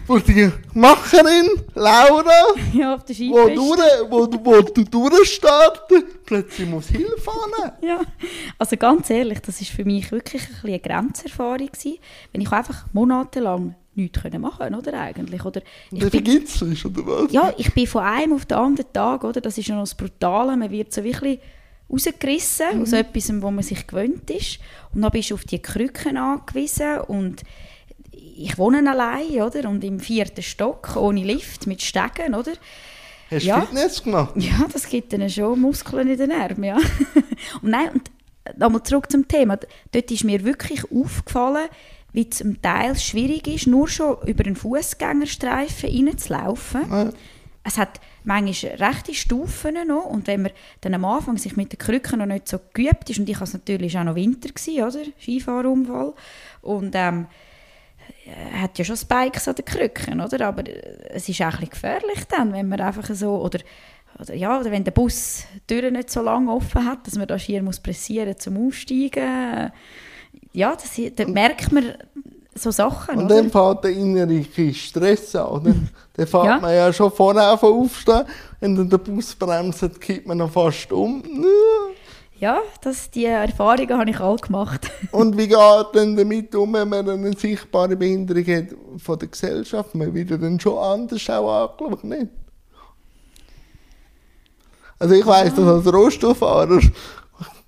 wo 0.08 0.18
die 0.18 0.50
Macherin, 0.74 1.62
Laura, 1.74 2.42
ja, 2.72 2.96
auf 2.96 3.04
der 3.04 3.16
wo, 3.16 3.46
durch, 3.46 4.10
wo, 4.10 4.26
wo 4.44 4.60
du 4.62 4.84
durchstarten, 4.84 6.02
plötzlich 6.26 6.68
muss 6.68 6.88
Hilfe 6.88 7.30
haben? 7.30 7.72
Ja, 7.86 8.00
also 8.58 8.76
ganz 8.76 9.08
ehrlich, 9.10 9.38
das 9.40 9.60
war 9.60 9.66
für 9.68 9.84
mich 9.84 10.10
wirklich 10.10 10.42
ein 10.42 10.68
eine 10.68 10.80
Grenzerfahrung 10.80 11.68
gewesen, 11.68 11.98
wenn 12.32 12.40
ich 12.40 12.50
einfach 12.50 12.86
monatelang 12.92 13.76
nichts 13.94 14.20
machen 14.38 14.74
oder 14.74 15.00
eigentlich 15.00 15.44
oder 15.44 15.60
ich 15.90 16.10
bin, 16.10 16.24
Gitzel 16.24 16.76
oder 16.84 17.06
was? 17.06 17.32
Ja, 17.32 17.52
ich 17.56 17.72
bin 17.72 17.86
von 17.86 18.02
einem 18.02 18.32
auf 18.32 18.46
den 18.46 18.58
anderen 18.58 18.92
Tag, 18.92 19.22
oder 19.22 19.40
das 19.40 19.56
ist 19.56 19.68
ja 19.68 19.76
noch 19.76 19.82
das 19.82 19.94
Brutale, 19.94 20.56
man 20.56 20.70
wird 20.70 20.92
so 20.92 21.04
wirklich 21.04 21.38
rausgerissen 21.90 22.76
mhm. 22.76 22.82
aus 22.82 22.92
etwas, 22.92 23.32
wo 23.40 23.50
man 23.50 23.64
sich 23.64 23.86
gewöhnt 23.86 24.30
ist. 24.30 24.58
Und 24.94 25.02
dann 25.02 25.10
bist 25.10 25.30
du 25.30 25.34
auf 25.34 25.44
die 25.44 25.60
Krücken 25.60 26.16
angewiesen 26.16 26.98
und 27.06 27.42
ich 28.10 28.56
wohne 28.56 28.88
allein, 28.88 29.42
oder? 29.42 29.68
Und 29.68 29.82
im 29.82 29.98
vierten 30.00 30.42
Stock, 30.42 30.96
ohne 30.96 31.24
Lift, 31.24 31.66
mit 31.66 31.82
Stegen, 31.82 32.34
oder? 32.34 32.52
Hast 33.30 33.42
du 33.42 33.48
ja. 33.48 33.60
Fitness 33.60 34.02
gemacht? 34.02 34.34
Ja, 34.36 34.66
das 34.72 34.88
gibt 34.88 35.12
dann 35.12 35.28
schon 35.28 35.60
Muskeln 35.60 36.08
in 36.08 36.18
den 36.18 36.32
Armen, 36.32 36.64
ja. 36.64 36.76
und 37.62 37.70
nein, 37.70 37.90
und 37.90 38.10
nochmal 38.56 38.82
zurück 38.82 39.10
zum 39.10 39.26
Thema. 39.26 39.58
Dort 39.92 40.10
ist 40.10 40.24
mir 40.24 40.44
wirklich 40.44 40.82
aufgefallen, 40.90 41.68
wie 42.12 42.26
es 42.30 42.38
zum 42.38 42.62
Teil 42.62 42.96
schwierig 42.96 43.46
ist, 43.48 43.66
nur 43.66 43.88
schon 43.88 44.16
über 44.26 44.44
einen 44.44 44.56
Fußgängerstreifen 44.56 45.90
reinzulaufen. 45.90 46.90
Ja. 46.90 47.10
Es 47.68 47.76
hat 47.76 48.00
manchmal 48.24 48.76
rechte 48.76 49.12
Stufen 49.12 49.74
noch 49.86 50.06
und 50.06 50.26
wenn 50.26 50.40
man 50.40 50.52
dann 50.80 50.94
am 50.94 51.04
Anfang 51.04 51.36
sich 51.36 51.54
mit 51.54 51.70
den 51.70 51.78
Krücken 51.78 52.18
noch 52.18 52.26
nicht 52.26 52.48
so 52.48 52.58
geübt 52.72 53.10
ist 53.10 53.18
und 53.18 53.28
ich 53.28 53.38
war 53.38 53.48
natürlich 53.52 53.98
auch 53.98 54.04
noch 54.04 54.14
Winter 54.14 54.48
gewesen, 54.48 54.82
oder 54.82 55.10
Skifahrunfall 55.20 56.14
und 56.62 56.94
ähm, 56.94 57.26
hat 58.54 58.78
ja 58.78 58.84
schon 58.86 58.96
Spikes 58.96 59.48
an 59.48 59.56
den 59.56 59.66
Krücken, 59.66 60.18
oder? 60.18 60.46
Aber 60.46 60.64
es 61.10 61.28
ist 61.28 61.42
auch 61.42 61.58
ein 61.58 61.68
gefährlich 61.68 62.24
dann, 62.30 62.54
wenn 62.54 62.68
man 62.68 62.80
einfach 62.80 63.14
so 63.14 63.36
oder 63.36 63.60
oder, 64.18 64.34
ja, 64.34 64.58
oder 64.58 64.70
wenn 64.70 64.82
der 64.82 64.90
Bus 64.90 65.44
die 65.54 65.74
Tür 65.74 65.90
nicht 65.90 66.10
so 66.10 66.22
lange 66.22 66.50
offen 66.50 66.84
hat, 66.86 67.06
dass 67.06 67.16
man 67.16 67.28
da 67.28 67.38
schier 67.38 67.62
muss 67.62 67.78
pressieren 67.78 68.36
zum 68.38 68.66
Aussteigen. 68.66 69.70
Ja, 70.52 70.74
das, 70.74 70.98
da 71.14 71.26
merkt 71.26 71.70
man, 71.70 71.94
so 72.58 72.70
Sachen. 72.70 73.16
Und 73.16 73.24
oder? 73.26 73.36
dann 73.36 73.50
fährt 73.50 73.84
der 73.84 73.90
innere 73.92 74.44
Stress 74.74 75.34
an. 75.36 75.46
Oder? 75.48 75.74
Dann 76.14 76.26
fährt 76.26 76.44
ja. 76.44 76.58
man 76.58 76.74
ja 76.74 76.92
schon 76.92 77.12
vorne 77.12 77.42
aufstehen. 77.48 78.24
Wenn 78.58 78.74
dann 78.74 78.90
der 78.90 78.98
Bus 78.98 79.36
bremst, 79.36 80.00
kippt 80.00 80.26
man 80.26 80.38
noch 80.38 80.50
fast 80.50 80.90
um. 80.90 81.22
Ja, 82.40 82.60
das, 82.82 83.10
die 83.10 83.24
Erfahrungen 83.24 83.98
habe 83.98 84.10
ich 84.10 84.20
alle 84.20 84.36
gemacht. 84.36 84.90
Und 85.12 85.36
wie 85.36 85.48
geht 85.48 85.94
denn 85.94 86.16
damit 86.16 86.54
um, 86.54 86.72
wenn 86.72 86.88
man 86.88 87.08
eine 87.08 87.36
sichtbare 87.36 87.96
Behinderung 87.96 88.44
hat 88.46 88.66
von 88.98 89.18
der 89.18 89.28
Gesellschaft? 89.28 89.94
Man 89.94 90.14
wird 90.14 90.30
dann 90.30 90.58
schon 90.58 90.78
anders 90.78 91.28
auch 91.30 91.70
angeschaut, 91.70 92.04
nicht? 92.04 92.28
Also 95.00 95.14
ich 95.14 95.26
weiss, 95.26 95.54
dass 95.54 95.66
als 95.66 95.92
Rohstofffahrer 95.92 96.80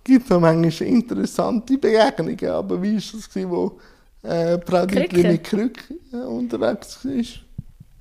gibt 0.04 0.30
es 0.30 0.40
manchmal 0.40 0.88
interessante 0.88 1.78
Begegnungen, 1.78 2.50
aber 2.50 2.82
wie 2.82 2.94
war 2.94 3.02
das, 3.12 3.48
wo 3.48 3.78
äh, 4.22 4.58
Prädikli 4.58 5.22
mit 5.22 5.44
Krücken 5.44 5.98
unterwegs 6.12 7.04
war? 7.04 7.22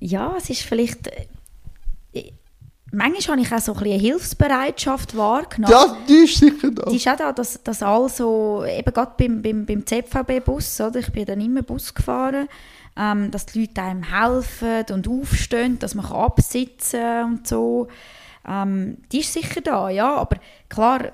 Ja, 0.00 0.34
es 0.36 0.50
ist 0.50 0.62
vielleicht... 0.62 1.08
Äh, 1.08 2.32
manchmal 2.92 3.38
habe 3.38 3.46
ich 3.46 3.52
auch 3.52 3.58
so 3.58 3.72
ein 3.72 3.84
eine 3.84 3.94
Hilfsbereitschaft 3.94 5.16
wahrgenommen. 5.16 5.72
Ja, 5.72 5.96
die 6.08 6.24
ist 6.24 6.38
sicher 6.38 6.70
da. 6.70 6.90
Die 6.90 6.96
ist 6.96 7.08
auch 7.08 7.16
da, 7.16 7.32
dass, 7.32 7.62
dass 7.62 7.82
also, 7.82 8.64
eben 8.66 8.92
gerade 8.92 9.12
beim, 9.16 9.42
beim, 9.42 9.66
beim 9.66 9.86
ZVB-Bus, 9.86 10.80
oder, 10.80 11.00
ich 11.00 11.12
bin 11.12 11.24
dann 11.24 11.40
immer 11.40 11.62
Bus 11.62 11.94
gefahren, 11.94 12.48
ähm, 12.96 13.30
dass 13.30 13.46
die 13.46 13.60
Leute 13.60 13.82
einem 13.82 14.02
helfen 14.02 14.84
und 14.92 15.08
aufstehen, 15.08 15.78
dass 15.78 15.94
man 15.94 16.06
absitzen 16.06 17.00
kann 17.00 17.32
und 17.32 17.46
so. 17.46 17.88
Ähm, 18.46 18.98
die 19.12 19.20
ist 19.20 19.32
sicher 19.32 19.60
da, 19.60 19.90
ja, 19.90 20.16
aber 20.16 20.36
klar, 20.68 21.12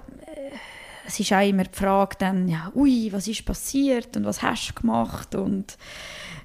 es 1.06 1.20
ist 1.20 1.32
auch 1.32 1.46
immer 1.46 1.64
die 1.64 1.78
Frage 1.78 2.16
dann, 2.18 2.48
ja, 2.48 2.70
ui, 2.74 3.08
was 3.12 3.28
ist 3.28 3.44
passiert 3.44 4.16
und 4.16 4.24
was 4.24 4.42
hast 4.42 4.70
du 4.70 4.80
gemacht 4.80 5.34
und 5.34 5.76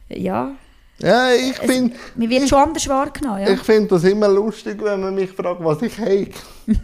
ja. 0.09 0.51
Ja, 0.99 1.32
ich 1.32 1.57
finde... 1.57 1.95
Mir 2.16 2.30
wird 2.30 2.43
ich, 2.43 2.49
schon 2.49 2.59
anders 2.59 2.88
wahrgenommen, 2.88 3.41
ja. 3.41 3.49
Ich 3.49 3.62
finde 3.62 3.89
das 3.89 4.03
immer 4.03 4.28
lustig, 4.28 4.80
wenn 4.84 5.01
man 5.01 5.16
mich 5.16 5.32
fragt, 5.32 5.64
was 5.64 5.82
ich 5.82 5.97
habe. 5.97 6.28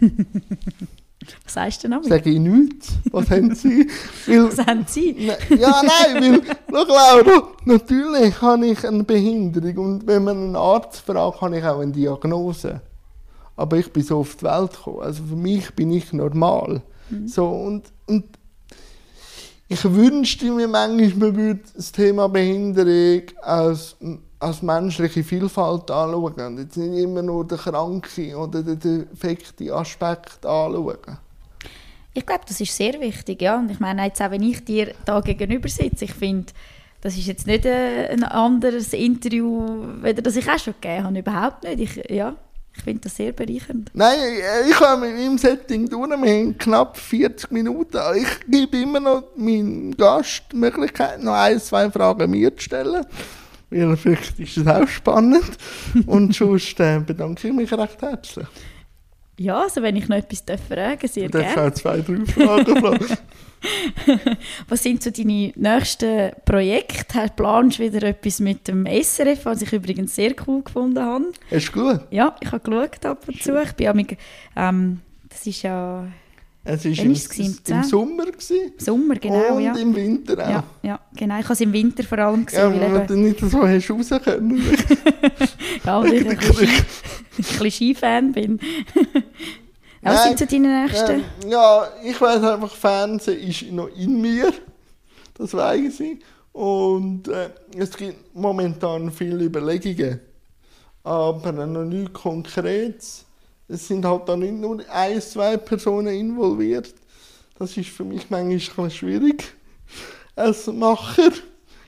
was 1.44 1.54
sagst 1.54 1.84
du 1.84 1.88
denn 1.88 2.02
Sage 2.02 2.30
ich 2.30 2.40
nichts. 2.40 2.94
Was 3.12 3.30
haben 3.30 3.54
Sie? 3.54 3.88
Weil, 4.26 4.44
was 4.44 4.66
haben 4.66 4.84
Sie? 4.88 5.12
Ne, 5.12 5.38
ja, 5.56 5.82
nein, 5.82 6.42
weil, 6.66 6.86
schau 6.86 7.22
Laura, 7.22 7.48
natürlich 7.64 8.42
habe 8.42 8.66
ich 8.66 8.84
eine 8.84 9.04
Behinderung 9.04 9.78
und 9.78 10.06
wenn 10.06 10.24
man 10.24 10.36
einen 10.36 10.56
Arzt 10.56 11.00
fragt, 11.00 11.40
habe 11.40 11.58
ich 11.58 11.64
auch 11.64 11.78
eine 11.78 11.92
Diagnose. 11.92 12.80
Aber 13.54 13.76
ich 13.76 13.92
bin 13.92 14.02
so 14.02 14.18
auf 14.18 14.36
die 14.36 14.44
Welt 14.44 14.72
gekommen. 14.72 15.00
Also 15.00 15.22
für 15.22 15.36
mich 15.36 15.72
bin 15.74 15.92
ich 15.92 16.12
normal. 16.12 16.82
Mhm. 17.10 17.28
So, 17.28 17.46
und, 17.46 17.84
und 18.06 18.24
ich 19.68 19.84
wünschte 19.84 20.50
mir 20.50 20.66
manchmal, 20.66 21.30
man 21.30 21.36
würde 21.36 21.60
das 21.76 21.92
Thema 21.92 22.28
Behinderung 22.28 23.22
als, 23.42 23.96
als 24.38 24.62
menschliche 24.62 25.22
Vielfalt 25.22 25.90
anschauen 25.90 26.40
und 26.40 26.58
jetzt 26.58 26.76
nicht 26.76 27.02
immer 27.02 27.22
nur 27.22 27.46
den 27.46 27.58
kranken 27.58 28.34
oder 28.34 28.62
den 28.62 28.78
defekten 28.78 29.70
Aspekt 29.70 30.46
anschauen. 30.46 31.18
Ich 32.14 32.24
glaube, 32.24 32.44
das 32.48 32.60
ist 32.60 32.74
sehr 32.74 32.98
wichtig, 33.00 33.42
ja. 33.42 33.58
Und 33.58 33.70
ich 33.70 33.78
meine, 33.78 34.04
jetzt 34.04 34.22
auch 34.22 34.30
wenn 34.30 34.42
ich 34.42 34.64
dir 34.64 34.94
da 35.04 35.20
gegenüber 35.20 35.68
sitze, 35.68 36.06
ich 36.06 36.14
finde, 36.14 36.52
das 37.00 37.16
ist 37.16 37.26
jetzt 37.26 37.46
nicht 37.46 37.66
ein 37.66 38.24
anderes 38.24 38.92
Interview, 38.92 39.66
weder 40.00 40.22
das 40.22 40.36
ich 40.36 40.50
auch 40.50 40.58
schon 40.58 40.74
gegeben 40.80 41.04
habe, 41.04 41.18
überhaupt 41.18 41.64
nicht. 41.64 41.96
Ich, 41.96 42.10
ja, 42.10 42.34
Ich 42.78 42.84
finde 42.84 43.00
das 43.02 43.16
sehr 43.16 43.32
bereichernd. 43.32 43.90
Nein, 43.92 44.16
ich 44.68 44.74
komme 44.76 45.08
mit 45.08 45.16
meinem 45.18 45.36
Setting 45.36 45.88
durch. 45.88 46.08
Wir 46.08 46.16
haben 46.16 46.56
knapp 46.56 46.96
40 46.96 47.50
Minuten. 47.50 47.98
Ich 48.16 48.28
gebe 48.48 48.78
immer 48.78 49.00
noch 49.00 49.24
meinem 49.36 49.94
Gast 49.96 50.44
die 50.52 50.56
Möglichkeit, 50.56 51.22
noch 51.22 51.34
ein, 51.34 51.60
zwei 51.60 51.90
Fragen 51.90 52.30
mir 52.30 52.56
zu 52.56 52.62
stellen. 52.62 53.04
Weil 53.70 53.96
vielleicht 53.96 54.38
ist 54.40 54.56
es 54.56 54.66
auch 54.66 54.88
spannend. 54.88 55.44
Und 56.06 56.34
sonst 56.34 56.78
äh, 56.80 57.00
bedanke 57.00 57.48
ich 57.48 57.54
mich 57.54 57.70
recht 57.72 58.00
herzlich. 58.00 58.46
Ja, 59.38 59.62
also 59.62 59.82
wenn 59.82 59.96
ich 59.96 60.08
noch 60.08 60.16
etwas 60.16 60.42
fragen 60.66 60.98
darf, 61.00 61.12
sehr 61.12 61.28
Du 61.28 61.38
darfst 61.38 61.54
gerne. 61.54 61.68
auch 61.70 61.74
zwei, 61.74 61.98
drei 62.00 62.24
Fragen 62.26 62.76
fragen. 62.80 63.06
Was 64.68 64.82
sind 64.82 65.02
so 65.02 65.10
deine 65.10 65.52
nächsten 65.56 66.30
Projekte? 66.44 67.26
Planst 67.34 67.78
du 67.78 67.84
wieder 67.84 68.06
etwas 68.06 68.40
mit 68.40 68.68
dem 68.68 68.86
SRF, 68.86 69.44
was 69.44 69.62
ich 69.62 69.72
übrigens 69.72 70.14
sehr 70.14 70.34
cool 70.46 70.62
gefunden 70.62 71.00
habe? 71.04 71.26
Ist 71.50 71.72
gut. 71.72 72.00
Ja, 72.10 72.34
ich 72.40 72.50
habe 72.52 72.60
geschaut 72.60 73.04
ab 73.04 73.24
und 73.26 73.42
zu. 73.42 73.60
Ich 73.62 73.72
bin 73.72 73.84
ja 73.86 73.92
mit, 73.94 74.16
ähm, 74.56 75.00
das 75.28 75.46
ist 75.46 75.62
ja 75.62 76.06
Es 76.64 76.84
war 76.84 76.90
im, 76.90 76.96
gewesen? 77.14 77.58
im? 77.66 77.82
Sommer 77.84 78.26
gewesen. 78.26 78.56
im 78.78 78.84
Sommer, 78.84 79.14
genau, 79.16 79.56
und 79.56 79.62
ja. 79.64 79.74
im 79.76 79.94
Winter 79.94 80.34
auch. 80.44 80.50
Ja, 80.50 80.64
ja, 80.82 81.00
genau. 81.16 81.38
Ich 81.38 81.44
habe 81.44 81.54
es 81.54 81.60
im 81.60 81.72
Winter 81.72 82.02
vor 82.04 82.18
allem 82.18 82.46
gesehen, 82.46 82.80
Ja, 82.80 82.92
weil 82.92 83.06
du 83.06 83.14
nicht 83.16 83.40
so 83.40 83.66
hast 83.66 83.90
raus 83.90 84.10
können. 84.22 84.62
ja, 85.84 86.02
weil 86.02 86.14
ich 86.14 86.28
ein 86.28 86.36
bisschen, 86.38 86.68
ein 86.68 86.84
bisschen 87.36 87.70
Skifan 87.70 88.32
bin. 88.32 88.60
Was 90.02 90.24
sind 90.24 90.38
so 90.38 90.46
deine 90.46 90.84
nächsten? 90.84 91.10
Ähm, 91.10 91.50
ja, 91.50 91.88
ich 92.02 92.20
weiß 92.20 92.42
einfach, 92.42 92.74
Fernsehen 92.74 93.48
ist 93.48 93.70
noch 93.72 93.88
in 93.88 94.20
mir. 94.20 94.52
Das 95.34 95.54
weiß 95.54 96.00
ich. 96.00 96.18
Und 96.52 97.28
äh, 97.28 97.50
es 97.76 97.96
gibt 97.96 98.34
momentan 98.34 99.10
viele 99.12 99.44
Überlegungen. 99.44 100.20
Aber 101.04 101.52
noch 101.52 101.84
nichts 101.84 102.12
Konkretes. 102.12 103.24
Es 103.68 103.86
sind 103.86 104.04
halt 104.04 104.28
da 104.28 104.36
nicht 104.36 104.54
nur 104.54 104.82
ein, 104.90 105.20
zwei 105.20 105.56
Personen 105.56 106.14
involviert. 106.14 106.94
Das 107.58 107.76
ist 107.76 107.90
für 107.90 108.04
mich 108.04 108.30
manchmal 108.30 108.90
schwierig 108.90 109.44
als 110.36 110.66
Macher. 110.66 111.30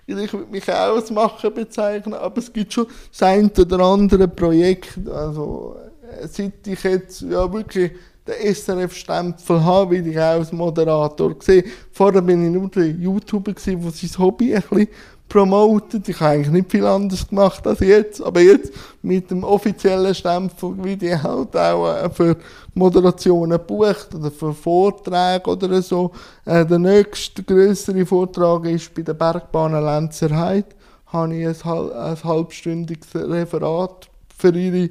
Ich 0.07 0.17
würde 0.33 0.51
mich 0.51 0.69
auch 0.69 0.97
als 0.97 1.11
Macher 1.11 1.51
bezeichnen, 1.51 2.15
aber 2.15 2.39
es 2.39 2.53
gibt 2.53 2.73
schon 2.73 2.87
das 3.11 3.23
ein 3.23 3.51
oder 3.51 3.79
andere 3.81 4.27
Projekt. 4.27 4.99
Also, 5.09 5.77
äh, 5.79 5.90
seit 6.29 6.67
ich 6.67 6.83
jetzt 6.83 7.23
ja 7.23 7.53
wirklich 7.53 7.93
den 8.27 8.55
SRF-Stempel 8.55 9.65
habe, 9.65 9.91
will 9.91 10.07
ich 10.07 10.19
auch 10.19 10.23
als 10.23 10.53
Moderator 10.53 11.35
sehen. 11.41 11.65
Vorher 11.93 12.23
bin 12.23 12.45
ich 12.45 12.53
nur 12.53 12.69
der 12.69 12.89
YouTuber, 12.89 13.53
der 13.53 13.63
sein 13.63 14.19
Hobby 14.19 14.55
ein 14.55 14.63
bisschen 14.63 14.89
promotet. 15.31 16.09
Ich 16.09 16.21
habe 16.21 16.33
eigentlich 16.33 16.51
nicht 16.51 16.71
viel 16.71 16.85
anderes 16.85 17.27
gemacht 17.27 17.67
als 17.67 17.81
jetzt. 17.81 18.21
Aber 18.21 18.41
jetzt 18.41 18.73
mit 19.01 19.31
dem 19.31 19.45
offiziellen 19.45 20.15
Stempel 20.15 20.85
werde 20.85 21.07
ich 21.07 21.23
halt 21.23 21.57
auch 21.57 21.95
äh, 21.95 22.11
für 22.11 22.37
Moderationen 22.75 23.53
gebucht 23.53 24.15
oder 24.15 24.31
für 24.31 24.53
Vorträge 24.53 25.49
oder 25.49 25.81
so. 25.81 26.11
Äh, 26.45 26.67
der 26.67 26.79
nächste 26.79 27.43
größere 27.43 28.05
Vortrag 28.05 28.67
ist 28.67 28.95
bei 28.95 29.03
der 29.03 29.15
Bergbahn 29.15 29.73
Lenzerheide. 29.73 30.69
Habe 31.07 31.35
ich 31.35 31.65
ein, 31.65 31.93
ein 31.93 32.25
halbstündiges 32.25 33.15
Referat 33.15 34.09
für 34.37 34.55
ihre 34.55 34.91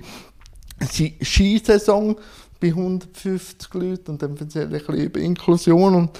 Skisaison 0.86 2.16
bei 2.60 2.68
150 2.68 3.74
Leuten 3.74 4.12
und 4.12 4.22
dann 4.22 4.38
erzähle 4.38 4.78
ich 4.78 4.84
ein 4.84 4.96
bisschen 4.96 5.06
über 5.06 5.20
Inklusion 5.20 5.96
und 5.96 6.20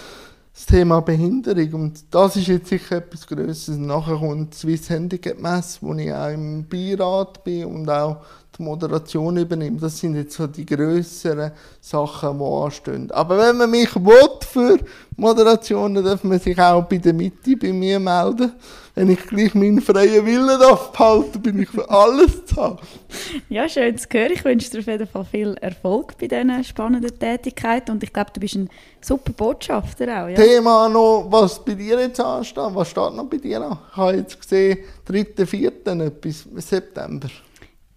das 0.60 0.66
Thema 0.66 1.02
Behinderung. 1.02 1.74
Und 1.74 2.04
das 2.12 2.36
ist 2.36 2.48
jetzt 2.48 2.68
sicher 2.68 2.98
etwas 2.98 3.26
Größeres. 3.26 3.78
Nachher 3.78 4.18
kommt 4.18 4.54
die 4.54 4.58
Swiss 4.58 4.90
Handicap 4.90 5.40
Messe, 5.40 5.78
wo 5.82 5.94
ich 5.94 6.12
auch 6.12 6.30
im 6.30 6.66
Beirat 6.68 7.44
bin 7.44 7.66
und 7.66 7.90
auch 7.90 8.18
die 8.58 8.64
Moderation 8.64 9.38
übernehme. 9.38 9.78
Das 9.80 9.98
sind 9.98 10.16
jetzt 10.16 10.36
so 10.36 10.48
die 10.48 10.66
grösseren 10.66 11.52
Sachen, 11.80 12.40
die 12.40 12.44
anstehen. 12.44 13.12
Aber 13.12 13.38
wenn 13.38 13.58
man 13.58 13.72
mich 13.72 13.96
will 13.96 14.30
für 14.42 14.80
Moderationen, 15.16 16.04
darf 16.04 16.24
man 16.26 16.40
sich 16.40 16.60
auch 16.60 16.84
bei 16.84 16.98
der 16.98 17.14
Mitte 17.14 17.56
bei 17.56 17.72
mir 17.72 18.00
melden. 18.00 18.52
Wenn 19.00 19.12
ich 19.12 19.28
gleich 19.28 19.56
meinen 19.56 19.80
freien 19.80 20.26
Willen 20.26 20.60
behalten, 20.60 21.42
bin 21.42 21.62
ich 21.62 21.70
für 21.70 21.90
alles 21.90 22.46
zu 22.48 22.58
haben. 22.58 22.80
Ja, 23.48 23.70
schön 23.70 23.98
zu 23.98 24.06
hören. 24.12 24.34
Ich 24.34 24.44
wünsche 24.44 24.70
dir 24.70 24.80
auf 24.80 24.88
jeden 24.88 25.08
Fall 25.08 25.24
viel 25.24 25.56
Erfolg 25.62 26.18
bei 26.18 26.28
diesen 26.28 26.62
spannenden 26.66 27.18
Tätigkeiten 27.18 27.92
und 27.92 28.04
ich 28.04 28.12
glaube, 28.12 28.32
du 28.34 28.42
bist 28.42 28.56
ein 28.56 28.70
super 29.00 29.32
Botschafter 29.32 30.04
auch. 30.04 30.28
Ja? 30.28 30.36
Thema 30.36 30.90
noch, 30.90 31.28
was 31.30 31.64
bei 31.64 31.76
dir 31.76 31.98
jetzt 31.98 32.20
ansteht. 32.20 32.62
Was 32.74 32.90
steht 32.90 33.14
noch 33.14 33.30
bei 33.30 33.38
dir 33.38 33.62
an? 33.62 33.80
Ich 33.90 33.96
habe 33.96 34.18
jetzt 34.18 34.38
gesehen, 34.38 34.80
3., 35.06 35.46
4. 35.46 35.72
etwas, 35.86 36.46
September. 36.58 37.30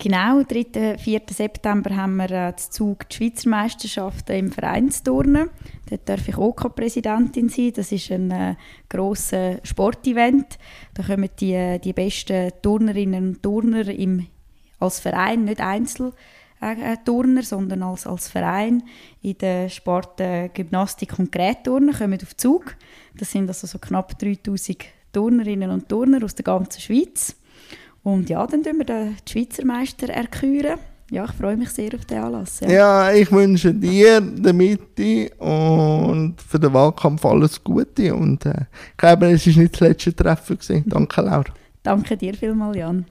Genau, 0.03 0.43
3. 0.43 0.99
4. 0.99 1.21
September 1.31 1.95
haben 1.95 2.17
wir 2.17 2.31
äh, 2.33 2.57
zu 2.57 2.71
Zug 2.71 3.09
die 3.09 3.17
Schweizer 3.17 3.49
Meisterschaften 3.49 4.33
im 4.33 4.51
Vereinsturnen. 4.51 5.51
Dort 5.89 6.09
darf 6.09 6.27
ich 6.27 6.37
OK-Präsidentin 6.37 7.49
sein. 7.49 7.73
Das 7.77 7.93
ist 7.93 8.11
ein 8.11 8.33
äh, 8.33 8.57
grosses 8.89 9.59
Sportevent. 9.63 10.59
Da 10.95 11.03
kommen 11.03 11.29
die, 11.41 11.55
äh, 11.55 11.79
die 11.79 11.93
besten 11.93 12.53
Turnerinnen 12.63 13.29
und 13.29 13.43
Turner 13.43 13.89
im, 13.89 14.27
als 14.79 15.01
Verein, 15.01 15.45
nicht 15.45 15.61
Einzel. 15.61 16.13
äh, 16.61 16.97
Turner, 17.05 17.43
sondern 17.43 17.83
als, 17.83 18.07
als 18.07 18.29
Verein 18.29 18.83
in 19.21 19.39
der 19.39 19.69
Sport 19.69 20.21
äh, 20.21 20.49
Gymnastik 20.49 21.19
und 21.19 21.33
Gerätturnen 21.33 21.95
kommen 21.95 22.21
auf 22.23 22.37
Zug. 22.37 22.77
Das 23.19 23.33
sind 23.33 23.49
also 23.49 23.67
so 23.67 23.79
knapp 23.79 24.19
3000 24.19 24.85
Turnerinnen 25.13 25.71
und 25.71 25.89
Turner 25.89 26.25
aus 26.25 26.35
der 26.35 26.45
ganzen 26.45 26.81
Schweiz. 26.81 27.37
Und 28.03 28.31
ja, 28.31 28.47
dann 28.47 28.63
tun 28.63 28.79
wir 28.79 28.85
den 28.85 29.17
Schweizer 29.29 29.65
Meister 29.65 30.09
erküren. 30.09 30.79
Ja, 31.13 31.27
ich 31.27 31.33
freue 31.33 31.59
mich 31.59 31.69
sehr 31.69 31.95
auf 31.95 32.07
den 32.07 32.23
Anlass. 32.23 32.61
Ja. 32.61 32.71
Ja, 32.71 33.13
ich 33.13 33.31
wünsche 33.31 33.75
dir, 33.75 34.19
der 34.23 34.55
Mitte 34.55 35.29
und 35.37 36.37
für 36.41 36.59
den 36.59 36.73
Wahlkampf 36.73 37.23
alles 37.27 37.63
Gute. 37.63 38.15
Und 38.15 38.47
äh, 38.47 38.65
ich 38.93 38.97
glaube, 38.97 39.31
es 39.31 39.47
war 39.47 39.63
nicht 39.63 39.75
das 39.75 39.81
letzte 39.81 40.17
Treffen. 40.17 40.57
Gewesen. 40.57 40.85
Danke, 40.87 41.21
Laura. 41.21 41.45
Danke 41.83 42.17
dir 42.17 42.33
vielmals, 42.33 42.79
Jan. 42.79 43.05